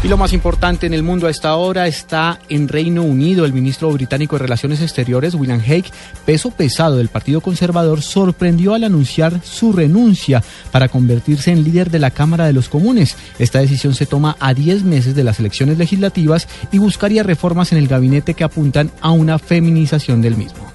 Y 0.03 0.09
lo 0.09 0.17
más 0.17 0.33
importante 0.33 0.87
en 0.87 0.95
el 0.95 1.03
mundo 1.03 1.27
a 1.27 1.31
esta 1.31 1.57
hora 1.57 1.89
está 1.89 2.39
en 2.49 2.69
Reino 2.69 3.03
Unido. 3.03 3.45
El 3.45 3.53
ministro 3.53 3.91
británico 3.91 4.37
de 4.37 4.43
Relaciones 4.43 4.81
Exteriores, 4.81 5.35
William 5.35 5.61
Hague, 5.61 5.91
peso 6.25 6.51
pesado 6.51 6.99
del 6.99 7.09
Partido 7.09 7.41
Conservador, 7.41 8.03
sorprendió 8.03 8.75
al 8.75 8.85
anunciar 8.85 9.41
su 9.43 9.73
renuncia 9.73 10.45
para 10.71 10.89
convertirse 10.89 11.51
en 11.51 11.65
líder 11.65 11.91
de 11.91 11.99
la 11.99 12.13
Cámara 12.13 12.47
de 12.47 12.53
los 12.53 12.69
Comunes. 12.69 13.17
Esta 13.39 13.59
decisión 13.59 13.95
se 13.95 14.07
toma 14.07 14.37
a 14.39 14.55
10 14.55 14.85
meses 14.85 15.17
de 15.17 15.25
las 15.25 15.41
elecciones 15.41 15.79
legislativas 15.79 16.47
y 16.71 16.79
buscaría 16.79 17.23
reformas 17.23 17.73
en 17.73 17.79
el 17.79 17.89
gabinete 17.89 18.35
que 18.35 18.45
apuntan 18.45 18.93
a 19.01 19.11
una 19.11 19.39
feminización 19.39 20.23
del 20.23 20.37
mismo. 20.37 20.71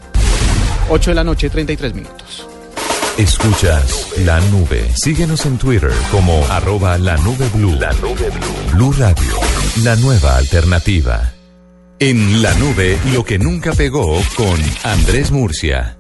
8 0.90 1.12
de 1.12 1.16
la 1.16 1.24
noche, 1.24 1.50
33 1.50 1.94
minutos. 1.94 2.51
Escuchas 3.18 4.08
la 4.26 4.40
nube. 4.50 4.90
Síguenos 4.96 5.46
en 5.46 5.58
Twitter 5.58 5.92
como 6.12 6.44
arroba 6.50 6.98
la 6.98 7.18
nube 7.18 7.48
blue. 7.54 7.76
La 7.80 7.92
nube 7.94 8.30
blue. 8.30 8.72
Blue 8.74 8.94
Radio, 8.98 9.36
la 9.84 9.96
nueva 9.98 10.38
alternativa. 10.38 11.32
En 12.00 12.42
la 12.42 12.54
nube, 12.56 12.98
lo 13.14 13.24
que 13.24 13.38
nunca 13.38 13.74
pegó 13.74 14.20
con 14.36 14.60
Andrés 14.84 15.32
Murcia. 15.32 15.98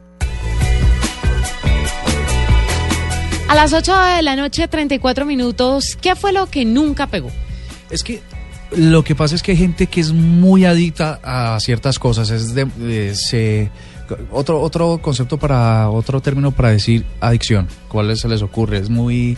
A 3.48 3.56
las 3.56 3.74
8 3.74 3.94
de 4.16 4.22
la 4.24 4.36
noche, 4.36 4.68
34 4.68 5.26
minutos, 5.26 5.98
¿qué 6.02 6.16
fue 6.16 6.32
lo 6.32 6.48
que 6.50 6.66
nunca 6.66 7.08
pegó? 7.08 7.30
Es 7.92 8.02
que 8.04 8.22
lo 8.76 9.04
que 9.04 9.14
pasa 9.14 9.36
es 9.36 9.44
que 9.44 9.52
hay 9.52 9.58
gente 9.58 9.88
que 9.88 10.00
es 10.00 10.12
muy 10.14 10.66
adicta 10.66 11.20
a 11.24 11.60
ciertas 11.60 12.00
cosas. 12.00 12.30
Es 12.32 12.56
de, 12.56 12.66
de- 12.66 13.14
se, 13.16 13.70
otro, 14.32 14.62
otro 14.62 15.00
concepto 15.02 15.38
para, 15.38 15.90
otro 15.90 16.22
término 16.22 16.52
para 16.52 16.72
decir 16.72 17.06
adicción. 17.20 17.68
¿Cuál 17.88 18.16
se 18.18 18.28
les 18.28 18.42
ocurre? 18.42 18.78
Es 18.78 18.90
muy 18.90 19.38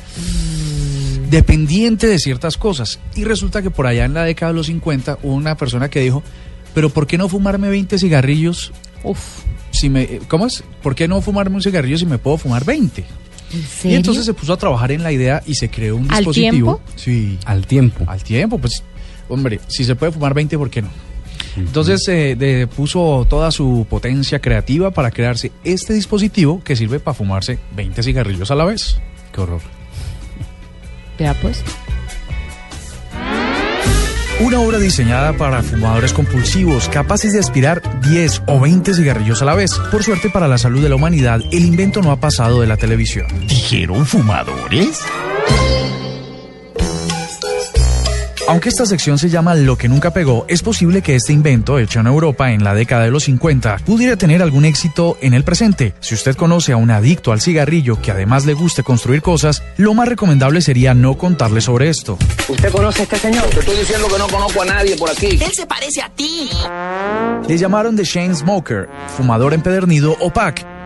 dependiente 1.29 2.07
de 2.07 2.19
ciertas 2.19 2.57
cosas. 2.57 2.99
Y 3.15 3.23
resulta 3.23 3.61
que 3.61 3.71
por 3.71 3.87
allá 3.87 4.05
en 4.05 4.13
la 4.13 4.23
década 4.23 4.51
de 4.51 4.57
los 4.57 4.67
50 4.67 5.19
hubo 5.23 5.33
una 5.33 5.55
persona 5.55 5.89
que 5.89 5.99
dijo, 5.99 6.23
pero 6.73 6.89
¿por 6.89 7.07
qué 7.07 7.17
no 7.17 7.29
fumarme 7.29 7.69
20 7.69 7.97
cigarrillos? 7.97 8.71
Uf. 9.03 9.19
Si 9.71 9.89
me, 9.89 10.19
¿Cómo 10.27 10.45
es? 10.45 10.63
¿Por 10.83 10.93
qué 10.93 11.07
no 11.07 11.21
fumarme 11.21 11.55
un 11.55 11.61
cigarrillo 11.63 11.97
si 11.97 12.05
me 12.05 12.19
puedo 12.19 12.37
fumar 12.37 12.63
20? 12.63 13.03
¿En 13.83 13.91
Y 13.91 13.95
entonces 13.95 14.25
se 14.25 14.33
puso 14.33 14.53
a 14.53 14.57
trabajar 14.57 14.91
en 14.91 15.03
la 15.03 15.11
idea 15.11 15.41
y 15.45 15.55
se 15.55 15.69
creó 15.69 15.95
un 15.95 16.11
¿Al 16.11 16.17
dispositivo. 16.19 16.77
tiempo? 16.77 16.81
Sí. 16.95 17.37
Al 17.45 17.65
tiempo. 17.65 18.03
Al 18.07 18.23
tiempo, 18.23 18.57
pues, 18.59 18.83
hombre, 19.29 19.59
si 19.67 19.83
se 19.83 19.95
puede 19.95 20.11
fumar 20.11 20.33
20, 20.33 20.57
¿por 20.57 20.69
qué 20.69 20.81
no? 20.81 20.89
Entonces 21.55 22.07
eh, 22.07 22.35
de- 22.37 22.67
puso 22.67 23.25
toda 23.29 23.51
su 23.51 23.85
potencia 23.89 24.39
creativa 24.39 24.91
para 24.91 25.11
crearse 25.11 25.51
este 25.63 25.93
dispositivo 25.93 26.61
que 26.63 26.75
sirve 26.75 26.99
para 26.99 27.13
fumarse 27.15 27.59
20 27.75 28.01
cigarrillos 28.03 28.49
a 28.51 28.55
la 28.55 28.65
vez. 28.65 28.97
Qué 29.33 29.41
horror. 29.41 29.61
Vea 31.19 31.33
pues. 31.41 31.63
Una 34.39 34.59
obra 34.59 34.77
diseñada 34.79 35.33
para 35.33 35.61
fumadores 35.61 36.11
compulsivos, 36.11 36.89
capaces 36.89 37.33
de 37.33 37.39
aspirar 37.39 37.81
10 38.01 38.41
o 38.47 38.59
20 38.59 38.93
cigarrillos 38.93 39.41
a 39.41 39.45
la 39.45 39.55
vez. 39.55 39.73
Por 39.91 40.03
suerte 40.03 40.29
para 40.29 40.47
la 40.47 40.57
salud 40.57 40.81
de 40.81 40.89
la 40.89 40.95
humanidad, 40.95 41.39
el 41.51 41.63
invento 41.65 42.01
no 42.01 42.11
ha 42.11 42.19
pasado 42.19 42.59
de 42.59 42.67
la 42.67 42.75
televisión. 42.75 43.27
¿Dijeron 43.47 44.05
fumadores? 44.05 44.99
Aunque 48.47 48.69
esta 48.69 48.85
sección 48.85 49.17
se 49.17 49.29
llama 49.29 49.55
Lo 49.55 49.77
que 49.77 49.87
nunca 49.87 50.11
pegó, 50.11 50.45
es 50.49 50.61
posible 50.61 51.01
que 51.01 51.15
este 51.15 51.31
invento, 51.31 51.79
hecho 51.79 52.01
en 52.01 52.07
Europa 52.07 52.51
en 52.51 52.63
la 52.63 52.73
década 52.73 53.03
de 53.03 53.11
los 53.11 53.23
50, 53.23 53.77
pudiera 53.85 54.17
tener 54.17 54.41
algún 54.41 54.65
éxito 54.65 55.17
en 55.21 55.33
el 55.33 55.43
presente. 55.43 55.93
Si 56.01 56.13
usted 56.13 56.35
conoce 56.35 56.73
a 56.73 56.77
un 56.77 56.91
adicto 56.91 57.31
al 57.31 57.41
cigarrillo 57.41 58.01
que 58.01 58.11
además 58.11 58.45
le 58.45 58.53
guste 58.53 58.83
construir 58.83 59.21
cosas, 59.21 59.63
lo 59.77 59.93
más 59.93 60.09
recomendable 60.09 60.61
sería 60.61 60.93
no 60.93 61.17
contarle 61.17 61.61
sobre 61.61 61.89
esto. 61.89 62.17
¿Usted 62.49 62.71
conoce 62.71 63.01
a 63.01 63.03
este 63.03 63.17
señor? 63.17 63.45
Te 63.45 63.59
estoy 63.59 63.77
diciendo 63.77 64.07
que 64.07 64.17
no 64.17 64.27
conozco 64.27 64.61
a 64.61 64.65
nadie 64.65 64.97
por 64.97 65.09
aquí. 65.09 65.27
Él 65.27 65.51
se 65.53 65.65
parece 65.65 66.01
a 66.01 66.09
ti. 66.09 66.49
Le 67.47 67.57
llamaron 67.57 67.95
The 67.95 68.03
Shane 68.03 68.35
Smoker, 68.35 68.89
fumador 69.15 69.53
empedernido 69.53 70.17
o 70.19 70.31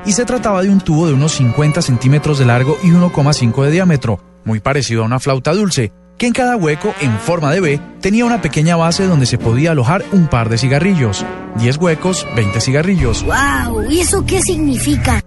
y 0.06 0.12
se 0.12 0.26
trataba 0.26 0.62
de 0.62 0.70
un 0.70 0.80
tubo 0.80 1.08
de 1.08 1.14
unos 1.14 1.34
50 1.34 1.82
centímetros 1.82 2.38
de 2.38 2.46
largo 2.46 2.78
y 2.84 2.88
1,5 2.88 3.66
de 3.66 3.72
diámetro, 3.72 4.20
muy 4.46 4.60
parecido 4.60 5.02
a 5.02 5.06
una 5.06 5.20
flauta 5.20 5.54
dulce, 5.54 5.92
que 6.18 6.28
en 6.28 6.34
cada 6.34 6.56
hueco, 6.56 6.94
en 7.00 7.18
forma 7.20 7.52
de 7.52 7.60
B, 7.60 7.82
tenía 8.02 8.26
una 8.26 8.42
pequeña 8.42 8.76
base 8.76 9.06
donde 9.06 9.26
se 9.26 9.38
podía 9.38 9.72
alojar 9.72 10.04
un 10.12 10.28
par 10.28 10.50
de 10.50 10.58
cigarrillos. 10.58 11.26
10 11.60 11.78
huecos, 11.78 12.26
20 12.36 12.60
cigarrillos. 12.62 13.24
¡Wow! 13.24 13.90
¿Y 13.90 14.00
eso 14.00 14.26
qué 14.26 14.42
significa? 14.42 15.24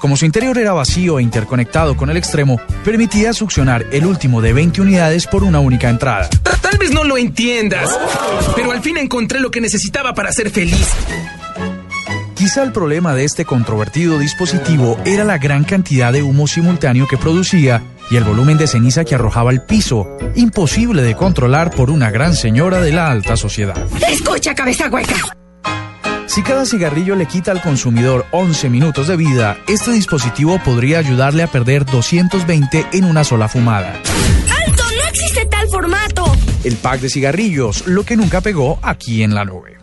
Como 0.00 0.16
su 0.16 0.26
interior 0.26 0.58
era 0.58 0.74
vacío 0.74 1.18
e 1.18 1.22
interconectado 1.22 1.96
con 1.96 2.10
el 2.10 2.16
extremo, 2.16 2.60
permitía 2.84 3.32
succionar 3.32 3.86
el 3.90 4.04
último 4.04 4.42
de 4.42 4.52
20 4.52 4.82
unidades 4.82 5.26
por 5.26 5.44
una 5.44 5.60
única 5.60 5.88
entrada. 5.88 6.28
Tal 6.60 6.76
vez 6.76 6.90
no 6.90 7.04
lo 7.04 7.16
entiendas, 7.16 7.98
pero 8.54 8.72
al 8.72 8.82
fin 8.82 8.98
encontré 8.98 9.40
lo 9.40 9.50
que 9.50 9.62
necesitaba 9.62 10.12
para 10.12 10.30
ser 10.32 10.50
feliz. 10.50 10.90
Quizá 12.44 12.62
el 12.62 12.72
problema 12.72 13.14
de 13.14 13.24
este 13.24 13.46
controvertido 13.46 14.18
dispositivo 14.18 14.98
era 15.06 15.24
la 15.24 15.38
gran 15.38 15.64
cantidad 15.64 16.12
de 16.12 16.22
humo 16.22 16.46
simultáneo 16.46 17.08
que 17.08 17.16
producía 17.16 17.82
y 18.10 18.16
el 18.16 18.24
volumen 18.24 18.58
de 18.58 18.66
ceniza 18.66 19.02
que 19.02 19.14
arrojaba 19.14 19.48
al 19.48 19.64
piso, 19.64 20.18
imposible 20.34 21.00
de 21.00 21.16
controlar 21.16 21.70
por 21.70 21.88
una 21.88 22.10
gran 22.10 22.36
señora 22.36 22.82
de 22.82 22.92
la 22.92 23.10
alta 23.10 23.38
sociedad. 23.38 23.74
Escucha, 24.06 24.54
cabeza 24.54 24.90
hueca. 24.90 25.14
Si 26.26 26.42
cada 26.42 26.66
cigarrillo 26.66 27.16
le 27.16 27.24
quita 27.24 27.50
al 27.50 27.62
consumidor 27.62 28.26
11 28.30 28.68
minutos 28.68 29.08
de 29.08 29.16
vida, 29.16 29.56
este 29.66 29.92
dispositivo 29.92 30.58
podría 30.62 30.98
ayudarle 30.98 31.44
a 31.44 31.46
perder 31.46 31.86
220 31.86 32.88
en 32.92 33.04
una 33.06 33.24
sola 33.24 33.48
fumada. 33.48 33.94
¡Alto! 34.66 34.82
¡No 34.82 35.08
existe 35.08 35.46
tal 35.46 35.66
formato! 35.68 36.30
El 36.62 36.76
pack 36.76 37.00
de 37.00 37.08
cigarrillos, 37.08 37.86
lo 37.86 38.04
que 38.04 38.18
nunca 38.18 38.42
pegó 38.42 38.78
aquí 38.82 39.22
en 39.22 39.34
la 39.34 39.46
nube. 39.46 39.78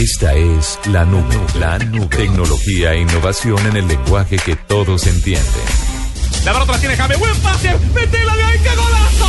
Esta 0.00 0.32
es 0.32 0.78
la 0.86 1.04
nube, 1.04 1.36
la 1.58 1.78
nube. 1.78 2.06
Tecnología 2.06 2.94
e 2.94 3.00
innovación 3.02 3.58
en 3.66 3.76
el 3.76 3.86
lenguaje 3.86 4.38
que 4.38 4.56
todos 4.56 5.06
entienden. 5.06 5.44
La 6.42 6.54
pelota 6.54 6.72
la 6.72 6.78
tiene 6.78 6.96
Jaime. 6.96 7.16
Buen 7.16 7.36
pase. 7.42 7.76
Metela 7.94 8.34
de 8.34 8.42
ahí. 8.42 8.58
¡Qué 8.60 8.70
golazo! 8.70 9.26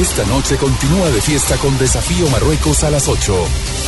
Esta 0.00 0.24
noche 0.24 0.56
continúa 0.56 1.10
de 1.10 1.20
fiesta 1.20 1.56
con 1.58 1.76
Desafío 1.76 2.26
Marruecos 2.30 2.82
a 2.84 2.90
las 2.90 3.06
8. 3.06 3.36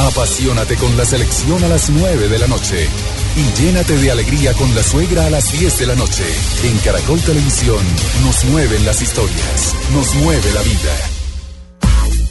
Apasionate 0.00 0.74
con 0.76 0.94
la 0.98 1.06
selección 1.06 1.64
a 1.64 1.68
las 1.68 1.88
9 1.88 2.28
de 2.28 2.38
la 2.38 2.46
noche. 2.46 2.86
Y 3.34 3.62
llénate 3.62 3.96
de 3.96 4.10
alegría 4.10 4.52
con 4.52 4.74
la 4.74 4.82
suegra 4.82 5.24
a 5.24 5.30
las 5.30 5.50
10 5.52 5.78
de 5.78 5.86
la 5.86 5.94
noche. 5.94 6.24
En 6.64 6.76
Caracol 6.80 7.18
Televisión 7.22 7.82
nos 8.26 8.44
mueven 8.44 8.84
las 8.84 9.00
historias, 9.00 9.74
nos 9.94 10.14
mueve 10.16 10.52
la 10.52 10.60
vida. 10.60 10.96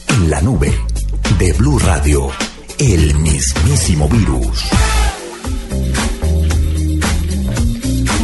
En 0.09 0.29
la 0.29 0.41
nube 0.41 0.79
de 1.39 1.53
Blue 1.53 1.79
Radio, 1.79 2.31
el 2.79 3.13
mismísimo 3.19 4.07
virus. 4.09 4.63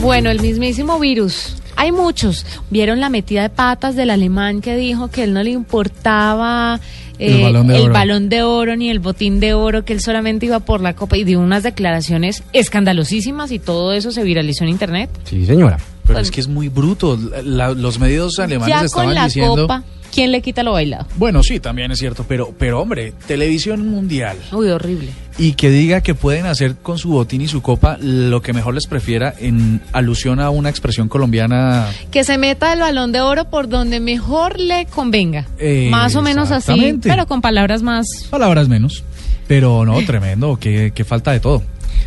Bueno, 0.01 0.29
el 0.29 0.39
mismísimo 0.41 0.99
virus. 0.99 1.55
Hay 1.75 1.91
muchos. 1.91 2.45
¿Vieron 2.69 2.99
la 3.01 3.09
metida 3.09 3.41
de 3.43 3.49
patas 3.49 3.95
del 3.95 4.09
alemán 4.09 4.61
que 4.61 4.75
dijo 4.77 5.09
que 5.09 5.23
él 5.23 5.33
no 5.33 5.43
le 5.43 5.49
importaba 5.51 6.79
El 7.19 7.39
eh, 7.39 7.43
balón 7.43 7.67
de 7.67 7.79
oro. 7.81 7.93
balón 7.93 8.29
de 8.29 8.43
oro 8.43 8.75
ni 8.77 8.89
el 8.89 8.99
botín 8.99 9.39
de 9.39 9.53
oro, 9.53 9.83
que 9.83 9.93
él 9.93 9.99
solamente 9.99 10.45
iba 10.45 10.59
por 10.61 10.79
la 10.81 10.95
copa 10.95 11.17
y 11.17 11.23
dio 11.25 11.39
unas 11.39 11.63
declaraciones 11.63 12.43
escandalosísimas 12.53 13.51
y 13.51 13.59
todo 13.59 13.93
eso 13.93 14.11
se 14.11 14.23
viralizó 14.23 14.63
en 14.63 14.69
internet? 14.69 15.09
Sí, 15.25 15.45
señora. 15.45 15.77
Pero 16.07 16.19
es 16.19 16.29
que 16.31 16.39
es 16.39 16.47
muy 16.47 16.69
bruto. 16.69 17.17
La- 17.43 17.71
los 17.71 17.99
medios 17.99 18.37
alemanes 18.39 18.73
ya 18.79 18.85
estaban 18.85 19.07
con 19.07 19.15
la 19.15 19.25
diciendo. 19.25 19.55
copa, 19.63 19.83
¿quién 20.15 20.31
le 20.31 20.41
quita 20.41 20.63
lo 20.63 20.71
bailado? 20.71 21.05
Bueno, 21.17 21.43
sí, 21.43 21.59
también 21.59 21.91
es 21.91 21.99
cierto, 21.99 22.25
pero, 22.27 22.53
pero 22.57 22.81
hombre, 22.81 23.13
televisión 23.27 23.87
mundial. 23.87 24.37
Uy, 24.53 24.69
horrible. 24.69 25.09
Y 25.37 25.53
que 25.53 25.69
diga 25.69 25.99
que 25.99 26.15
pueden 26.15 26.45
hacer 26.45 26.77
con 26.77 26.97
su 26.97 27.09
botín 27.09 27.41
y 27.41 27.49
su 27.49 27.61
copa 27.61 27.97
lo 27.99 28.41
que 28.41 28.53
mejor 28.53 28.73
les 28.73 28.87
prefiera 28.87 29.33
en 29.37 29.81
alusión 29.91 30.39
a 30.39 30.49
una 30.49 30.69
expresión 30.69 31.09
colombiana. 31.09 31.89
Que 32.09 32.23
se 32.23 32.37
meta 32.37 32.71
el 32.71 32.79
balón 32.79 33.11
de 33.11 33.19
oro 33.19 33.49
por 33.49 33.67
donde 33.67 33.99
mejor 33.99 34.57
le 34.57 34.85
convenga. 34.85 35.45
Eh, 35.59 35.89
más 35.91 36.15
o 36.15 36.21
menos 36.21 36.49
así, 36.51 36.97
pero 37.03 37.27
con 37.27 37.41
palabras 37.41 37.81
más... 37.83 38.07
Palabras 38.29 38.69
menos. 38.69 39.03
Pero 39.47 39.85
no, 39.85 40.01
tremendo, 40.05 40.57
que, 40.57 40.93
que 40.95 41.03
falta 41.03 41.33
de 41.33 41.41
todo. 41.41 41.61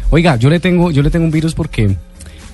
Oiga, 0.08 0.36
yo 0.36 0.48
le 0.48 0.60
tengo, 0.60 0.90
yo 0.90 1.02
le 1.02 1.10
tengo 1.10 1.26
un 1.26 1.30
virus 1.30 1.54
porque, 1.54 1.94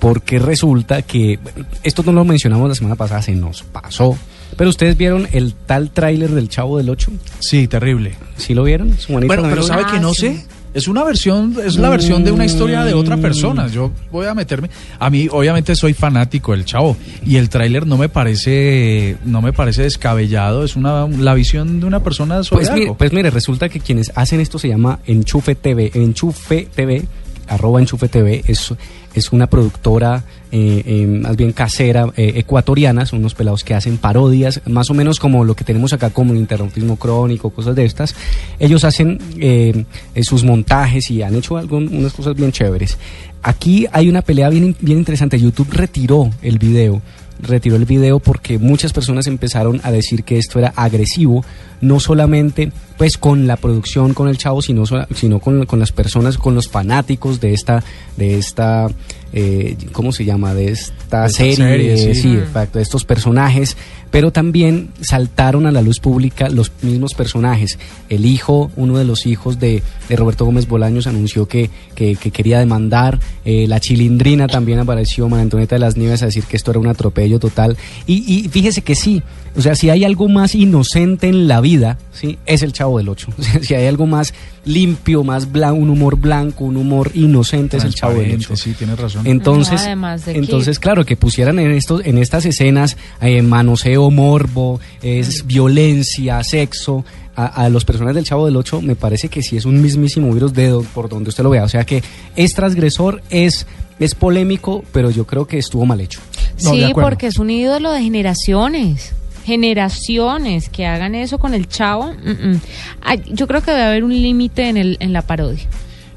porque 0.01 0.41
resulta 0.41 1.03
que 1.03 1.39
esto 1.85 2.03
no 2.05 2.13
lo 2.13 2.25
mencionamos 2.25 2.69
la 2.69 2.75
semana 2.75 2.97
pasada, 2.97 3.23
se 3.23 3.33
nos 3.37 3.63
pasó. 3.63 4.19
Pero 4.57 4.71
ustedes 4.71 4.97
vieron 4.97 5.29
el 5.33 5.55
tal 5.55 5.91
tráiler 5.91 6.31
del 6.31 6.49
Chavo 6.49 6.79
del 6.79 6.91
8? 6.91 7.13
Sí, 7.41 7.69
terrible. 7.69 8.15
¿Sí 8.37 8.55
lo 8.55 8.65
vieron? 8.65 8.97
Bueno, 9.09 9.27
pero 9.29 9.57
lo 9.57 9.63
¿sabe 9.63 9.85
vio? 9.85 9.93
que 9.93 10.01
no 10.01 10.15
sé? 10.15 10.45
Es 10.75 10.89
una 10.89 11.05
versión, 11.05 11.55
es 11.65 11.77
la 11.77 11.89
versión 11.89 12.25
de 12.25 12.33
una 12.33 12.45
historia 12.45 12.83
de 12.83 12.95
otra 12.95 13.17
persona. 13.17 13.69
Yo 13.69 13.93
voy 14.11 14.27
a 14.27 14.35
meterme. 14.35 14.69
A 14.99 15.09
mí, 15.09 15.29
obviamente, 15.31 15.77
soy 15.77 15.95
fanático 15.95 16.51
del 16.51 16.65
chavo. 16.65 16.97
Y 17.25 17.37
el 17.37 17.49
tráiler 17.49 17.87
no 17.87 17.97
me 17.97 18.09
parece, 18.09 19.17
no 19.25 19.41
me 19.41 19.53
parece 19.53 19.83
descabellado. 19.83 20.65
Es 20.65 20.75
una, 20.75 21.07
la 21.07 21.33
visión 21.35 21.79
de 21.79 21.87
una 21.87 22.01
persona 22.03 22.43
sobre 22.43 22.67
Pues 22.67 22.77
mire, 22.77 22.95
pues 22.99 23.13
mire, 23.13 23.31
resulta 23.31 23.69
que 23.69 23.79
quienes 23.79 24.11
hacen 24.17 24.41
esto 24.41 24.59
se 24.59 24.67
llama 24.67 24.99
Enchufe 25.07 25.55
TV. 25.55 25.93
Enchufe 25.95 26.69
TV, 26.75 27.05
arroba 27.49 27.81
Enchufe 27.81 28.09
TV, 28.09 28.43
es, 28.47 28.75
es 29.15 29.33
una 29.33 29.47
productora 29.49 30.25
eh, 30.53 30.83
eh, 30.87 31.07
más 31.07 31.37
bien 31.37 31.53
casera 31.53 32.07
eh, 32.17 32.33
ecuatoriana, 32.37 33.07
son 33.07 33.21
unos 33.21 33.35
pelados 33.35 33.65
que 33.65 33.75
hacen 33.75 33.99
parodias, 33.99 34.61
más 34.67 34.89
o 34.91 34.95
menos 34.95 35.19
como 35.19 35.45
lo 35.45 35.55
que 35.57 35.65
tenemos 35.65 35.93
acá 35.93 36.11
como 36.11 36.33
el 36.33 36.39
interruptismo 36.39 36.97
crónico, 36.97 37.51
cosas 37.51 37.75
de 37.75 37.85
estas. 37.85 38.15
Ellos 38.59 38.85
hacen 38.85 39.19
eh, 39.39 39.85
sus 40.23 40.45
montajes 40.45 41.11
y 41.11 41.23
han 41.23 41.35
hecho 41.35 41.57
algún- 41.57 41.89
unas 41.95 42.13
cosas 42.13 42.35
bien 42.37 42.53
chéveres. 42.53 42.99
Aquí 43.43 43.87
hay 43.93 44.09
una 44.09 44.23
pelea 44.23 44.49
bien, 44.49 44.75
bien 44.81 44.99
interesante. 44.99 45.39
YouTube 45.39 45.69
retiró 45.73 46.31
el 46.41 46.59
video 46.59 47.03
retiró 47.45 47.77
el 47.77 47.85
video 47.85 48.19
porque 48.19 48.59
muchas 48.59 48.93
personas 48.93 49.27
empezaron 49.27 49.81
a 49.85 49.91
decir 49.91 50.25
que 50.25 50.39
esto 50.39 50.59
era 50.59 50.73
agresivo, 50.77 51.45
no 51.81 52.01
solamente 52.01 52.73
pues 52.97 53.19
con 53.19 53.47
la 53.47 53.57
producción, 53.57 54.15
con 54.15 54.29
el 54.29 54.39
chavo, 54.39 54.63
sino, 54.63 54.85
sino 55.15 55.41
con, 55.41 55.67
con 55.67 55.79
las 55.79 55.93
personas, 55.93 56.39
con 56.39 56.55
los 56.55 56.69
fanáticos 56.69 57.41
de 57.41 57.53
esta, 57.53 57.83
de 58.17 58.39
esta, 58.39 58.89
eh, 59.33 59.77
¿cómo 59.93 60.13
se 60.13 60.25
llama? 60.25 60.55
De 60.55 60.71
esta 60.71 61.23
De 61.23 61.27
esta 61.27 61.29
serie, 61.29 61.57
serie, 61.57 62.15
sí. 62.15 62.23
sí, 62.23 62.35
exacto, 62.35 62.79
de 62.79 62.83
estos 62.83 63.05
personajes, 63.05 63.77
pero 64.15 64.31
también 64.31 64.91
saltaron 65.01 65.67
a 65.67 65.73
la 65.73 65.83
luz 65.83 65.99
pública 65.99 66.49
los 66.49 66.71
mismos 66.83 67.15
personajes. 67.15 67.81
El 68.09 68.27
hijo, 68.27 68.71
uno 68.77 68.97
de 68.97 69.05
los 69.05 69.27
hijos 69.27 69.59
de, 69.59 69.83
de 70.09 70.15
Roberto 70.15 70.45
Gómez 70.45 70.69
Bolaños 70.69 71.09
anunció 71.09 71.49
que, 71.49 71.69
que, 71.97 72.15
que 72.15 72.31
quería 72.31 72.61
demandar, 72.61 73.19
eh, 73.45 73.67
la 73.67 73.81
chilindrina 73.81 74.47
también 74.47 74.79
apareció, 74.79 75.29
María 75.29 75.43
Antonieta 75.43 75.75
de 75.75 75.81
las 75.81 75.97
Nieves, 75.97 76.23
a 76.23 76.27
decir 76.27 76.45
que 76.45 76.57
esto 76.57 76.71
era 76.71 76.79
un 76.79 76.87
atropello 76.87 77.41
total. 77.41 77.77
Y, 78.07 78.33
y 78.33 78.49
fíjese 78.49 78.83
que 78.83 78.95
sí, 78.95 79.21
o 79.57 79.61
sea, 79.63 79.75
si 79.75 79.91
hay 79.91 80.05
algo 80.05 80.29
más 80.29 80.55
inocente 80.55 81.29
en 81.29 81.47
la 81.49 81.61
vida, 81.61 81.99
¿sí? 82.13 82.39
es 82.47 82.63
el 82.63 82.73
Chavo 82.73 82.99
del 82.99 83.09
Ocho. 83.09 83.29
O 83.39 83.43
sea, 83.43 83.63
si 83.63 83.75
hay 83.75 83.87
algo 83.87 84.07
más 84.07 84.35
limpio, 84.65 85.23
más 85.25 85.51
blanco, 85.53 85.77
un 85.81 85.91
humor 85.91 86.17
blanco, 86.17 86.65
un 86.65 86.77
humor 86.77 87.11
inocente, 87.15 87.77
es 87.77 87.85
el 87.85 87.95
Chavo 87.95 88.21
del 88.21 88.35
Ocho. 88.37 88.57
Sí, 88.57 88.73
tienes 88.73 88.99
razón. 88.99 89.27
Entonces, 89.27 89.81
No, 89.81 89.87
además 89.87 90.25
de 90.25 90.33
que- 90.33 90.39
entonces 90.39 90.79
claro, 90.79 91.05
que 91.05 91.17
pusieran 91.17 91.59
en 91.59 91.71
estos, 91.73 92.05
en 92.05 92.19
estas 92.19 92.47
escenas 92.47 92.97
eh, 93.21 93.43
manoseo, 93.43 94.11
morbo, 94.11 94.81
es 95.03 95.47
violencia, 95.47 96.43
sexo, 96.45 97.05
a, 97.37 97.47
a 97.47 97.69
los 97.69 97.85
personajes 97.85 98.15
del 98.17 98.25
Chavo 98.25 98.47
del 98.47 98.57
Ocho, 98.57 98.81
me 98.81 98.95
parece 98.97 99.29
que 99.29 99.43
sí 99.43 99.57
es 99.57 99.65
un 99.65 99.83
mismísimo 99.83 100.33
virus 100.33 100.53
de 100.55 100.69
do- 100.69 100.83
por 100.95 101.09
donde 101.09 101.31
usted 101.31 101.43
lo 101.43 101.51
vea. 101.51 101.65
O 101.65 101.69
sea 101.69 101.85
que 101.85 102.03
es 102.37 102.53
transgresor, 102.55 103.23
es, 103.29 103.67
es 103.99 104.15
polémico, 104.15 104.85
pero 104.93 105.11
yo 105.11 105.27
creo 105.27 105.45
que 105.47 105.59
estuvo 105.59 105.85
mal 105.85 106.01
hecho. 106.01 106.21
sí, 106.57 106.93
porque 106.95 107.27
es 107.27 107.39
un 107.39 107.51
ídolo 107.51 107.91
de 107.93 108.03
generaciones. 108.03 109.13
Generaciones 109.45 110.69
que 110.69 110.87
hagan 110.87 111.15
eso 111.15 111.39
con 111.39 111.55
el 111.55 111.69
chavo. 111.69 112.13
mm, 112.13 112.49
mm. 112.53 112.61
Ay, 113.03 113.23
yo 113.29 113.47
creo 113.47 113.63
que 113.63 113.71
debe 113.71 113.83
haber 113.85 114.05
un 114.05 114.13
límite 114.13 114.69
en, 114.69 114.77
el, 114.77 114.97
en 115.01 115.13
la 115.13 115.23
parodia. 115.23 115.65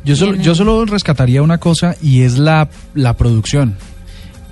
Yo 0.06 0.16
solo, 0.16 0.36
yo 0.38 0.56
solo 0.56 0.86
rescataría 0.86 1.42
una 1.42 1.58
cosa 1.58 1.96
y 2.02 2.22
es 2.22 2.38
la, 2.38 2.70
la 2.94 3.18
producción. 3.18 3.76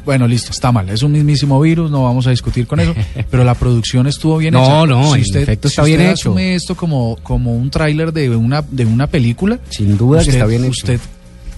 Bueno, 0.03 0.27
listo, 0.27 0.51
está 0.51 0.71
mal. 0.71 0.87
Es 0.89 1.01
un 1.01 1.13
mismísimo 1.13 1.59
virus, 1.59 1.89
no 1.89 2.03
vamos 2.03 2.27
a 2.27 2.29
discutir 2.29 2.67
con 2.67 2.79
eso. 2.79 2.93
pero 3.31 3.43
la 3.43 3.55
producción 3.55 4.05
estuvo 4.05 4.37
bien 4.37 4.53
No, 4.53 4.63
hecha. 4.63 4.85
no, 4.85 5.15
en 5.15 5.21
efecto 5.21 5.67
está 5.67 5.83
si 5.83 5.89
bien 5.89 6.01
usted 6.01 6.11
hecho. 6.11 6.29
asume 6.29 6.55
esto 6.55 6.75
como, 6.75 7.17
como 7.23 7.55
un 7.55 7.69
tráiler 7.71 8.11
de 8.13 8.29
una, 8.29 8.61
de 8.61 8.85
una 8.85 9.07
película. 9.07 9.57
Sin 9.69 9.97
duda 9.97 10.23
que 10.23 10.29
está 10.31 10.45
bien 10.45 10.63
hecho. 10.63 10.71
Usted 10.71 10.99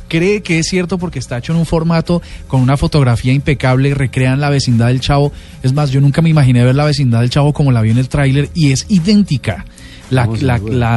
cree 0.07 0.41
que 0.41 0.59
es 0.59 0.67
cierto 0.67 0.97
porque 0.97 1.19
está 1.19 1.37
hecho 1.37 1.53
en 1.53 1.59
un 1.59 1.65
formato 1.65 2.21
con 2.47 2.61
una 2.61 2.77
fotografía 2.77 3.33
impecable, 3.33 3.93
recrean 3.93 4.39
la 4.39 4.49
vecindad 4.49 4.87
del 4.87 4.99
chavo. 4.99 5.31
Es 5.63 5.73
más, 5.73 5.91
yo 5.91 6.01
nunca 6.01 6.21
me 6.21 6.29
imaginé 6.29 6.63
ver 6.63 6.75
la 6.75 6.85
vecindad 6.85 7.21
del 7.21 7.29
chavo 7.29 7.53
como 7.53 7.71
la 7.71 7.81
vi 7.81 7.91
en 7.91 7.97
el 7.97 8.09
tráiler 8.09 8.49
y 8.53 8.71
es 8.71 8.85
idéntica. 8.89 9.65
La, 10.09 10.27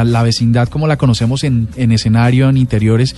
la 0.05 0.23
vecindad 0.23 0.69
como 0.69 0.87
la 0.87 0.97
conocemos 0.97 1.43
en, 1.43 1.69
en 1.75 1.91
escenario, 1.91 2.49
en 2.49 2.57
interiores, 2.57 3.17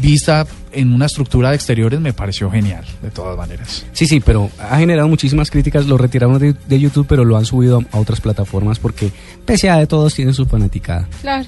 vista 0.00 0.46
en 0.72 0.92
una 0.92 1.06
estructura 1.06 1.50
de 1.50 1.56
exteriores, 1.56 2.00
me 2.00 2.12
pareció 2.12 2.50
genial, 2.50 2.84
de 3.02 3.10
todas 3.10 3.36
maneras. 3.36 3.84
Sí, 3.92 4.06
sí, 4.06 4.20
pero 4.20 4.50
ha 4.58 4.78
generado 4.78 5.06
muchísimas 5.06 5.50
críticas, 5.50 5.86
lo 5.86 5.96
retiraron 5.98 6.38
de, 6.38 6.54
de 6.66 6.80
YouTube, 6.80 7.06
pero 7.08 7.24
lo 7.24 7.36
han 7.36 7.44
subido 7.44 7.78
a, 7.78 7.96
a 7.96 8.00
otras 8.00 8.20
plataformas 8.20 8.78
porque, 8.78 9.12
pese 9.44 9.70
a 9.70 9.76
de 9.76 9.86
todos, 9.86 10.14
tienen 10.14 10.34
su 10.34 10.46
fanaticada. 10.46 11.06
Claro. 11.20 11.46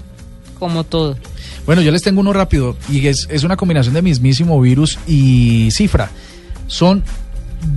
Como 0.64 0.84
todo. 0.84 1.16
Bueno, 1.66 1.82
yo 1.82 1.90
les 1.92 2.00
tengo 2.00 2.20
uno 2.20 2.32
rápido 2.32 2.74
y 2.90 3.06
es, 3.06 3.26
es 3.30 3.44
una 3.44 3.56
combinación 3.56 3.92
de 3.92 4.00
mismísimo 4.00 4.58
virus 4.62 4.98
y 5.06 5.68
cifra. 5.70 6.08
Son 6.68 7.04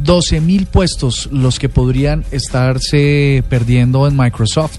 12 0.05 0.39
mil 0.39 0.67
puestos 0.67 1.27
los 1.33 1.59
que 1.59 1.67
podrían 1.67 2.23
estarse 2.31 3.43
perdiendo 3.49 4.07
en 4.07 4.15
Microsoft. 4.15 4.77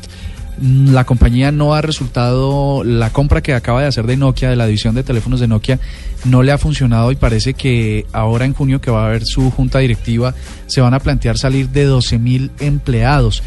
Mm, 0.59 0.95
La 0.95 1.05
compañía 1.05 1.53
no 1.53 1.75
ha 1.75 1.83
resultado, 1.83 2.83
la 2.83 3.13
compra 3.13 3.43
que 3.43 3.53
acaba 3.53 3.83
de 3.83 3.89
hacer 3.89 4.07
de 4.07 4.17
Nokia, 4.17 4.49
de 4.49 4.57
la 4.57 4.65
división 4.65 4.95
de 4.95 5.03
teléfonos 5.03 5.41
de 5.41 5.49
Nokia, 5.49 5.79
no 6.25 6.43
le 6.43 6.53
ha 6.53 6.57
funcionado 6.57 7.13
y 7.13 7.17
parece 7.17 7.53
que 7.53 8.07
ahora 8.13 8.47
en 8.47 8.55
junio 8.55 8.81
que 8.81 8.91
va 8.91 9.03
a 9.05 9.09
haber 9.09 9.27
su 9.27 9.51
junta 9.51 9.81
directiva, 9.81 10.35
se 10.67 10.81
van 10.81 10.95
a 10.95 11.01
plantear 11.01 11.37
salir 11.37 11.69
de 11.69 11.85
12 11.85 12.19
mil 12.19 12.51
empleados 12.59 13.43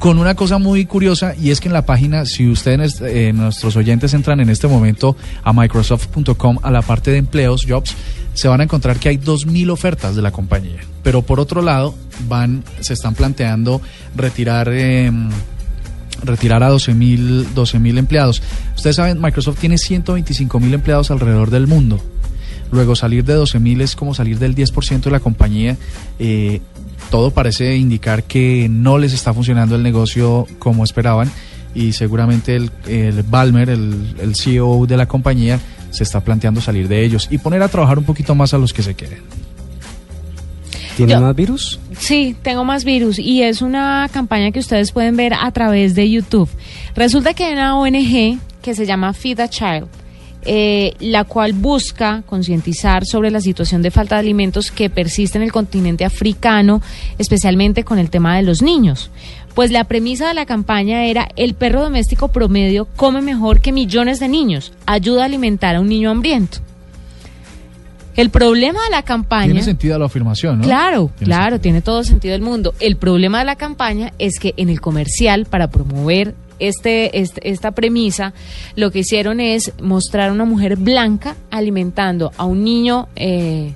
con 0.00 0.18
una 0.18 0.34
cosa 0.34 0.56
muy 0.58 0.86
curiosa 0.86 1.34
y 1.40 1.50
es 1.50 1.60
que 1.60 1.68
en 1.68 1.74
la 1.74 1.84
página, 1.84 2.24
si 2.24 2.48
ustedes, 2.48 3.02
eh, 3.02 3.32
nuestros 3.34 3.76
oyentes 3.76 4.14
entran 4.14 4.40
en 4.40 4.48
este 4.48 4.66
momento 4.66 5.14
a 5.44 5.52
microsoft.com 5.52 6.58
a 6.62 6.70
la 6.70 6.80
parte 6.80 7.10
de 7.10 7.18
empleos, 7.18 7.66
jobs, 7.68 7.94
se 8.32 8.48
van 8.48 8.62
a 8.62 8.64
encontrar 8.64 8.98
que 8.98 9.10
hay 9.10 9.18
2.000 9.18 9.70
ofertas 9.70 10.16
de 10.16 10.22
la 10.22 10.32
compañía. 10.32 10.80
Pero 11.02 11.20
por 11.20 11.38
otro 11.38 11.60
lado, 11.60 11.94
se 12.80 12.94
están 12.94 13.14
planteando 13.14 13.80
retirar... 14.16 14.68
eh, 14.72 15.12
retirar 16.22 16.62
a 16.62 16.70
12.000 16.70 17.48
12.000 17.54 17.98
empleados. 17.98 18.42
Ustedes 18.76 18.96
saben, 18.96 19.20
Microsoft 19.20 19.58
tiene 19.58 19.76
125.000 19.76 20.74
empleados 20.74 21.10
alrededor 21.10 21.50
del 21.50 21.66
mundo. 21.66 22.00
Luego 22.72 22.94
salir 22.94 23.24
de 23.24 23.36
12.000 23.36 23.82
es 23.82 23.96
como 23.96 24.14
salir 24.14 24.38
del 24.38 24.54
10% 24.54 25.00
de 25.00 25.10
la 25.10 25.20
compañía. 25.20 25.76
Eh, 26.18 26.60
todo 27.10 27.30
parece 27.32 27.76
indicar 27.76 28.22
que 28.24 28.68
no 28.70 28.96
les 28.98 29.12
está 29.12 29.34
funcionando 29.34 29.76
el 29.76 29.82
negocio 29.82 30.46
como 30.58 30.84
esperaban 30.84 31.30
y 31.74 31.92
seguramente 31.92 32.56
el, 32.56 32.70
el 32.88 33.22
Balmer, 33.24 33.68
el, 33.70 34.14
el 34.20 34.34
CEO 34.34 34.86
de 34.86 34.96
la 34.96 35.06
compañía, 35.06 35.60
se 35.90 36.04
está 36.04 36.20
planteando 36.20 36.60
salir 36.60 36.88
de 36.88 37.04
ellos 37.04 37.28
y 37.30 37.38
poner 37.38 37.62
a 37.62 37.68
trabajar 37.68 37.98
un 37.98 38.04
poquito 38.04 38.34
más 38.34 38.54
a 38.54 38.58
los 38.58 38.72
que 38.72 38.82
se 38.82 38.94
queden. 38.94 39.18
¿Tiene 40.96 41.12
Yo- 41.12 41.20
más 41.20 41.34
virus? 41.34 41.78
Sí, 41.98 42.36
tengo 42.42 42.64
más 42.64 42.84
virus 42.84 43.18
y 43.18 43.42
es 43.42 43.62
una 43.62 44.08
campaña 44.12 44.50
que 44.52 44.58
ustedes 44.58 44.92
pueden 44.92 45.16
ver 45.16 45.32
a 45.34 45.50
través 45.52 45.94
de 45.94 46.10
YouTube. 46.10 46.48
Resulta 46.94 47.34
que 47.34 47.44
hay 47.44 47.52
una 47.54 47.76
ONG 47.78 48.38
que 48.62 48.74
se 48.74 48.86
llama 48.86 49.12
Feed 49.14 49.40
a 49.40 49.48
Child, 49.48 49.86
eh, 50.44 50.94
la 51.00 51.24
cual 51.24 51.52
busca 51.52 52.22
concientizar 52.26 53.04
sobre 53.04 53.30
la 53.30 53.40
situación 53.40 53.82
de 53.82 53.90
falta 53.90 54.14
de 54.14 54.20
alimentos 54.20 54.70
que 54.70 54.88
persiste 54.88 55.38
en 55.38 55.44
el 55.44 55.52
continente 55.52 56.04
africano, 56.04 56.80
especialmente 57.18 57.84
con 57.84 57.98
el 57.98 58.10
tema 58.10 58.36
de 58.36 58.42
los 58.42 58.62
niños. 58.62 59.10
Pues 59.54 59.70
la 59.70 59.84
premisa 59.84 60.28
de 60.28 60.34
la 60.34 60.46
campaña 60.46 61.04
era 61.04 61.28
el 61.36 61.54
perro 61.54 61.82
doméstico 61.82 62.28
promedio 62.28 62.86
come 62.96 63.20
mejor 63.20 63.60
que 63.60 63.72
millones 63.72 64.20
de 64.20 64.28
niños, 64.28 64.72
ayuda 64.86 65.22
a 65.22 65.26
alimentar 65.26 65.76
a 65.76 65.80
un 65.80 65.88
niño 65.88 66.10
hambriento. 66.10 66.58
El 68.16 68.30
problema 68.30 68.80
de 68.84 68.90
la 68.90 69.02
campaña... 69.02 69.46
Tiene 69.46 69.62
sentido 69.62 69.98
la 69.98 70.06
afirmación, 70.06 70.58
¿no? 70.58 70.64
Claro, 70.64 71.10
Tiene 71.16 71.32
claro, 71.32 71.60
tiene 71.60 71.80
todo 71.80 72.02
sentido 72.04 72.32
del 72.32 72.42
mundo. 72.42 72.74
El 72.80 72.96
problema 72.96 73.38
de 73.38 73.44
la 73.44 73.56
campaña 73.56 74.12
es 74.18 74.38
que 74.38 74.54
en 74.56 74.68
el 74.68 74.80
comercial, 74.80 75.46
para 75.46 75.70
promover 75.70 76.34
este, 76.60 77.20
este- 77.20 77.50
esta 77.50 77.72
premisa, 77.72 78.32
lo 78.76 78.90
que 78.90 79.00
hicieron 79.00 79.40
es 79.40 79.72
mostrar 79.82 80.28
a 80.28 80.32
una 80.32 80.44
mujer 80.44 80.76
blanca 80.76 81.36
alimentando 81.50 82.30
a 82.36 82.44
un 82.44 82.62
niño 82.64 83.08
eh, 83.16 83.72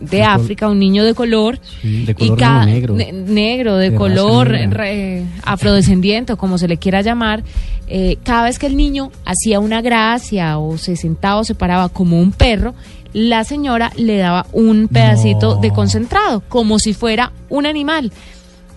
de 0.00 0.22
África, 0.24 0.68
un 0.68 0.78
niño 0.80 1.04
de 1.04 1.14
color. 1.14 1.60
De 1.82 2.12
y 2.12 2.14
color 2.28 2.40
no, 2.40 2.64
negro. 2.66 2.94
ne- 2.94 3.12
negro, 3.12 3.76
de, 3.76 3.94
color 3.94 4.48
re- 4.48 5.24
afrodescendiente 5.44 6.32
o 6.32 6.36
como 6.36 6.58
se 6.58 6.66
le 6.66 6.76
quiera 6.78 7.02
llamar, 7.02 7.44
eh, 7.86 8.16
cada 8.24 8.44
vez 8.44 8.58
que 8.58 8.66
el 8.66 8.76
niño 8.76 9.12
hacía 9.24 9.60
una 9.60 9.80
gracia 9.82 10.58
o 10.58 10.76
se 10.78 10.96
sentaba 10.96 11.36
o 11.40 11.44
se 11.44 11.54
paraba 11.54 11.88
como 11.88 12.18
un 12.20 12.32
perro, 12.32 12.74
la 13.12 13.44
señora 13.44 13.92
le 13.96 14.16
daba 14.16 14.46
un 14.52 14.88
pedacito 14.88 15.56
de 15.56 15.70
concentrado, 15.70 16.42
como 16.48 16.78
si 16.78 16.94
fuera 16.94 17.30
un 17.50 17.66
animal. 17.66 18.10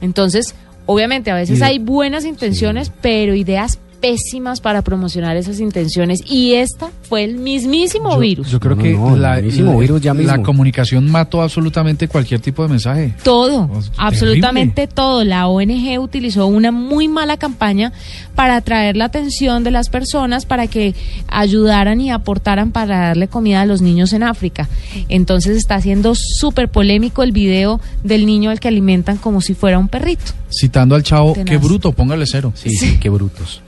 Entonces, 0.02 0.54
obviamente, 0.86 1.32
a 1.32 1.36
veces 1.36 1.62
hay 1.62 1.80
buenas 1.80 2.26
intenciones, 2.26 2.92
pero 3.02 3.36
ideas 3.36 3.80
pésimas 3.96 4.62
para 4.62 4.82
promocionar 4.82 5.36
esas 5.38 5.60
intenciones. 5.60 6.22
Y 6.30 6.54
esta 6.54 6.90
fue 7.10 7.24
el 7.24 7.38
mismísimo 7.38 8.18
virus. 8.20 8.50
Yo 8.52 8.60
creo 8.60 8.76
No, 8.76 8.84
que 8.84 8.94
no, 8.94 9.10
no, 9.12 9.16
la, 9.16 9.34
buenísimo 9.34 9.74
la- 9.74 9.80
virus 9.80 10.02
ya 10.02 10.14
la 10.14 10.20
mismo. 10.20 10.44
comunicación 10.44 11.10
mató 11.10 11.42
absolutamente 11.42 12.08
cualquier 12.08 12.40
tipo 12.40 12.64
de 12.64 12.70
mensaje. 12.70 13.14
Todo, 13.24 13.70
Oh, 13.74 13.82
absolutamente 13.98 14.88
todo. 14.88 15.24
La 15.24 15.48
ONG 15.48 16.00
utilizó 16.00 16.48
una 16.48 16.72
muy 16.72 17.08
mala 17.08 17.38
campaña 17.38 17.92
para 18.36 18.58
atraer 18.58 18.96
la 18.98 19.06
atención 19.06 19.64
de 19.64 19.72
las 19.72 19.90
personas 19.90 20.46
para 20.46 20.68
que 20.68 20.94
ayudaran 21.28 22.02
y 22.02 22.12
aportaran 22.12 22.72
para 22.72 23.00
darle 23.08 23.28
comida 23.28 23.62
a 23.62 23.66
los 23.66 23.82
niños 23.82 24.14
en 24.14 24.24
África. 24.24 24.68
Entonces 25.10 25.58
está 25.58 25.80
siendo 25.82 26.14
súper 26.16 26.70
polémico 26.70 27.24
el 27.24 27.32
video 27.32 27.80
del 28.04 28.26
niño 28.26 28.50
al 28.50 28.60
que 28.60 28.68
alimentan 28.68 29.18
como 29.18 29.42
si 29.42 29.54
fuera 29.54 29.80
un 29.80 29.88
perrito. 29.88 30.34
Citando 30.50 30.96
al 30.96 31.04
chavo, 31.04 31.34
Tenaz. 31.34 31.50
qué 31.50 31.58
bruto, 31.58 31.92
póngale 31.92 32.26
cero. 32.28 32.52
Sí, 32.56 32.70
sí, 32.72 32.98
qué 33.00 33.10
brutos. 33.10 33.62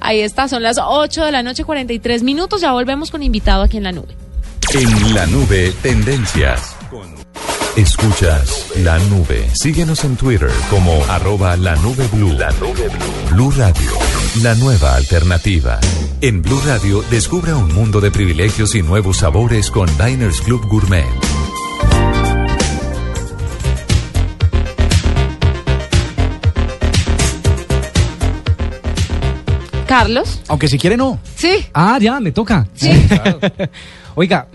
Ahí 0.00 0.20
está, 0.20 0.48
son 0.48 0.62
las 0.62 0.78
8 0.78 1.24
de 1.24 1.32
la 1.32 1.42
noche, 1.42 1.64
43 1.64 2.22
minutos. 2.22 2.60
Ya 2.60 2.72
volvemos 2.72 3.10
con 3.10 3.22
invitado 3.22 3.62
aquí 3.62 3.76
en 3.76 3.84
la 3.84 3.92
nube. 3.92 4.14
En 4.74 5.14
la 5.14 5.26
nube, 5.26 5.72
tendencias. 5.82 6.76
Escuchas 7.76 8.72
la 8.78 8.98
nube. 8.98 9.48
Síguenos 9.54 10.02
en 10.04 10.16
Twitter 10.16 10.50
como 10.68 10.92
arroba 11.08 11.56
la 11.56 11.76
nube 11.76 12.08
blue. 12.12 12.32
La 12.32 12.50
nube 12.52 12.88
blue. 12.88 13.30
Blue 13.30 13.50
Radio, 13.56 13.92
la 14.42 14.54
nueva 14.56 14.96
alternativa. 14.96 15.78
En 16.20 16.42
Blue 16.42 16.60
Radio, 16.66 17.04
descubra 17.10 17.56
un 17.56 17.72
mundo 17.72 18.00
de 18.00 18.10
privilegios 18.10 18.74
y 18.74 18.82
nuevos 18.82 19.18
sabores 19.18 19.70
con 19.70 19.86
Diners 19.96 20.40
Club 20.40 20.66
Gourmet. 20.66 21.06
Carlos. 29.88 30.40
Aunque 30.46 30.68
si 30.68 30.78
quiere 30.78 30.96
no. 30.96 31.18
Sí. 31.34 31.50
Ah, 31.74 31.98
ya, 32.00 32.20
me 32.20 32.30
toca. 32.30 32.68
Sí. 32.74 32.90
Oiga, 34.14 34.46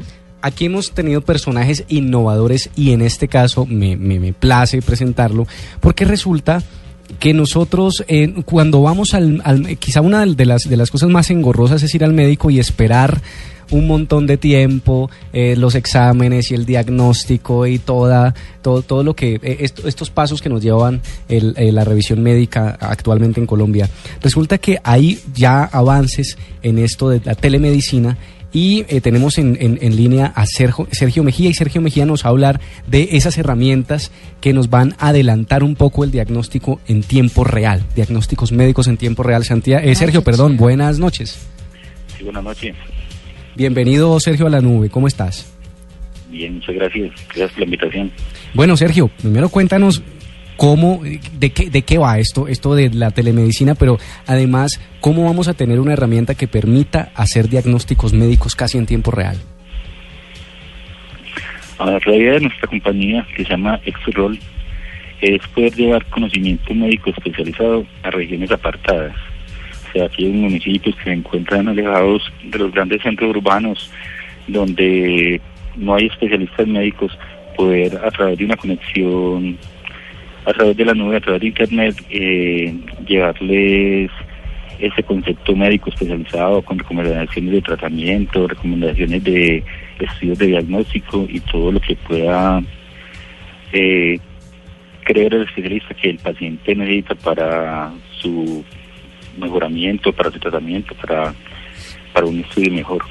aquí 0.41 0.65
hemos 0.65 0.91
tenido 0.91 1.21
personajes 1.21 1.83
innovadores 1.89 2.69
y 2.75 2.91
en 2.91 3.01
este 3.01 3.27
caso 3.27 3.65
me, 3.65 3.97
me, 3.97 4.19
me 4.19 4.31
place 4.33 4.81
presentarlo 4.81 5.47
porque 5.79 6.05
resulta 6.05 6.61
que 7.19 7.33
nosotros 7.33 8.03
eh, 8.07 8.33
cuando 8.45 8.81
vamos 8.81 9.13
al, 9.13 9.41
al- 9.43 9.77
quizá 9.77 10.01
una 10.01 10.25
de 10.25 10.45
las, 10.45 10.63
de 10.63 10.77
las 10.77 10.89
cosas 10.89 11.09
más 11.09 11.29
engorrosas 11.29 11.83
es 11.83 11.93
ir 11.95 12.03
al 12.03 12.13
médico 12.13 12.49
y 12.49 12.59
esperar 12.59 13.21
un 13.71 13.87
montón 13.87 14.27
de 14.27 14.37
tiempo, 14.37 15.09
eh, 15.31 15.55
los 15.55 15.75
exámenes 15.75 16.51
y 16.51 16.55
el 16.55 16.65
diagnóstico 16.65 17.65
y 17.67 17.79
toda, 17.79 18.33
todo, 18.61 18.81
todo 18.81 19.03
lo 19.03 19.15
que, 19.15 19.35
eh, 19.41 19.57
esto- 19.61 19.87
estos 19.87 20.09
pasos 20.09 20.41
que 20.41 20.49
nos 20.49 20.61
llevan 20.61 21.01
el- 21.29 21.53
eh, 21.57 21.71
la 21.71 21.83
revisión 21.83 22.21
médica 22.21 22.77
actualmente 22.79 23.39
en 23.39 23.47
Colombia. 23.47 23.89
Resulta 24.21 24.57
que 24.57 24.77
hay 24.83 25.19
ya 25.33 25.63
avances 25.63 26.37
en 26.61 26.77
esto 26.79 27.09
de 27.09 27.21
la 27.23 27.35
telemedicina 27.35 28.17
y 28.55 28.85
eh, 28.87 29.01
tenemos 29.01 29.39
en, 29.39 29.57
en- 29.59 29.79
en 29.81 29.95
línea 29.95 30.27
a 30.35 30.45
Sergio, 30.45 30.87
Sergio 30.91 31.23
Mejía 31.23 31.49
y 31.49 31.55
Sergio 31.55 31.81
Mejía 31.81 32.05
nos 32.05 32.21
va 32.23 32.27
a 32.27 32.29
hablar 32.29 32.59
de 32.85 33.09
esas 33.13 33.35
herramientas 33.39 34.11
que 34.41 34.53
nos 34.53 34.69
van 34.69 34.93
a 34.99 35.07
adelantar 35.07 35.63
un 35.63 35.75
poco 35.75 36.03
el 36.03 36.11
diagnóstico 36.11 36.79
en 36.87 37.01
tiempo 37.01 37.43
real, 37.43 37.83
diagnósticos 37.95 38.51
médicos 38.51 38.87
en 38.87 38.97
tiempo 38.97 39.23
real. 39.23 39.43
Santia- 39.43 39.83
eh, 39.83 39.95
Sergio, 39.95 40.23
perdón, 40.23 40.55
buenas 40.57 40.99
noches. 40.99 41.39
Sí, 42.15 42.23
buenas 42.23 42.43
noches. 42.43 42.75
Bienvenido 43.55 44.19
Sergio 44.19 44.47
a 44.47 44.49
la 44.49 44.61
nube, 44.61 44.89
¿cómo 44.89 45.07
estás? 45.07 45.53
Bien, 46.29 46.55
muchas 46.55 46.75
gracias. 46.75 47.11
Gracias 47.27 47.51
por 47.51 47.59
la 47.59 47.65
invitación. 47.65 48.11
Bueno, 48.53 48.75
Sergio, 48.75 49.09
primero 49.21 49.49
cuéntanos 49.49 50.01
cómo, 50.57 51.01
de 51.03 51.51
qué, 51.51 51.69
de 51.69 51.83
qué 51.83 51.97
va 51.99 52.17
esto, 52.17 52.47
esto 52.47 52.73
de 52.73 52.89
la 52.89 53.11
telemedicina, 53.11 53.75
pero 53.75 53.97
además, 54.25 54.81
cómo 54.99 55.25
vamos 55.25 55.47
a 55.47 55.53
tener 55.53 55.79
una 55.79 55.93
herramienta 55.93 56.33
que 56.35 56.47
permita 56.47 57.11
hacer 57.15 57.49
diagnósticos 57.49 58.13
médicos 58.13 58.55
casi 58.55 58.77
en 58.77 58.87
tiempo 58.87 59.11
real. 59.11 59.37
La 61.79 62.15
idea 62.15 62.33
de 62.33 62.41
nuestra 62.41 62.67
compañía, 62.67 63.27
que 63.35 63.43
se 63.43 63.49
llama 63.49 63.79
Exrol, 63.85 64.39
es 65.21 65.45
poder 65.49 65.73
llevar 65.73 66.05
conocimiento 66.05 66.73
médico 66.73 67.09
especializado 67.09 67.85
a 68.03 68.11
regiones 68.11 68.51
apartadas. 68.51 69.15
Aquí 70.01 70.25
en 70.25 70.41
municipios 70.41 70.95
que 70.95 71.03
se 71.03 71.13
encuentran 71.13 71.67
alejados 71.67 72.31
de 72.43 72.57
los 72.57 72.71
grandes 72.71 73.01
centros 73.01 73.29
urbanos, 73.29 73.91
donde 74.47 75.39
no 75.75 75.95
hay 75.95 76.07
especialistas 76.07 76.67
médicos, 76.67 77.17
poder 77.55 77.97
a 78.03 78.09
través 78.11 78.37
de 78.37 78.45
una 78.45 78.57
conexión, 78.57 79.57
a 80.45 80.53
través 80.53 80.75
de 80.75 80.85
la 80.85 80.93
nube, 80.93 81.17
a 81.17 81.21
través 81.21 81.41
de 81.41 81.47
Internet, 81.47 81.95
eh, 82.09 82.75
llevarles 83.07 84.11
ese 84.79 85.03
concepto 85.03 85.55
médico 85.55 85.89
especializado 85.89 86.61
con 86.61 86.79
recomendaciones 86.79 87.53
de 87.53 87.61
tratamiento, 87.61 88.47
recomendaciones 88.47 89.23
de 89.23 89.63
estudios 89.99 90.39
de 90.39 90.47
diagnóstico 90.47 91.25
y 91.29 91.39
todo 91.39 91.71
lo 91.71 91.79
que 91.79 91.95
pueda 91.95 92.61
eh, 93.71 94.19
creer 95.03 95.33
el 95.33 95.43
especialista 95.43 95.93
que 95.93 96.09
el 96.09 96.17
paciente 96.17 96.75
necesita 96.75 97.15
para 97.15 97.91
su 98.19 98.63
mejoramiento, 99.37 100.13
para 100.13 100.31
su 100.31 100.39
tratamiento, 100.39 100.95
para 100.95 101.33
para 102.13 102.27
un 102.27 102.39
estudio 102.39 102.71
mejor. 102.71 103.03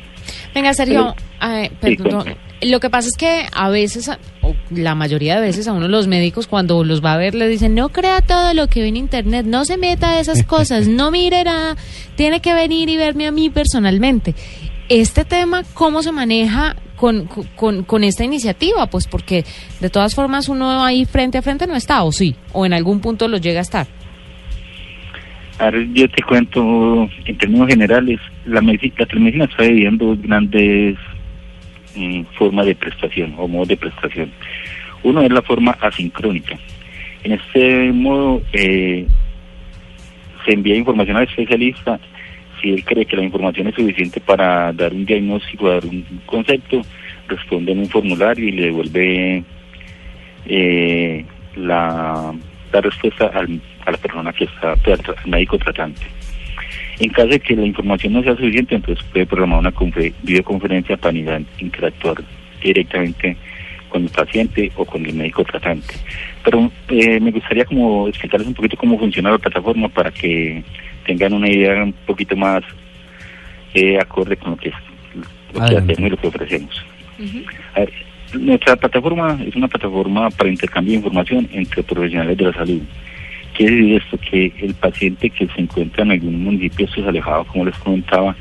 Venga, 0.54 0.72
Sergio, 0.72 1.14
eh, 1.42 1.70
perdón, 1.80 2.10
cuéntame. 2.10 2.36
lo 2.62 2.78
que 2.78 2.90
pasa 2.90 3.08
es 3.08 3.16
que 3.16 3.46
a 3.52 3.68
veces, 3.70 4.08
o 4.42 4.54
la 4.70 4.94
mayoría 4.94 5.36
de 5.36 5.40
veces 5.40 5.66
a 5.66 5.72
uno 5.72 5.88
los 5.88 6.06
médicos 6.06 6.46
cuando 6.46 6.84
los 6.84 7.04
va 7.04 7.14
a 7.14 7.16
ver 7.16 7.34
le 7.34 7.48
dicen, 7.48 7.74
no 7.74 7.88
crea 7.88 8.20
todo 8.20 8.54
lo 8.54 8.68
que 8.68 8.82
ve 8.82 8.88
en 8.88 8.96
internet, 8.96 9.44
no 9.46 9.64
se 9.64 9.76
meta 9.76 10.10
a 10.10 10.20
esas 10.20 10.44
cosas, 10.44 10.86
no 10.86 11.10
mire 11.10 11.42
nada, 11.44 11.76
tiene 12.14 12.40
que 12.40 12.54
venir 12.54 12.88
y 12.88 12.96
verme 12.96 13.26
a 13.26 13.32
mí 13.32 13.50
personalmente. 13.50 14.34
Este 14.88 15.24
tema, 15.24 15.62
¿cómo 15.74 16.02
se 16.02 16.12
maneja 16.12 16.76
con, 16.96 17.28
con, 17.56 17.82
con 17.82 18.04
esta 18.04 18.24
iniciativa? 18.24 18.86
Pues 18.86 19.06
porque 19.06 19.44
de 19.80 19.90
todas 19.90 20.14
formas 20.14 20.48
uno 20.48 20.84
ahí 20.84 21.06
frente 21.06 21.38
a 21.38 21.42
frente 21.42 21.66
no 21.66 21.76
está, 21.76 22.02
o 22.04 22.12
sí, 22.12 22.36
o 22.52 22.66
en 22.66 22.74
algún 22.74 23.00
punto 23.00 23.26
lo 23.26 23.38
llega 23.38 23.60
a 23.60 23.62
estar. 23.62 24.01
A 25.58 25.70
ver, 25.70 25.86
yo 25.92 26.08
te 26.08 26.22
cuento 26.22 27.08
en 27.24 27.36
términos 27.38 27.68
generales, 27.68 28.18
la, 28.46 28.60
medici- 28.60 28.92
la 28.96 29.06
telemedicina 29.06 29.44
está 29.44 29.62
dividida 29.64 29.88
en 29.90 29.98
dos 29.98 30.20
grandes 30.22 30.96
mm, 31.94 32.22
formas 32.38 32.66
de 32.66 32.74
prestación 32.74 33.34
o 33.38 33.46
modos 33.46 33.68
de 33.68 33.76
prestación. 33.76 34.30
Uno 35.02 35.20
es 35.22 35.30
la 35.30 35.42
forma 35.42 35.72
asincrónica. 35.80 36.58
En 37.22 37.32
este 37.32 37.92
modo 37.92 38.42
eh, 38.52 39.06
se 40.44 40.52
envía 40.52 40.76
información 40.76 41.16
al 41.16 41.24
especialista. 41.24 42.00
Si 42.60 42.70
él 42.70 42.84
cree 42.84 43.04
que 43.04 43.16
la 43.16 43.24
información 43.24 43.68
es 43.68 43.74
suficiente 43.74 44.20
para 44.20 44.72
dar 44.72 44.92
un 44.92 45.04
diagnóstico, 45.04 45.68
dar 45.68 45.84
un 45.84 46.04
concepto, 46.26 46.82
responde 47.28 47.72
en 47.72 47.80
un 47.80 47.88
formulario 47.88 48.48
y 48.48 48.52
le 48.52 48.62
devuelve 48.66 49.44
eh, 50.46 51.24
la, 51.56 52.32
la 52.72 52.80
respuesta 52.80 53.26
al- 53.34 53.60
a 53.86 53.90
la 53.90 53.96
persona 53.98 54.32
que 54.32 54.44
está, 54.44 54.72
al 54.72 55.00
médico 55.30 55.58
tratante. 55.58 56.02
En 56.98 57.10
caso 57.10 57.28
de 57.28 57.40
que 57.40 57.56
la 57.56 57.66
información 57.66 58.12
no 58.12 58.22
sea 58.22 58.36
suficiente, 58.36 58.74
entonces 58.76 59.04
puede 59.12 59.26
programar 59.26 59.58
una 59.58 59.72
confe- 59.72 60.12
videoconferencia 60.22 60.96
para 60.96 61.16
in- 61.18 61.46
interactuar 61.58 62.16
directamente 62.62 63.36
con 63.88 64.04
el 64.04 64.08
paciente 64.10 64.70
o 64.76 64.84
con 64.84 65.04
el 65.04 65.14
médico 65.14 65.44
tratante. 65.44 65.94
Pero 66.44 66.70
eh, 66.88 67.20
me 67.20 67.30
gustaría 67.30 67.64
como 67.64 68.08
explicarles 68.08 68.48
un 68.48 68.54
poquito 68.54 68.76
cómo 68.76 68.98
funciona 68.98 69.30
la 69.30 69.38
plataforma 69.38 69.88
para 69.88 70.10
que 70.10 70.62
tengan 71.04 71.32
una 71.34 71.48
idea 71.50 71.82
un 71.82 71.92
poquito 72.06 72.36
más 72.36 72.62
eh, 73.74 73.98
acorde 73.98 74.36
con 74.36 74.52
lo 74.52 74.56
que, 74.56 74.68
es, 74.70 74.74
lo 75.52 75.60
que 75.66 75.76
hacemos 75.76 75.98
y 76.00 76.10
lo 76.10 76.16
que 76.16 76.26
ofrecemos. 76.28 76.84
A 77.74 77.80
ver, 77.80 77.92
nuestra 78.34 78.76
plataforma 78.76 79.38
es 79.46 79.54
una 79.56 79.68
plataforma 79.68 80.30
para 80.30 80.50
intercambio 80.50 80.92
de 80.92 80.96
información 80.98 81.48
entre 81.52 81.82
profesionales 81.82 82.36
de 82.36 82.44
la 82.44 82.52
salud. 82.52 82.82
Quiere 83.54 83.76
decir 83.76 84.02
esto 84.02 84.18
que 84.18 84.52
el 84.60 84.74
paciente 84.74 85.30
que 85.30 85.46
se 85.46 85.60
encuentra 85.60 86.04
en 86.04 86.12
algún 86.12 86.42
municipio 86.44 86.86
estos 86.86 87.06
alejado, 87.06 87.44
como 87.44 87.66
les 87.66 87.76
comentaba, 87.76 88.34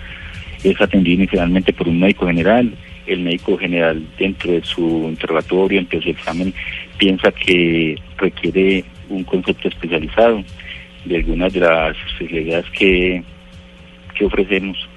es 0.64 0.80
atendido 0.80 1.24
inicialmente 1.24 1.74
por 1.74 1.88
un 1.88 2.00
médico 2.00 2.28
general. 2.28 2.74
El 3.06 3.22
médico 3.22 3.58
general 3.58 4.06
dentro 4.18 4.52
de 4.52 4.64
su 4.64 5.08
interrogatorio, 5.10 5.80
dentro 5.80 6.00
de 6.00 6.06
su 6.06 6.10
examen, 6.12 6.54
piensa 6.98 7.32
que 7.32 7.96
requiere 8.18 8.86
un 9.10 9.24
concepto 9.24 9.68
especializado 9.68 10.44
de 11.06 11.18
algunas 11.18 11.52
de 11.52 11.60
las 11.60 11.98
especialidades 12.08 12.70
que, 12.72 13.24
que 14.14 14.26
ofrecemos 14.26 14.88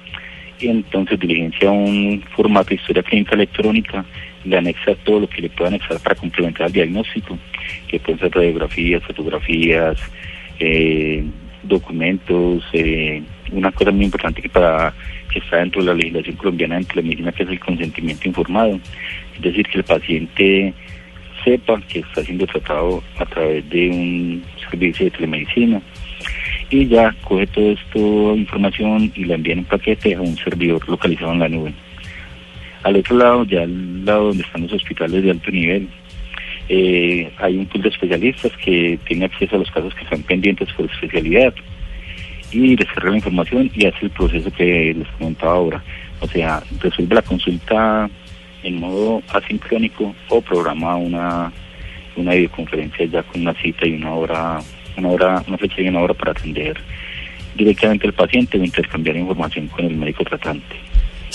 y 0.59 0.67
entonces 0.67 1.19
diligencia 1.19 1.69
un 1.71 2.23
formato 2.35 2.69
de 2.69 2.75
historia 2.75 3.03
clínica 3.03 3.35
electrónica, 3.35 4.05
le 4.45 4.57
anexa 4.57 4.95
todo 5.03 5.21
lo 5.21 5.27
que 5.27 5.41
le 5.41 5.49
pueda 5.49 5.69
anexar 5.69 5.99
para 5.99 6.15
complementar 6.15 6.67
el 6.67 6.73
diagnóstico, 6.73 7.37
que 7.87 7.99
pueden 7.99 8.19
ser 8.19 8.31
radiografías, 8.31 9.03
fotografías, 9.03 9.97
eh, 10.59 11.23
documentos, 11.63 12.63
eh, 12.73 13.21
una 13.51 13.71
cosa 13.71 13.91
muy 13.91 14.05
importante 14.05 14.41
que 14.41 14.49
para 14.49 14.93
que 15.31 15.39
está 15.39 15.57
dentro 15.57 15.81
de 15.81 15.87
la 15.87 15.93
legislación 15.95 16.35
colombiana 16.35 16.77
de 16.77 16.85
telemedicina 16.85 17.31
que 17.31 17.43
es 17.43 17.49
el 17.49 17.59
consentimiento 17.59 18.27
informado, 18.27 18.79
es 19.35 19.41
decir, 19.41 19.65
que 19.67 19.77
el 19.79 19.83
paciente 19.83 20.73
sepa 21.43 21.81
que 21.81 21.99
está 21.99 22.23
siendo 22.23 22.47
tratado 22.47 23.03
a 23.17 23.25
través 23.25 23.69
de 23.69 23.89
un 23.89 24.43
servicio 24.69 25.05
de 25.05 25.11
telemedicina 25.11 25.81
y 26.69 26.87
ya 26.87 27.15
coge 27.23 27.47
toda 27.47 27.71
esta 27.71 27.99
información 27.99 29.11
y 29.15 29.25
la 29.25 29.35
envía 29.35 29.53
en 29.53 29.59
un 29.59 29.65
paquete 29.65 30.15
a 30.15 30.21
un 30.21 30.35
servidor 30.37 30.87
localizado 30.89 31.33
en 31.33 31.39
la 31.39 31.49
nube. 31.49 31.73
Al 32.85 32.97
otro 32.97 33.17
lado, 33.17 33.45
ya 33.45 33.63
al 33.63 34.05
lado 34.05 34.25
donde 34.25 34.43
están 34.43 34.61
los 34.61 34.73
hospitales 34.73 35.23
de 35.23 35.31
alto 35.31 35.49
nivel, 35.49 35.89
eh, 36.69 37.31
hay 37.39 37.57
un 37.57 37.65
pool 37.65 37.81
de 37.81 37.89
especialistas 37.89 38.51
que 38.63 38.99
tiene 39.07 39.25
acceso 39.25 39.55
a 39.55 39.59
los 39.59 39.71
casos 39.71 39.95
que 39.95 40.03
están 40.03 40.21
pendientes 40.21 40.71
por 40.73 40.85
especialidad 40.91 41.51
y 42.51 42.75
descarga 42.75 43.09
la 43.09 43.15
información 43.15 43.71
y 43.73 43.87
hace 43.87 44.05
el 44.05 44.11
proceso 44.11 44.51
que 44.51 44.93
les 44.93 45.07
comentaba 45.17 45.53
ahora. 45.53 45.83
O 46.19 46.27
sea, 46.27 46.61
resuelve 46.79 47.15
la 47.15 47.23
consulta 47.23 48.07
en 48.61 48.79
modo 48.79 49.23
asincrónico 49.29 50.13
o 50.29 50.41
programa 50.41 50.95
una, 50.95 51.51
una 52.15 52.33
videoconferencia 52.35 53.05
ya 53.05 53.23
con 53.23 53.41
una 53.41 53.55
cita 53.55 53.87
y 53.87 53.95
una 53.95 54.13
hora, 54.13 54.59
una 54.95 55.09
hora, 55.09 55.43
una 55.47 55.57
fecha 55.57 55.81
y 55.81 55.87
una 55.87 56.01
hora 56.01 56.13
para 56.13 56.33
atender 56.33 56.77
directamente 57.55 58.05
al 58.05 58.13
paciente 58.13 58.59
o 58.59 58.63
intercambiar 58.63 59.17
información 59.17 59.69
con 59.69 59.85
el 59.85 59.97
médico 59.97 60.23
tratante. 60.23 60.75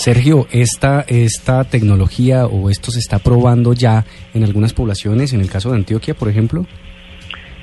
Sergio, 0.01 0.47
esta, 0.51 1.05
esta 1.07 1.63
tecnología 1.63 2.47
o 2.47 2.71
esto 2.71 2.89
se 2.89 2.97
está 2.97 3.19
probando 3.19 3.73
ya 3.73 4.03
en 4.33 4.43
algunas 4.43 4.73
poblaciones, 4.73 5.31
en 5.31 5.41
el 5.41 5.47
caso 5.47 5.69
de 5.69 5.75
Antioquia, 5.75 6.15
por 6.15 6.27
ejemplo. 6.27 6.65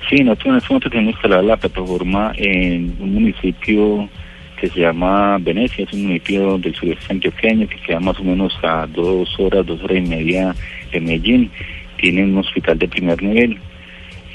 Sí, 0.09 0.23
nosotros 0.23 0.47
en 0.47 0.57
este 0.59 0.69
momento 0.69 0.89
tenemos 0.91 1.15
instalada 1.15 1.43
la 1.43 1.57
plataforma 1.57 2.33
en 2.37 2.95
un 3.01 3.15
municipio 3.15 4.09
que 4.57 4.69
se 4.69 4.83
llama 4.83 5.39
Venecia, 5.41 5.85
es 5.85 5.93
un 5.93 6.03
municipio 6.05 6.59
del 6.59 6.77
sureste 6.77 7.13
antioqueño 7.13 7.67
que 7.67 7.81
queda 7.81 7.99
más 7.99 8.21
o 8.21 8.23
menos 8.23 8.57
a 8.63 8.87
dos 8.87 9.29
horas, 9.41 9.67
dos 9.67 9.83
horas 9.83 9.99
y 9.99 10.09
media 10.09 10.55
de 10.93 11.01
Medellín. 11.01 11.51
Tiene 11.97 12.23
un 12.23 12.39
hospital 12.39 12.79
de 12.79 12.87
primer 12.87 13.21
nivel. 13.21 13.59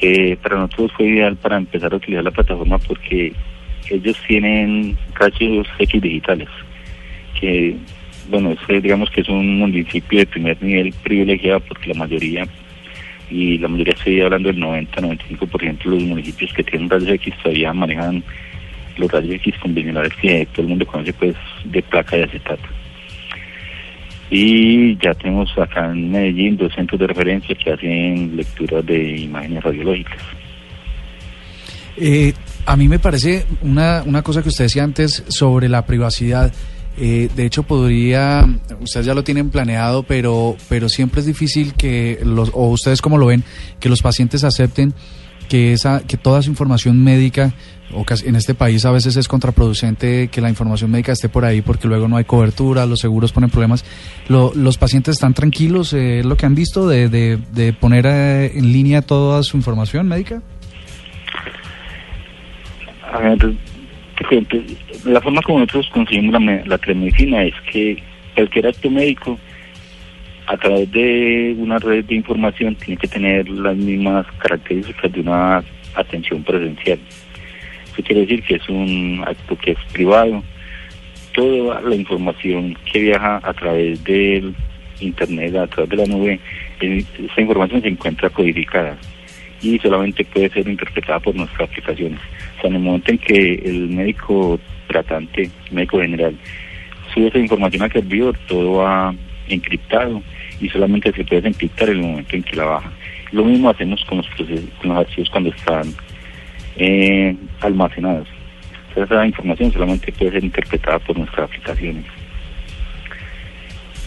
Eh, 0.01 0.35
para 0.43 0.57
nosotros 0.57 0.91
fue 0.97 1.07
ideal 1.07 1.37
para 1.37 1.55
empezar 1.55 1.93
a 1.93 1.95
utilizar 1.95 2.25
la 2.25 2.31
plataforma 2.31 2.77
porque 2.79 3.31
ellos 3.89 4.17
tienen 4.27 4.97
rayos 5.15 5.65
X 5.79 6.01
digitales, 6.01 6.49
que 7.43 7.75
bueno, 8.29 8.51
ese, 8.51 8.79
digamos 8.79 9.09
que 9.09 9.19
es 9.19 9.27
un 9.27 9.57
municipio 9.57 10.19
de 10.19 10.25
primer 10.25 10.63
nivel 10.63 10.93
privilegiado 11.03 11.59
porque 11.59 11.89
la 11.89 11.99
mayoría 11.99 12.47
y 13.29 13.57
la 13.57 13.67
mayoría 13.67 13.93
estoy 13.93 14.21
hablando 14.21 14.49
del 14.49 14.61
90-95% 14.61 15.83
de 15.83 15.89
los 15.89 16.03
municipios 16.03 16.53
que 16.53 16.63
tienen 16.63 16.89
rayos 16.89 17.09
X 17.09 17.33
todavía 17.43 17.73
manejan 17.73 18.23
los 18.97 19.11
rayos 19.11 19.35
X 19.35 19.55
convencionales 19.61 20.13
que 20.21 20.47
todo 20.53 20.61
el 20.61 20.69
mundo 20.69 20.85
conoce 20.85 21.11
pues 21.13 21.35
de 21.65 21.81
placa 21.81 22.15
de 22.15 22.23
acetato. 22.23 22.63
Y 24.29 24.95
ya 24.97 25.13
tenemos 25.13 25.55
acá 25.57 25.91
en 25.91 26.11
Medellín 26.11 26.55
dos 26.57 26.73
centros 26.73 26.99
de 26.99 27.07
referencia 27.07 27.55
que 27.55 27.71
hacen 27.71 28.37
lecturas 28.37 28.85
de 28.85 29.17
imágenes 29.17 29.63
radiológicas. 29.63 30.21
Eh, 31.97 32.33
a 32.65 32.77
mí 32.77 32.87
me 32.87 32.99
parece 32.99 33.45
una, 33.61 34.01
una 34.05 34.21
cosa 34.21 34.41
que 34.41 34.49
usted 34.49 34.65
decía 34.65 34.83
antes 34.83 35.25
sobre 35.27 35.67
la 35.69 35.85
privacidad. 35.85 36.53
Eh, 36.97 37.29
de 37.35 37.45
hecho, 37.45 37.63
podría, 37.63 38.45
ustedes 38.79 39.05
ya 39.07 39.13
lo 39.15 39.23
tienen 39.23 39.49
planeado, 39.49 40.03
pero, 40.03 40.55
pero 40.69 40.89
siempre 40.89 41.21
es 41.21 41.25
difícil 41.25 41.73
que 41.73 42.19
los, 42.23 42.51
o 42.53 42.67
ustedes 42.69 43.01
como 43.01 43.17
lo 43.17 43.25
ven, 43.25 43.43
que 43.79 43.89
los 43.89 44.01
pacientes 44.01 44.43
acepten 44.43 44.93
que 45.49 45.73
esa, 45.73 46.01
que 46.01 46.17
toda 46.17 46.41
su 46.41 46.49
información 46.49 47.03
médica, 47.03 47.53
o 47.93 48.05
casi- 48.05 48.27
en 48.27 48.35
este 48.35 48.53
país 48.55 48.85
a 48.85 48.91
veces 48.91 49.17
es 49.17 49.27
contraproducente 49.27 50.29
que 50.29 50.39
la 50.39 50.49
información 50.49 50.89
médica 50.89 51.11
esté 51.11 51.29
por 51.29 51.45
ahí 51.45 51.61
porque 51.61 51.87
luego 51.87 52.07
no 52.07 52.15
hay 52.17 52.23
cobertura, 52.23 52.85
los 52.85 52.99
seguros 52.99 53.31
ponen 53.33 53.49
problemas. 53.49 53.83
Lo- 54.29 54.53
los 54.55 54.77
pacientes 54.77 55.13
están 55.15 55.33
tranquilos, 55.33 55.93
eh, 55.93 56.21
lo 56.23 56.37
que 56.37 56.45
han 56.45 56.55
visto 56.55 56.87
de, 56.87 57.09
de, 57.09 57.73
poner 57.73 58.05
eh, 58.07 58.57
en 58.57 58.71
línea 58.71 59.01
toda 59.01 59.43
su 59.43 59.57
información 59.57 60.07
médica. 60.07 60.41
Te 64.23 64.29
cuento, 64.29 64.57
la 65.05 65.21
forma 65.21 65.41
como 65.41 65.59
nosotros 65.59 65.89
conseguimos 65.93 66.41
la, 66.41 66.63
la 66.65 66.77
telemedicina 66.77 67.43
es 67.43 67.53
que 67.71 68.01
cualquier 68.35 68.67
acto 68.67 68.89
médico 68.89 69.39
a 70.47 70.57
través 70.57 70.91
de 70.91 71.55
una 71.57 71.79
red 71.79 72.03
de 72.05 72.15
información 72.15 72.75
tiene 72.75 72.97
que 72.97 73.07
tener 73.07 73.47
las 73.49 73.75
mismas 73.75 74.25
características 74.39 75.11
de 75.11 75.21
una 75.21 75.63
atención 75.95 76.43
presencial. 76.43 76.99
Eso 77.93 78.03
quiere 78.03 78.21
decir 78.21 78.43
que 78.43 78.55
es 78.55 78.69
un 78.69 79.23
acto 79.25 79.57
que 79.57 79.71
es 79.71 79.77
privado. 79.91 80.43
Toda 81.33 81.81
la 81.81 81.95
información 81.95 82.77
que 82.91 82.99
viaja 82.99 83.39
a 83.43 83.53
través 83.53 84.03
del 84.03 84.53
internet, 84.99 85.55
a 85.55 85.67
través 85.67 85.89
de 85.89 85.97
la 85.97 86.05
nube, 86.05 86.39
esa 86.79 87.41
información 87.41 87.81
se 87.81 87.87
encuentra 87.87 88.29
codificada 88.29 88.97
y 89.61 89.79
solamente 89.79 90.25
puede 90.25 90.49
ser 90.49 90.67
interpretada 90.67 91.19
por 91.19 91.35
nuestras 91.35 91.69
aplicaciones. 91.69 92.19
En 92.63 92.75
el 92.75 92.81
momento 92.81 93.11
en 93.11 93.17
que 93.17 93.55
el 93.55 93.89
médico 93.89 94.59
tratante, 94.87 95.49
médico 95.71 95.99
general, 95.99 96.35
sube 97.13 97.27
esa 97.27 97.39
información 97.39 97.83
al 97.83 97.91
servidor, 97.91 98.37
todo 98.47 98.73
va 98.73 99.13
encriptado 99.47 100.21
y 100.59 100.69
solamente 100.69 101.11
se 101.11 101.23
puede 101.23 101.47
encriptar 101.47 101.89
en 101.89 101.97
el 101.97 102.03
momento 102.03 102.35
en 102.35 102.43
que 102.43 102.55
la 102.55 102.65
baja. 102.65 102.91
Lo 103.31 103.43
mismo 103.43 103.69
hacemos 103.69 104.03
con 104.05 104.19
los, 104.19 104.27
con 104.79 104.89
los 104.89 104.97
archivos 104.97 105.29
cuando 105.29 105.49
están 105.49 105.93
eh, 106.77 107.35
almacenados. 107.61 108.27
Esa 108.95 109.25
información 109.25 109.71
solamente 109.71 110.11
puede 110.11 110.31
ser 110.31 110.43
interpretada 110.43 110.99
por 110.99 111.17
nuestras 111.17 111.49
aplicaciones. 111.49 112.05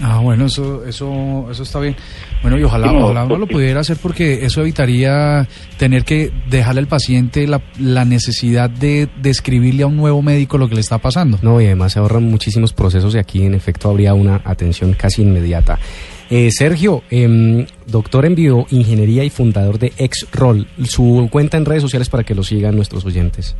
Ah, 0.00 0.20
bueno, 0.22 0.46
eso, 0.46 0.84
eso, 0.86 1.48
eso 1.50 1.62
está 1.62 1.80
bien. 1.80 1.96
Bueno, 2.42 2.58
y 2.58 2.62
ojalá, 2.62 2.88
Sí, 2.88 2.94
no, 2.94 3.04
ojalá 3.06 3.24
uno 3.24 3.38
lo 3.38 3.46
pudiera 3.46 3.80
hacer 3.80 3.96
porque 4.00 4.44
eso 4.44 4.60
evitaría 4.60 5.48
tener 5.78 6.04
que 6.04 6.30
dejarle 6.48 6.80
al 6.80 6.86
paciente 6.86 7.46
la, 7.46 7.60
la 7.80 8.04
necesidad 8.04 8.70
de 8.70 9.08
describirle 9.20 9.82
a 9.82 9.86
un 9.86 9.96
nuevo 9.96 10.22
médico 10.22 10.58
lo 10.58 10.68
que 10.68 10.74
le 10.74 10.80
está 10.80 10.98
pasando. 10.98 11.38
No, 11.42 11.60
y 11.60 11.66
además 11.66 11.92
se 11.92 11.98
ahorran 11.98 12.24
muchísimos 12.24 12.72
procesos 12.72 13.14
y 13.14 13.18
aquí 13.18 13.44
en 13.44 13.54
efecto 13.54 13.90
habría 13.90 14.14
una 14.14 14.40
atención 14.44 14.92
casi 14.92 15.22
inmediata. 15.22 15.78
Eh, 16.28 16.50
Sergio, 16.50 17.02
em, 17.10 17.66
doctor 17.86 18.26
en 18.26 18.34
bioingeniería 18.34 19.22
y 19.22 19.30
fundador 19.30 19.78
de 19.78 19.92
X-Roll, 19.96 20.66
su 20.84 21.28
cuenta 21.30 21.56
en 21.56 21.64
redes 21.64 21.82
sociales 21.82 22.08
para 22.08 22.24
que 22.24 22.34
lo 22.34 22.42
sigan 22.42 22.74
nuestros 22.74 23.04
oyentes. 23.04 23.56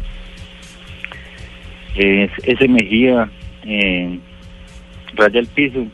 Es 1.95 2.31
ese 2.43 2.69
Mejía, 2.69 3.31
eh, 3.65 4.19
raya 5.15 5.41
al 5.41 5.47
piso, 5.47 5.87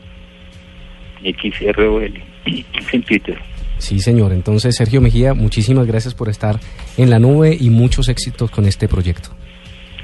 XROL, 1.23 2.13
en 2.45 3.03
Twitter. 3.03 3.37
Sí, 3.77 3.99
señor. 3.99 4.31
Entonces, 4.31 4.75
Sergio 4.75 5.01
Mejía, 5.01 5.33
muchísimas 5.33 5.85
gracias 5.87 6.13
por 6.13 6.29
estar 6.29 6.59
en 6.97 7.09
la 7.09 7.19
nube 7.19 7.57
y 7.59 7.69
muchos 7.69 8.07
éxitos 8.07 8.49
con 8.49 8.65
este 8.65 8.87
proyecto. 8.87 9.29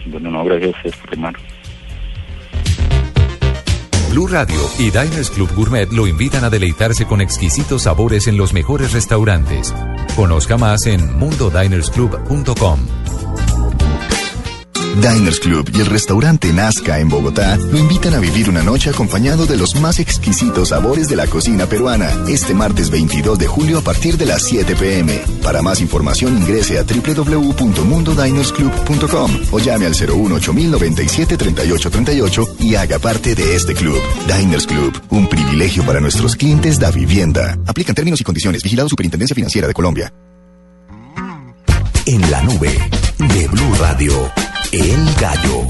Bueno, 0.08 0.32
no, 0.32 0.44
gracias 0.44 0.76
llamar. 1.12 1.36
Blue 4.10 4.28
Radio 4.28 4.60
y 4.80 4.86
Diners 4.86 5.30
Club 5.30 5.50
Gourmet 5.56 5.92
lo 5.92 6.08
invitan 6.08 6.44
a 6.44 6.50
deleitarse 6.50 7.06
con 7.06 7.22
exquisitos 7.22 7.84
sabores 7.84 8.28
en 8.28 8.38
los 8.38 8.54
mejores 8.54 8.92
restaurantes. 8.92 9.74
Conozca 10.16 10.58
más 10.58 10.88
en 10.88 11.16
mundodinersclub.com. 11.18 12.99
Diners 14.96 15.40
Club 15.40 15.70
y 15.74 15.80
el 15.80 15.86
restaurante 15.86 16.52
Nazca 16.54 17.00
en 17.00 17.08
Bogotá 17.10 17.58
lo 17.58 17.78
invitan 17.78 18.14
a 18.14 18.20
vivir 18.20 18.50
una 18.50 18.64
noche 18.64 18.90
acompañado 18.90 19.46
de 19.46 19.58
los 19.58 19.76
más 19.76 20.00
exquisitos 20.00 20.70
sabores 20.70 21.08
de 21.08 21.16
la 21.16 21.28
cocina 21.28 21.68
peruana 21.68 22.10
este 22.28 22.54
martes 22.54 22.90
22 22.90 23.40
de 23.40 23.48
julio 23.48 23.78
a 23.80 23.82
partir 23.82 24.18
de 24.18 24.26
las 24.26 24.44
7 24.44 24.76
pm. 24.76 25.18
Para 25.44 25.62
más 25.62 25.80
información 25.82 26.38
ingrese 26.38 26.80
a 26.80 26.84
www.mundodinersclub.com 26.84 29.32
o 29.52 29.60
llame 29.60 29.86
al 29.86 29.96
018097 29.96 31.38
3838 31.38 32.56
y 32.60 32.76
haga 32.76 33.00
parte 33.00 33.36
de 33.36 33.56
este 33.56 33.74
club. 33.74 34.02
Diners 34.28 34.68
Club, 34.68 35.02
un 35.10 35.28
privilegio 35.28 35.84
para 35.86 36.00
nuestros 36.00 36.36
clientes 36.36 36.80
da 36.80 36.92
vivienda. 36.92 37.58
Aplican 37.66 37.96
términos 37.96 38.22
y 38.22 38.24
condiciones. 38.24 38.64
Vigilado 38.64 38.88
Superintendencia 38.90 39.36
Financiera 39.36 39.68
de 39.68 39.74
Colombia. 39.74 40.14
En 42.06 42.32
la 42.32 42.42
nube 42.42 42.70
de 43.20 43.48
Blue 43.48 43.76
Radio, 43.80 44.32
El 44.72 45.06
Gallo. 45.20 45.68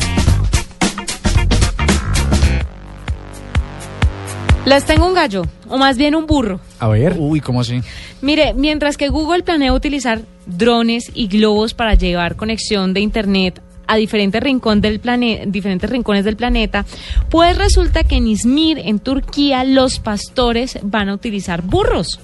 Les 4.65 4.85
tengo 4.85 5.07
un 5.07 5.13
gallo, 5.13 5.43
o 5.67 5.77
más 5.77 5.97
bien 5.97 6.13
un 6.15 6.27
burro. 6.27 6.59
A 6.79 6.87
ver. 6.89 7.15
Uy, 7.17 7.39
¿cómo 7.39 7.61
así? 7.61 7.81
Mire, 8.21 8.53
mientras 8.53 8.97
que 8.97 9.07
Google 9.09 9.43
planea 9.43 9.73
utilizar 9.73 10.21
drones 10.45 11.11
y 11.15 11.27
globos 11.27 11.73
para 11.73 11.93
llevar 11.95 12.35
conexión 12.35 12.93
de 12.93 12.99
Internet 12.99 13.61
a 13.87 13.95
diferentes, 13.95 14.43
rincón 14.43 14.81
del 14.81 14.99
plane- 15.01 15.45
diferentes 15.47 15.89
rincones 15.89 16.23
del 16.25 16.35
planeta, 16.35 16.85
pues 17.29 17.57
resulta 17.57 18.03
que 18.03 18.17
en 18.17 18.27
Izmir, 18.27 18.77
en 18.79 18.99
Turquía, 18.99 19.63
los 19.63 19.99
pastores 19.99 20.77
van 20.83 21.09
a 21.09 21.13
utilizar 21.15 21.63
burros. 21.63 22.19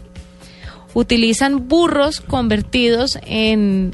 Utilizan 0.93 1.67
burros 1.67 2.21
convertidos 2.21 3.17
en 3.25 3.91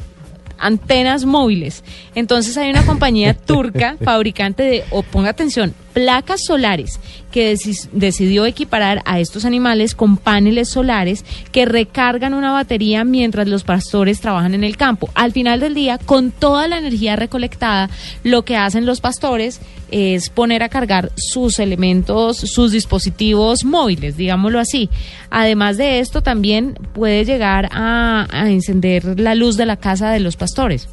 antenas 0.62 1.26
móviles. 1.26 1.84
Entonces 2.16 2.58
hay 2.58 2.70
una 2.70 2.86
compañía 2.86 3.34
turca, 3.34 3.98
fabricante 4.04 4.64
de, 4.64 4.84
o 4.92 5.04
ponga 5.04 5.30
atención, 5.30 5.74
placas 5.94 6.42
solares, 6.46 7.00
que 7.32 7.54
deci- 7.54 7.90
decidió 7.92 8.46
equiparar 8.46 9.02
a 9.06 9.20
estos 9.20 9.46
animales 9.46 9.96
con 9.96 10.18
paneles 10.18 10.70
solares 10.70 11.24
que 11.52 11.66
recargan 11.66 12.34
una 12.34 12.52
batería 12.52 13.04
mientras 13.04 13.48
los 13.48 13.64
pastores 13.64 14.20
trabajan 14.20 14.54
en 14.54 14.64
el 14.64 14.78
campo. 14.78 15.10
Al 15.16 15.32
final 15.32 15.60
del 15.60 15.74
día, 15.74 15.98
con 15.98 16.32
toda 16.32 16.68
la 16.68 16.78
energía 16.78 17.16
recolectada, 17.16 17.90
lo 18.24 18.44
que 18.44 18.58
hacen 18.58 18.86
los 18.86 19.00
pastores 19.02 19.62
es 19.92 20.30
poner 20.30 20.64
a 20.64 20.70
cargar 20.70 21.12
sus 21.16 21.60
elementos, 21.60 22.38
sus 22.38 22.72
dispositivos 22.72 23.66
móviles, 23.66 24.16
digámoslo 24.18 24.60
así. 24.60 24.90
Además 25.30 25.78
de 25.78 26.00
esto, 26.00 26.22
también 26.22 26.76
puede 26.94 27.26
llegar 27.26 27.70
a 27.72 28.26
encender 28.48 29.20
la 29.20 29.36
luz 29.36 29.58
de 29.58 29.66
la 29.66 29.78
casa 29.78 30.12
de 30.12 30.20
los 30.22 30.38
pastores. 30.38 30.88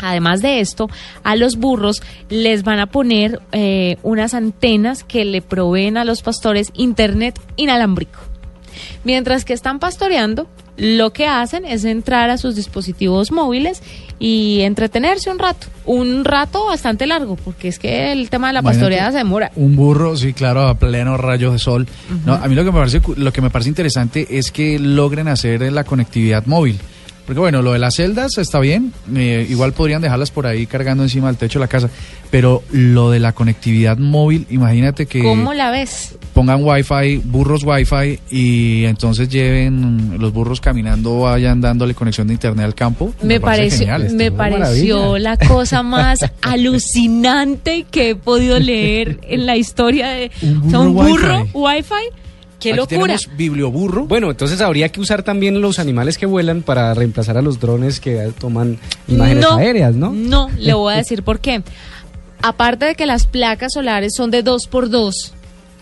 Además 0.00 0.42
de 0.42 0.60
esto, 0.60 0.88
a 1.22 1.36
los 1.36 1.56
burros 1.56 2.02
les 2.28 2.62
van 2.62 2.80
a 2.80 2.86
poner 2.86 3.40
eh, 3.52 3.96
unas 4.02 4.34
antenas 4.34 5.04
que 5.04 5.24
le 5.24 5.42
proveen 5.42 5.96
a 5.96 6.04
los 6.04 6.22
pastores 6.22 6.70
internet 6.74 7.40
inalámbrico. 7.56 8.20
Mientras 9.04 9.44
que 9.44 9.52
están 9.52 9.78
pastoreando, 9.78 10.46
lo 10.76 11.12
que 11.12 11.26
hacen 11.26 11.64
es 11.66 11.84
entrar 11.84 12.30
a 12.30 12.38
sus 12.38 12.56
dispositivos 12.56 13.32
móviles 13.32 13.82
y 14.18 14.60
entretenerse 14.60 15.30
un 15.30 15.38
rato. 15.38 15.66
Un 15.84 16.24
rato 16.24 16.66
bastante 16.66 17.06
largo, 17.06 17.36
porque 17.36 17.68
es 17.68 17.78
que 17.78 18.12
el 18.12 18.30
tema 18.30 18.48
de 18.48 18.54
la 18.54 18.60
Imagínate. 18.60 18.78
pastoreada 18.80 19.12
se 19.12 19.18
demora. 19.18 19.52
Un 19.56 19.76
burro, 19.76 20.16
sí, 20.16 20.32
claro, 20.32 20.62
a 20.62 20.78
pleno 20.78 21.16
rayo 21.16 21.52
de 21.52 21.58
sol. 21.58 21.86
No, 22.24 22.34
a 22.34 22.48
mí 22.48 22.54
lo 22.54 22.64
que 22.64 22.72
me 22.72 22.78
parece 22.78 23.00
lo 23.16 23.32
que 23.32 23.42
me 23.42 23.50
parece 23.50 23.68
interesante 23.68 24.38
es 24.38 24.50
que 24.50 24.78
logren 24.78 25.28
hacer 25.28 25.70
la 25.72 25.84
conectividad 25.84 26.46
móvil. 26.46 26.78
Porque 27.26 27.40
bueno, 27.40 27.62
lo 27.62 27.72
de 27.72 27.78
las 27.78 27.94
celdas 27.94 28.38
está 28.38 28.58
bien, 28.60 28.92
eh, 29.14 29.46
igual 29.48 29.72
podrían 29.72 30.02
dejarlas 30.02 30.30
por 30.30 30.46
ahí 30.46 30.66
cargando 30.66 31.02
encima 31.02 31.28
del 31.28 31.36
techo 31.36 31.58
de 31.58 31.64
la 31.64 31.68
casa, 31.68 31.88
pero 32.30 32.62
lo 32.72 33.10
de 33.10 33.20
la 33.20 33.32
conectividad 33.32 33.98
móvil, 33.98 34.46
imagínate 34.50 35.06
que 35.06 35.22
¿Cómo 35.22 35.54
la 35.54 35.70
ves? 35.70 36.16
pongan 36.34 36.62
wifi, 36.62 37.18
burros 37.24 37.64
wifi 37.64 38.18
y 38.30 38.84
entonces 38.84 39.28
lleven 39.28 40.16
los 40.18 40.32
burros 40.32 40.60
caminando, 40.60 41.20
vayan 41.20 41.60
dándole 41.60 41.94
conexión 41.94 42.26
de 42.26 42.34
internet 42.34 42.64
al 42.66 42.74
campo. 42.74 43.12
Me, 43.22 43.40
pareció, 43.40 43.78
genial. 43.78 44.10
me 44.14 44.32
pareció 44.32 44.98
maravilla. 44.98 45.18
la 45.18 45.36
cosa 45.36 45.82
más 45.82 46.18
alucinante 46.42 47.84
que 47.90 48.10
he 48.10 48.14
podido 48.16 48.58
leer 48.58 49.20
en 49.28 49.46
la 49.46 49.56
historia 49.56 50.08
de 50.08 50.30
Un 50.42 50.66
o 50.66 50.70
sea, 50.70 50.78
un 50.80 50.94
burro 50.94 51.10
burro 51.10 51.48
wifi. 51.52 51.94
¡Qué 52.60 52.70
Aquí 52.70 52.76
locura! 52.76 53.00
tenemos 53.16 53.28
biblioburro. 53.36 54.04
Bueno, 54.06 54.30
entonces 54.30 54.60
habría 54.60 54.90
que 54.90 55.00
usar 55.00 55.22
también 55.22 55.60
los 55.60 55.78
animales 55.78 56.18
que 56.18 56.26
vuelan 56.26 56.62
para 56.62 56.92
reemplazar 56.94 57.38
a 57.38 57.42
los 57.42 57.58
drones 57.58 57.98
que 58.00 58.18
eh, 58.22 58.32
toman 58.38 58.78
imágenes 59.08 59.44
No, 59.44 59.56
aéreas, 59.56 59.94
¿no? 59.94 60.10
No, 60.12 60.50
le 60.58 60.74
voy 60.74 60.92
a 60.92 60.96
decir 60.98 61.22
por 61.22 61.40
qué. 61.40 61.62
Aparte 62.42 62.84
de 62.84 62.94
que 62.94 63.06
las 63.06 63.26
placas 63.26 63.72
solares 63.72 64.12
son 64.14 64.30
de 64.30 64.42
dos 64.42 64.66
por 64.66 64.88
dos 64.90 65.32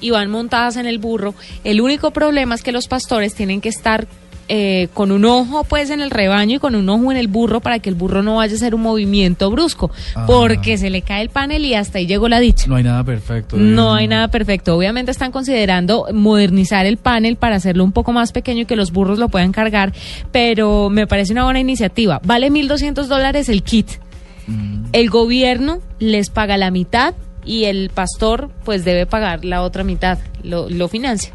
y 0.01 0.11
van 0.11 0.31
montadas 0.31 0.77
en 0.77 0.87
el 0.87 0.99
burro, 0.99 1.35
el 1.65 1.81
único 1.81 2.13
problema 2.13 2.55
es 2.55 2.63
que 2.63 2.73
los 2.73 2.87
pastores 2.89 3.35
tienen 3.35 3.61
que 3.61 3.69
estar 3.69 4.07
eh, 4.49 4.89
con 4.95 5.13
un 5.13 5.25
ojo 5.27 5.65
pues 5.65 5.91
en 5.91 6.01
el 6.01 6.11
rebaño 6.11 6.57
y 6.57 6.59
con 6.59 6.75
un 6.75 6.89
ojo 6.89 7.11
en 7.13 7.19
el 7.19 7.29
burro 7.29 7.61
para 7.61 7.79
que 7.81 7.89
el 7.91 7.95
burro 7.95 8.23
no 8.23 8.37
vaya 8.37 8.53
a 8.53 8.57
hacer 8.57 8.75
un 8.75 8.81
movimiento 8.83 9.51
brusco, 9.51 9.91
Ah. 10.15 10.25
porque 10.27 10.79
se 10.79 10.89
le 10.91 11.03
cae 11.03 11.23
el 11.23 11.29
panel 11.29 11.65
y 11.67 11.75
hasta 11.75 11.99
ahí 11.99 12.07
llegó 12.07 12.29
la 12.29 12.41
dicha. 12.41 12.67
No 12.67 12.77
hay 12.77 12.83
nada 12.85 13.05
perfecto. 13.05 13.57
No 13.57 13.95
hay 13.95 14.09
nada 14.09 14.29
perfecto. 14.29 14.75
Obviamente 14.77 15.11
están 15.11 15.33
considerando 15.33 16.07
modernizar 16.15 16.87
el 16.87 16.97
panel 16.97 17.37
para 17.37 17.57
hacerlo 17.57 17.85
un 17.85 17.93
poco 17.93 18.13
más 18.13 18.33
pequeño 18.33 18.63
y 18.63 18.67
que 18.67 18.77
los 18.77 18.91
burros 18.93 19.19
lo 19.19 19.29
puedan 19.29 19.53
cargar, 19.53 19.93
pero 20.33 20.89
me 20.91 21.07
parece 21.07 21.33
una 21.33 21.45
buena 21.45 21.61
iniciativa. 21.61 22.21
Vale 22.25 22.51
1.200 22.51 23.07
dólares 23.07 23.49
el 23.49 23.63
kit. 23.63 23.87
El 24.93 25.11
gobierno 25.11 25.81
les 25.99 26.31
paga 26.31 26.57
la 26.57 26.71
mitad 26.71 27.15
y 27.45 27.65
el 27.65 27.91
pastor 27.91 28.51
pues 28.65 28.85
debe 28.85 29.05
pagar 29.05 29.45
la 29.45 29.63
otra 29.63 29.85
mitad, 29.85 30.19
lo, 30.43 30.71
lo 30.71 30.89
financia. 30.89 31.33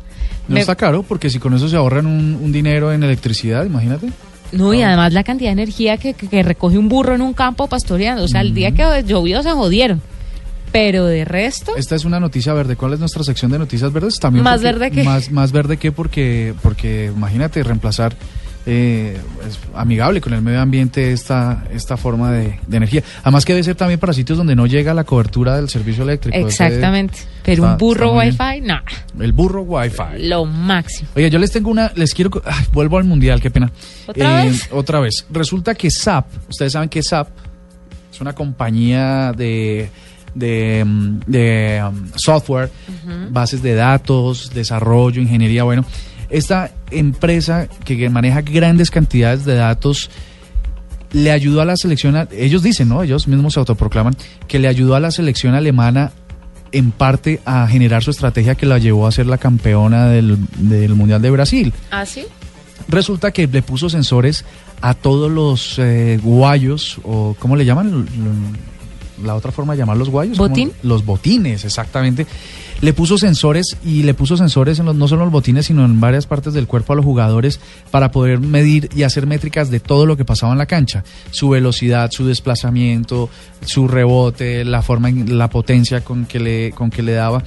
No 0.47 0.55
Me- 0.55 0.59
está 0.61 0.75
caro 0.75 1.03
porque 1.03 1.29
si 1.29 1.39
con 1.39 1.53
eso 1.53 1.67
se 1.69 1.75
ahorran 1.77 2.05
un, 2.05 2.37
un 2.41 2.51
dinero 2.51 2.91
en 2.91 3.03
electricidad, 3.03 3.65
imagínate. 3.65 4.09
No, 4.51 4.73
y 4.73 4.81
además 4.83 5.13
la 5.13 5.23
cantidad 5.23 5.49
de 5.49 5.61
energía 5.63 5.97
que, 5.97 6.13
que- 6.13 6.27
que 6.27 6.43
recoge 6.43 6.77
un 6.77 6.89
burro 6.89 7.15
en 7.15 7.21
un 7.21 7.33
campo 7.33 7.67
pastoreando. 7.67 8.23
O 8.23 8.27
sea, 8.27 8.41
el 8.41 8.53
día 8.53 8.71
que 8.71 9.03
llovió 9.05 9.41
se 9.41 9.51
jodieron. 9.51 10.01
Pero 10.71 11.05
de 11.05 11.23
resto... 11.23 11.71
Esta 11.77 11.95
es 11.95 12.03
una 12.03 12.19
noticia 12.19 12.51
verde. 12.53 12.75
¿Cuál 12.75 12.93
es 12.93 12.99
nuestra 12.99 13.23
sección 13.23 13.51
de 13.51 13.59
noticias 13.59 13.93
verdes? 13.93 14.19
También 14.19 14.43
Más 14.43 14.55
porque- 14.61 14.65
verde 14.71 14.91
que- 14.91 15.03
Más, 15.03 15.31
más 15.31 15.51
verde 15.51 15.77
que 15.77 15.91
porque, 15.91 16.53
porque 16.61 17.11
imagínate 17.15 17.61
reemplazar 17.63 18.15
eh, 18.65 19.19
es 19.47 19.59
amigable 19.75 20.21
con 20.21 20.33
el 20.33 20.41
medio 20.41 20.61
ambiente 20.61 21.11
esta, 21.11 21.65
esta 21.73 21.97
forma 21.97 22.31
de, 22.31 22.59
de 22.65 22.77
energía. 22.77 23.03
Además 23.21 23.43
que 23.45 23.53
debe 23.53 23.63
ser 23.63 23.75
también 23.75 23.99
para 23.99 24.13
sitios 24.13 24.37
donde 24.37 24.55
no 24.55 24.65
llega 24.67 24.93
la 24.93 25.03
cobertura 25.03 25.55
del 25.57 25.67
servicio 25.69 26.03
eléctrico. 26.03 26.37
Exactamente. 26.37 27.19
Pero 27.43 27.63
está- 27.63 27.71
un 27.73 27.77
burro 27.77 28.17
wifi, 28.17 28.61
no, 28.61 28.79
El 29.19 29.33
burro 29.33 29.63
wifi. 29.63 30.27
lo 30.27 30.45
máximo. 30.45 31.09
Oye, 31.15 31.29
yo 31.29 31.39
les 31.39 31.51
tengo 31.51 31.69
una, 31.69 31.91
les 31.95 32.13
quiero, 32.13 32.31
ay, 32.45 32.65
vuelvo 32.71 32.97
al 32.97 33.03
mundial, 33.03 33.41
qué 33.41 33.51
pena. 33.51 33.67
Eh, 33.67 34.11
¿Otra 34.11 34.43
vez? 34.43 34.69
Otra 34.71 34.99
vez. 35.01 35.25
Resulta 35.29 35.75
que 35.75 35.91
SAP, 35.91 36.25
ustedes 36.49 36.71
saben 36.71 36.87
que 36.89 37.03
SAP 37.03 37.27
es 38.13 38.21
una 38.21 38.33
compañía 38.33 39.33
de, 39.35 39.89
de, 40.35 40.83
mm, 40.85 41.19
de, 41.27 41.83
um, 41.85 42.07
software, 42.15 42.69
bases 43.29 43.61
de 43.61 43.73
datos, 43.75 44.51
desarrollo, 44.53 45.21
ingeniería, 45.21 45.63
bueno. 45.63 45.83
Esta 46.33 46.71
empresa 46.91 47.67
que 47.85 48.09
maneja 48.09 48.41
grandes 48.41 48.89
cantidades 48.91 49.45
de 49.45 49.55
datos 49.55 50.09
le 51.11 51.31
ayudó 51.31 51.61
a 51.61 51.65
la 51.65 51.77
selección, 51.77 52.15
a- 52.15 52.27
ellos 52.31 52.63
dicen, 52.63 52.89
¿no? 52.89 53.03
Ellos 53.03 53.27
mismos 53.27 53.53
se 53.53 53.59
autoproclaman, 53.59 54.15
que 54.47 54.57
le 54.59 54.67
ayudó 54.67 54.95
a 54.95 54.99
la 54.99 55.11
selección 55.11 55.53
alemana 55.53 56.11
en 56.71 56.89
parte 56.91 57.39
a 57.45 57.67
generar 57.67 58.03
su 58.03 58.09
estrategia 58.09 58.55
que 58.55 58.65
la 58.65 58.79
llevó 58.79 59.05
a 59.05 59.11
ser 59.11 59.27
la 59.27 59.37
campeona 59.37 60.07
del, 60.07 60.37
del 60.57 60.95
Mundial 60.95 61.21
de 61.21 61.29
Brasil. 61.29 61.71
¿Ah, 61.91 62.03
sí? 62.05 62.25
Resulta 62.87 63.29
que 63.31 63.45
le 63.45 63.61
puso 63.61 63.89
sensores 63.89 64.43
a 64.81 64.95
todos 64.95 65.31
los 65.31 65.77
eh, 65.77 66.19
guayos, 66.21 66.97
o 67.03 67.35
¿cómo 67.39 67.55
le 67.55 67.63
llaman? 67.63 68.07
La 69.23 69.35
otra 69.35 69.51
forma 69.51 69.73
de 69.73 69.79
llamar 69.79 69.97
los 69.97 70.09
guayos. 70.09 70.37
¿Botín? 70.37 70.71
Los 70.81 71.05
botines, 71.05 71.63
exactamente. 71.63 72.25
Le 72.83 72.91
puso 72.91 73.17
sensores 73.17 73.77
y 73.85 74.03
le 74.03 74.13
puso 74.13 74.35
sensores 74.35 74.77
en 74.77 74.85
los, 74.85 74.93
no 74.93 75.07
solo 75.07 75.21
en 75.21 75.27
los 75.27 75.31
botines, 75.31 75.67
sino 75.67 75.85
en 75.85 76.01
varias 76.01 76.27
partes 76.27 76.53
del 76.53 76.67
cuerpo 76.67 76.91
a 76.91 76.97
los 76.97 77.05
jugadores 77.05 77.61
para 77.91 78.11
poder 78.11 78.41
medir 78.41 78.89
y 78.93 79.03
hacer 79.03 79.25
métricas 79.25 79.71
de 79.71 79.79
todo 79.79 80.05
lo 80.05 80.17
que 80.17 80.25
pasaba 80.25 80.51
en 80.51 80.57
la 80.57 80.65
cancha. 80.65 81.05
Su 81.31 81.47
velocidad, 81.47 82.11
su 82.11 82.27
desplazamiento, 82.27 83.29
su 83.63 83.87
rebote, 83.87 84.65
la 84.65 84.81
forma, 84.81 85.11
la 85.11 85.49
potencia 85.49 86.03
con 86.03 86.25
que 86.25 86.41
le, 86.41 86.71
con 86.71 86.89
que 86.89 87.03
le 87.03 87.13
daba. 87.13 87.41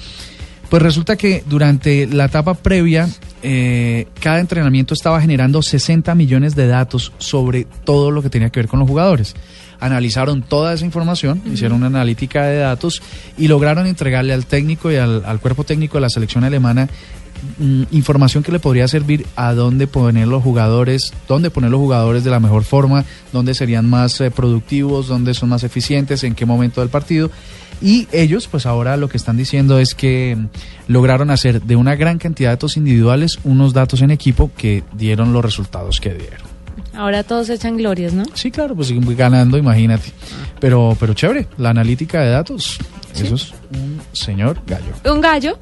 Pues 0.70 0.82
resulta 0.82 1.16
que 1.16 1.45
durante 1.47 2.07
la 2.07 2.24
etapa 2.24 2.55
previa, 2.55 3.07
eh, 3.43 4.09
cada 4.18 4.41
entrenamiento 4.41 4.95
estaba 4.95 5.20
generando 5.20 5.61
60 5.61 6.14
millones 6.14 6.57
de 6.57 6.66
datos 6.66 7.12
sobre 7.18 7.66
todo 7.84 8.11
lo 8.11 8.22
que 8.22 8.30
tenía 8.30 8.49
que 8.49 8.61
ver 8.61 8.68
con 8.68 8.80
los 8.80 8.89
jugadores. 8.89 9.34
Analizaron 9.81 10.43
toda 10.43 10.72
esa 10.72 10.85
información, 10.85 11.43
hicieron 11.45 11.79
una 11.79 11.87
analítica 11.87 12.47
de 12.47 12.59
datos 12.59 13.03
y 13.37 13.49
lograron 13.49 13.87
entregarle 13.87 14.33
al 14.33 14.47
técnico 14.47 14.91
y 14.91 14.97
al, 14.97 15.24
al 15.24 15.41
cuerpo 15.41 15.64
técnico 15.64 15.99
de 15.99 16.03
la 16.03 16.11
selección 16.11 16.45
alemana 16.45 16.89
mm, 17.59 17.83
información 17.91 18.43
que 18.43 18.53
le 18.53 18.59
podría 18.59 18.89
servir 18.89 19.27
a 19.37 19.53
dónde 19.53 19.87
poner 19.87 20.29
los 20.29 20.43
jugadores, 20.43 21.12
dónde 21.29 21.51
poner 21.51 21.70
los 21.70 21.81
jugadores 21.81 22.24
de 22.24 22.31
la 22.31 22.41
mejor 22.41 22.64
forma, 22.64 23.05
dónde 23.33 23.55
serían 23.55 23.89
más 23.89 24.20
eh, 24.20 24.31
productivos, 24.31 25.09
dónde 25.09 25.35
son 25.35 25.51
más 25.51 25.64
eficientes, 25.64 26.24
en 26.24 26.35
qué 26.35 26.47
momento 26.47 26.81
del 26.81 26.91
partido. 26.91 27.31
Y 27.83 28.09
ellos, 28.11 28.49
pues 28.49 28.64
ahora 28.64 28.97
lo 28.97 29.09
que 29.09 29.18
están 29.18 29.37
diciendo 29.37 29.79
es 29.79 29.95
que 29.95 30.37
mm, 30.37 30.47
lograron 30.89 31.31
hacer 31.31 31.62
de 31.62 31.77
una 31.77 31.95
gran 31.95 32.18
cantidad 32.18 32.51
de 32.51 32.57
datos 32.57 32.77
individuales 32.77 33.39
unos 33.45 33.72
datos 33.72 34.01
en 34.03 34.11
equipo 34.11 34.51
que 34.57 34.83
dieron 34.95 35.33
los 35.33 35.45
resultados 35.45 36.01
que 36.01 36.14
dieron. 36.14 36.56
Ahora 36.97 37.23
todos 37.23 37.49
echan 37.51 37.77
glorias, 37.77 38.13
¿no? 38.15 38.25
Sí, 38.35 38.51
claro, 38.51 38.75
pues 38.75 38.89
siguen 38.89 39.17
ganando, 39.17 39.59
imagínate. 39.59 40.11
Pero, 40.61 40.97
pero 40.99 41.13
chévere, 41.15 41.47
la 41.59 41.71
analítica 41.71 42.23
de 42.23 42.31
datos, 42.31 42.79
eso 43.15 43.35
es 43.35 43.53
un 43.75 44.01
señor 44.13 44.59
gallo. 44.67 44.93
Un 45.15 45.21
gallo, 45.21 45.59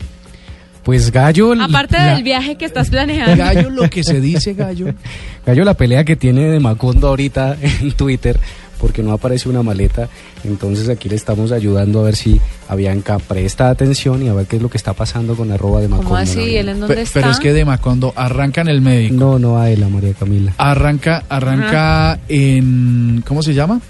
Pues 0.85 1.11
Gallo. 1.11 1.55
aparte 1.61 1.97
la- 1.97 2.15
del 2.15 2.23
viaje 2.23 2.57
que 2.57 2.67
estás 2.67 2.91
planeando. 2.91 3.37
Gallo, 3.37 3.71
lo 3.71 3.89
que 3.91 4.05
se 4.05 4.21
dice 4.21 4.55
gallo. 4.55 4.93
Gallo, 5.47 5.65
la 5.65 5.75
pelea 5.75 6.05
que 6.05 6.17
tiene 6.17 6.43
de 6.51 6.59
Macondo 6.61 7.09
ahorita 7.09 7.57
en 7.61 7.93
Twitter, 7.93 8.39
porque 8.85 9.03
no 9.03 9.13
aparece 9.13 9.49
una 9.49 9.63
maleta. 9.63 10.11
Entonces 10.45 10.91
aquí 10.91 11.09
le 11.09 11.17
estamos 11.17 11.53
ayudando 11.53 12.01
a 12.01 12.03
ver 12.03 12.17
si 12.17 12.39
Avianca 12.69 13.19
presta 13.19 13.71
atención 13.71 14.23
y 14.23 14.29
a 14.29 14.35
ver 14.35 14.45
qué 14.45 14.57
es 14.57 14.63
lo 14.63 14.69
que 14.69 14.77
está 14.77 14.93
pasando 14.93 15.35
con 15.35 15.51
arroba 15.51 15.81
de 15.81 15.89
Macondo. 15.89 16.11
¿Cómo 16.11 16.21
así? 16.21 16.55
¿Él 16.55 16.69
en 16.69 16.81
dónde 16.81 16.97
Pe- 16.97 17.01
está? 17.01 17.21
Pero 17.21 17.31
es 17.33 17.41
que 17.41 17.55
de 17.55 17.65
Macondo 17.65 18.13
arranca 18.15 18.61
en 18.61 18.69
el 18.69 18.83
médico. 18.83 19.15
No, 19.15 19.39
no 19.39 19.59
a 19.59 19.71
él, 19.71 19.83
a 19.83 19.89
María 19.89 20.13
Camila. 20.13 20.53
Arranca, 20.59 21.23
arranca 21.31 22.19
en. 22.29 23.25
¿Cómo 23.27 23.43
se 23.43 23.55
llama? 23.55 23.81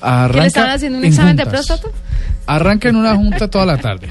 Arranca 0.00 0.32
¿Que 0.34 0.40
le 0.42 0.46
estaban 0.46 0.70
haciendo 0.70 0.98
un 0.98 1.04
en 1.04 1.10
examen 1.10 1.36
de 1.36 1.46
próstata? 1.46 1.88
Arranca 2.46 2.88
en 2.90 2.94
una 2.96 3.16
junta 3.16 3.48
toda 3.48 3.66
la 3.66 3.78
tarde. 3.78 4.06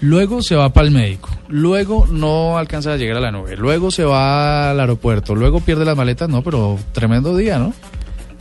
Luego 0.00 0.42
se 0.42 0.56
va 0.56 0.72
para 0.72 0.88
el 0.88 0.92
médico. 0.92 1.28
Luego 1.48 2.06
no 2.10 2.58
alcanza 2.58 2.94
a 2.94 2.96
llegar 2.96 3.18
a 3.18 3.20
la 3.20 3.30
nube. 3.30 3.56
Luego 3.56 3.92
se 3.92 4.02
va 4.04 4.70
al 4.70 4.80
aeropuerto. 4.80 5.36
Luego 5.36 5.60
pierde 5.60 5.84
las 5.84 5.96
maletas. 5.96 6.28
No, 6.28 6.42
pero 6.42 6.76
tremendo 6.92 7.36
día, 7.36 7.58
¿no? 7.58 7.72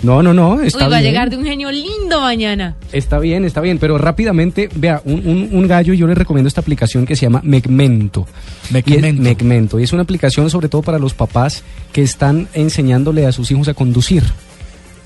No, 0.03 0.21
no, 0.21 0.33
no, 0.33 0.61
está 0.61 0.85
Uy, 0.85 0.91
va 0.91 0.97
a 0.97 0.99
bien. 0.99 1.11
llegar 1.11 1.29
de 1.29 1.37
un 1.37 1.45
genio 1.45 1.71
lindo 1.71 2.19
mañana. 2.21 2.75
Está 2.91 3.19
bien, 3.19 3.45
está 3.45 3.61
bien, 3.61 3.77
pero 3.79 3.97
rápidamente, 3.97 4.69
vea, 4.75 5.01
un, 5.05 5.25
un- 5.25 5.49
un 5.51 5.67
gallo, 5.67 5.93
yo 5.93 6.05
le 6.07 6.13
recomiendo 6.13 6.47
esta 6.49 6.59
aplicación 6.61 7.05
que 7.05 7.15
se 7.15 7.21
llama 7.21 7.39
Megmento. 7.43 8.27
Megmento. 8.69 9.07
Y 9.07 9.09
es, 9.09 9.15
Megmento. 9.17 9.79
Y 9.79 9.83
es 9.83 9.93
una 9.93 10.03
aplicación 10.03 10.49
sobre 10.49 10.67
todo 10.67 10.81
para 10.81 10.99
los 10.99 11.13
papás 11.13 11.63
que 11.93 12.01
están 12.01 12.47
enseñándole 12.53 13.25
a 13.25 13.31
sus 13.31 13.49
hijos 13.51 13.67
a 13.69 13.73
conducir. 13.73 14.23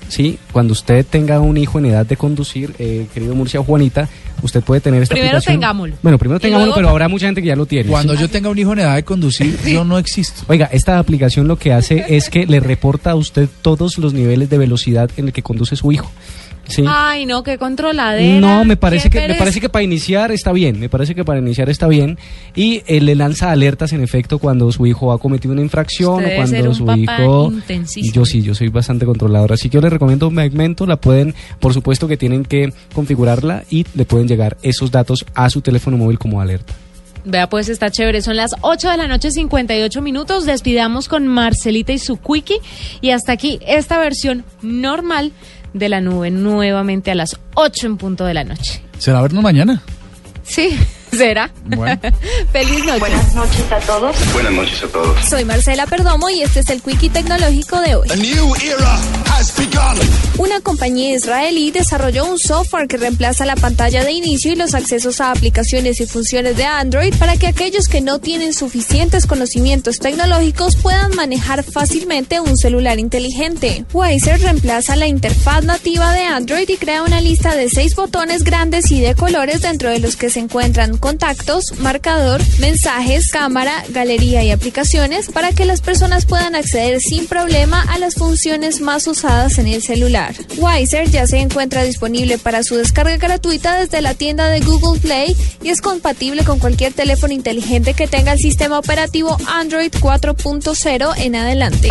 Sí, 0.08 0.38
cuando 0.52 0.72
usted 0.72 1.04
tenga 1.08 1.40
un 1.40 1.56
hijo 1.56 1.78
en 1.78 1.86
edad 1.86 2.06
de 2.06 2.16
conducir, 2.16 2.74
eh, 2.78 3.06
querido 3.12 3.34
Murcia 3.34 3.60
o 3.60 3.64
Juanita, 3.64 4.08
usted 4.42 4.62
puede 4.62 4.80
tener 4.80 5.02
esta 5.02 5.14
Primero 5.14 5.36
aplicación. 5.36 5.60
tengámoslo. 5.60 5.96
Bueno, 6.02 6.18
primero 6.18 6.40
tengámoslo, 6.40 6.74
pero 6.74 6.88
habrá 6.88 7.08
mucha 7.08 7.26
gente 7.26 7.42
que 7.42 7.48
ya 7.48 7.56
lo 7.56 7.66
tiene. 7.66 7.90
Cuando 7.90 8.14
¿sí? 8.14 8.20
yo 8.20 8.28
tenga 8.28 8.48
un 8.48 8.58
hijo 8.58 8.72
en 8.72 8.80
edad 8.80 8.96
de 8.96 9.04
conducir, 9.04 9.58
yo 9.66 9.84
no 9.84 9.98
existo. 9.98 10.42
Oiga, 10.48 10.68
esta 10.72 10.98
aplicación 10.98 11.46
lo 11.46 11.56
que 11.56 11.72
hace 11.72 12.04
es 12.08 12.30
que 12.30 12.46
le 12.46 12.60
reporta 12.60 13.10
a 13.10 13.14
usted 13.14 13.48
todos 13.62 13.98
los 13.98 14.14
niveles 14.14 14.48
de 14.50 14.58
velocidad 14.58 15.10
en 15.16 15.26
el 15.26 15.32
que 15.32 15.42
conduce 15.42 15.76
su 15.76 15.92
hijo. 15.92 16.10
¿Sí? 16.68 16.84
Ay, 16.86 17.26
no, 17.26 17.42
qué 17.42 17.58
controladera. 17.58 18.40
No, 18.40 18.64
me 18.64 18.76
parece 18.76 19.10
que 19.10 19.26
me 19.26 19.34
parece 19.34 19.60
que 19.60 19.68
para 19.68 19.82
iniciar 19.82 20.30
está 20.30 20.52
bien, 20.52 20.78
me 20.78 20.88
parece 20.88 21.14
que 21.14 21.24
para 21.24 21.40
iniciar 21.40 21.68
está 21.68 21.88
bien 21.88 22.18
y 22.54 22.82
eh, 22.86 23.00
le 23.00 23.14
lanza 23.14 23.50
alertas 23.50 23.92
en 23.92 24.02
efecto 24.02 24.38
cuando 24.38 24.70
su 24.70 24.86
hijo 24.86 25.12
ha 25.12 25.18
cometido 25.18 25.52
una 25.52 25.62
infracción 25.62 26.14
Usted 26.14 26.26
o 26.26 26.28
debe 26.28 26.36
cuando 26.36 26.56
ser 26.56 26.68
un 26.68 26.74
su 26.74 26.86
papá 26.86 26.98
hijo 26.98 27.50
intensísimo. 27.52 28.14
Yo 28.14 28.24
sí, 28.24 28.42
yo 28.42 28.54
soy 28.54 28.68
bastante 28.68 29.06
controlador, 29.06 29.52
así 29.52 29.68
que 29.68 29.74
yo 29.74 29.80
les 29.80 29.92
recomiendo 29.92 30.30
Megmento, 30.30 30.86
la 30.86 30.96
pueden, 30.96 31.34
por 31.58 31.74
supuesto 31.74 32.06
que 32.06 32.16
tienen 32.16 32.44
que 32.44 32.72
configurarla 32.94 33.64
y 33.70 33.86
le 33.94 34.04
pueden 34.04 34.28
llegar 34.28 34.56
esos 34.62 34.90
datos 34.90 35.26
a 35.34 35.50
su 35.50 35.60
teléfono 35.60 35.96
móvil 35.96 36.18
como 36.18 36.40
alerta. 36.40 36.74
Vea, 37.24 37.48
pues 37.48 37.68
está 37.68 37.90
chévere. 37.90 38.22
Son 38.22 38.36
las 38.36 38.54
8 38.62 38.90
de 38.90 38.96
la 38.96 39.06
noche, 39.06 39.30
58 39.30 40.00
minutos. 40.00 40.46
Despidamos 40.46 41.08
con 41.08 41.26
Marcelita 41.26 41.92
y 41.92 41.98
su 41.98 42.16
quickie. 42.16 42.56
Y 43.00 43.10
hasta 43.10 43.32
aquí 43.32 43.58
esta 43.66 43.98
versión 43.98 44.44
normal 44.62 45.32
de 45.78 45.88
la 45.88 46.00
nube, 46.00 46.30
nuevamente 46.30 47.10
a 47.10 47.14
las 47.14 47.36
8 47.54 47.86
en 47.86 47.96
punto 47.96 48.24
de 48.24 48.34
la 48.34 48.44
noche. 48.44 48.82
¿Será 48.98 49.22
vernos 49.22 49.42
mañana? 49.42 49.82
Sí, 50.42 50.78
será. 51.12 51.50
Bueno. 51.64 52.00
Feliz 52.52 52.84
noche. 52.84 52.98
Buenas 53.00 53.34
noches 53.34 53.72
a 53.72 53.78
todos. 53.80 54.16
Buenas 54.32 54.52
noches 54.52 54.82
a 54.82 54.88
todos. 54.88 55.24
Soy 55.24 55.44
Marcela 55.44 55.86
Perdomo 55.86 56.28
y 56.30 56.42
este 56.42 56.60
es 56.60 56.70
el 56.70 56.82
Quickie 56.82 57.10
Tecnológico 57.10 57.80
de 57.80 57.94
hoy. 57.96 58.08
Una 60.36 60.60
compañía 60.60 61.14
israelí 61.14 61.70
desarrolló 61.70 62.24
un 62.24 62.40
software 62.40 62.88
que 62.88 62.96
reemplaza 62.96 63.46
la 63.46 63.54
pantalla 63.54 64.02
de 64.02 64.10
inicio 64.10 64.52
y 64.52 64.56
los 64.56 64.74
accesos 64.74 65.20
a 65.20 65.30
aplicaciones 65.30 66.00
y 66.00 66.06
funciones 66.06 66.56
de 66.56 66.64
Android 66.64 67.14
para 67.20 67.36
que 67.36 67.46
aquellos 67.46 67.86
que 67.86 68.00
no 68.00 68.18
tienen 68.18 68.52
suficientes 68.52 69.26
conocimientos 69.26 70.00
tecnológicos 70.00 70.74
puedan 70.74 71.14
manejar 71.14 71.62
fácilmente 71.62 72.40
un 72.40 72.56
celular 72.56 72.98
inteligente. 72.98 73.84
Wiser 73.92 74.40
reemplaza 74.40 74.96
la 74.96 75.06
interfaz 75.06 75.64
nativa 75.64 76.12
de 76.12 76.24
Android 76.24 76.68
y 76.68 76.76
crea 76.76 77.04
una 77.04 77.20
lista 77.20 77.54
de 77.54 77.68
seis 77.68 77.94
botones 77.94 78.42
grandes 78.42 78.90
y 78.90 79.00
de 79.00 79.14
colores 79.14 79.62
dentro 79.62 79.88
de 79.90 80.00
los 80.00 80.16
que 80.16 80.30
se 80.30 80.40
encuentran 80.40 80.96
contactos, 80.96 81.78
marcador, 81.78 82.40
mensajes, 82.58 83.30
cámara, 83.30 83.84
galería 83.90 84.42
y 84.42 84.50
aplicaciones 84.50 85.28
para 85.30 85.52
que 85.52 85.64
las 85.64 85.80
personas 85.80 86.26
puedan 86.26 86.56
acceder 86.56 87.00
sin 87.00 87.28
problema 87.28 87.82
a 87.82 87.98
las 88.00 88.14
funciones 88.14 88.80
más 88.80 89.06
usadas 89.06 89.27
en 89.28 89.66
el 89.66 89.82
celular. 89.82 90.34
Wiser 90.56 91.10
ya 91.10 91.26
se 91.26 91.38
encuentra 91.38 91.82
disponible 91.82 92.38
para 92.38 92.62
su 92.62 92.76
descarga 92.76 93.18
gratuita 93.18 93.78
desde 93.78 94.00
la 94.00 94.14
tienda 94.14 94.48
de 94.48 94.60
Google 94.60 94.98
Play 95.00 95.36
y 95.62 95.68
es 95.68 95.82
compatible 95.82 96.44
con 96.44 96.58
cualquier 96.58 96.94
teléfono 96.94 97.34
inteligente 97.34 97.92
que 97.92 98.06
tenga 98.06 98.32
el 98.32 98.38
sistema 98.38 98.78
operativo 98.78 99.36
Android 99.46 99.92
4.0 99.92 101.14
en 101.18 101.36
adelante. 101.36 101.88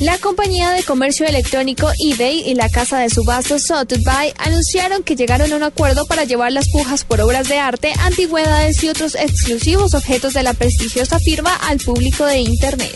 La 0.00 0.18
compañía 0.18 0.72
de 0.72 0.82
comercio 0.82 1.26
electrónico 1.26 1.90
eBay 1.98 2.42
y 2.46 2.54
la 2.54 2.68
casa 2.68 2.98
de 2.98 3.08
subastas 3.08 3.62
Sotheby's 3.66 4.34
anunciaron 4.36 5.02
que 5.02 5.16
llegaron 5.16 5.50
a 5.50 5.56
un 5.56 5.62
acuerdo 5.62 6.04
para 6.04 6.24
llevar 6.24 6.52
las 6.52 6.68
pujas 6.68 7.04
por 7.04 7.22
obras 7.22 7.48
de 7.48 7.58
arte, 7.58 7.94
antigüedades 8.00 8.82
y 8.84 8.90
otros 8.90 9.14
exclusivos 9.14 9.94
objetos 9.94 10.34
de 10.34 10.42
la 10.42 10.52
prestigiosa 10.52 11.18
firma 11.18 11.54
al 11.54 11.78
público 11.78 12.26
de 12.26 12.40
Internet. 12.40 12.94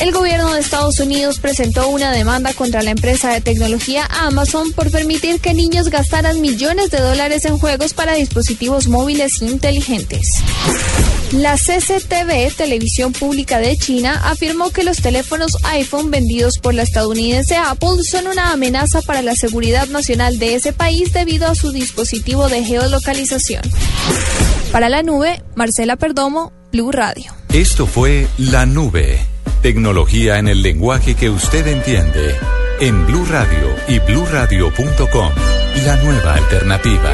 El 0.00 0.12
gobierno 0.12 0.52
de 0.52 0.60
Estados 0.60 0.98
Unidos 0.98 1.38
presentó 1.38 1.88
una 1.88 2.12
demanda 2.12 2.52
contra 2.52 2.82
la 2.82 2.90
empresa 2.90 3.32
de 3.32 3.40
tecnología 3.40 4.06
Amazon 4.10 4.72
por 4.72 4.90
permitir 4.90 5.40
que 5.40 5.54
niños 5.54 5.88
gastaran 5.88 6.40
millones 6.40 6.90
de 6.90 6.98
dólares 6.98 7.44
en 7.46 7.58
juegos 7.58 7.94
para 7.94 8.14
dispositivos 8.14 8.88
móviles 8.88 9.40
inteligentes. 9.40 10.26
La 11.32 11.56
CCTV, 11.56 12.54
Televisión 12.56 13.12
Pública 13.12 13.58
de 13.58 13.76
China, 13.76 14.20
afirmó 14.24 14.70
que 14.70 14.84
los 14.84 14.98
teléfonos 14.98 15.53
iPhone 15.64 16.10
vendidos 16.10 16.58
por 16.58 16.74
la 16.74 16.82
estadounidense 16.82 17.56
Apple 17.56 18.02
son 18.08 18.26
una 18.26 18.52
amenaza 18.52 19.02
para 19.02 19.22
la 19.22 19.34
seguridad 19.34 19.88
nacional 19.88 20.38
de 20.38 20.54
ese 20.54 20.72
país 20.72 21.12
debido 21.12 21.46
a 21.46 21.54
su 21.54 21.72
dispositivo 21.72 22.48
de 22.48 22.64
geolocalización. 22.64 23.62
Para 24.72 24.88
la 24.88 25.02
nube, 25.02 25.42
Marcela 25.54 25.96
Perdomo, 25.96 26.52
Blue 26.72 26.90
Radio. 26.90 27.32
Esto 27.52 27.86
fue 27.86 28.26
La 28.38 28.66
Nube. 28.66 29.20
Tecnología 29.62 30.38
en 30.38 30.48
el 30.48 30.62
lenguaje 30.62 31.14
que 31.14 31.30
usted 31.30 31.66
entiende. 31.68 32.34
En 32.80 33.06
Blue 33.06 33.24
Radio 33.26 33.74
y 33.86 34.00
bluradio.com. 34.00 35.30
La 35.86 35.96
nueva 36.02 36.34
alternativa. 36.34 37.12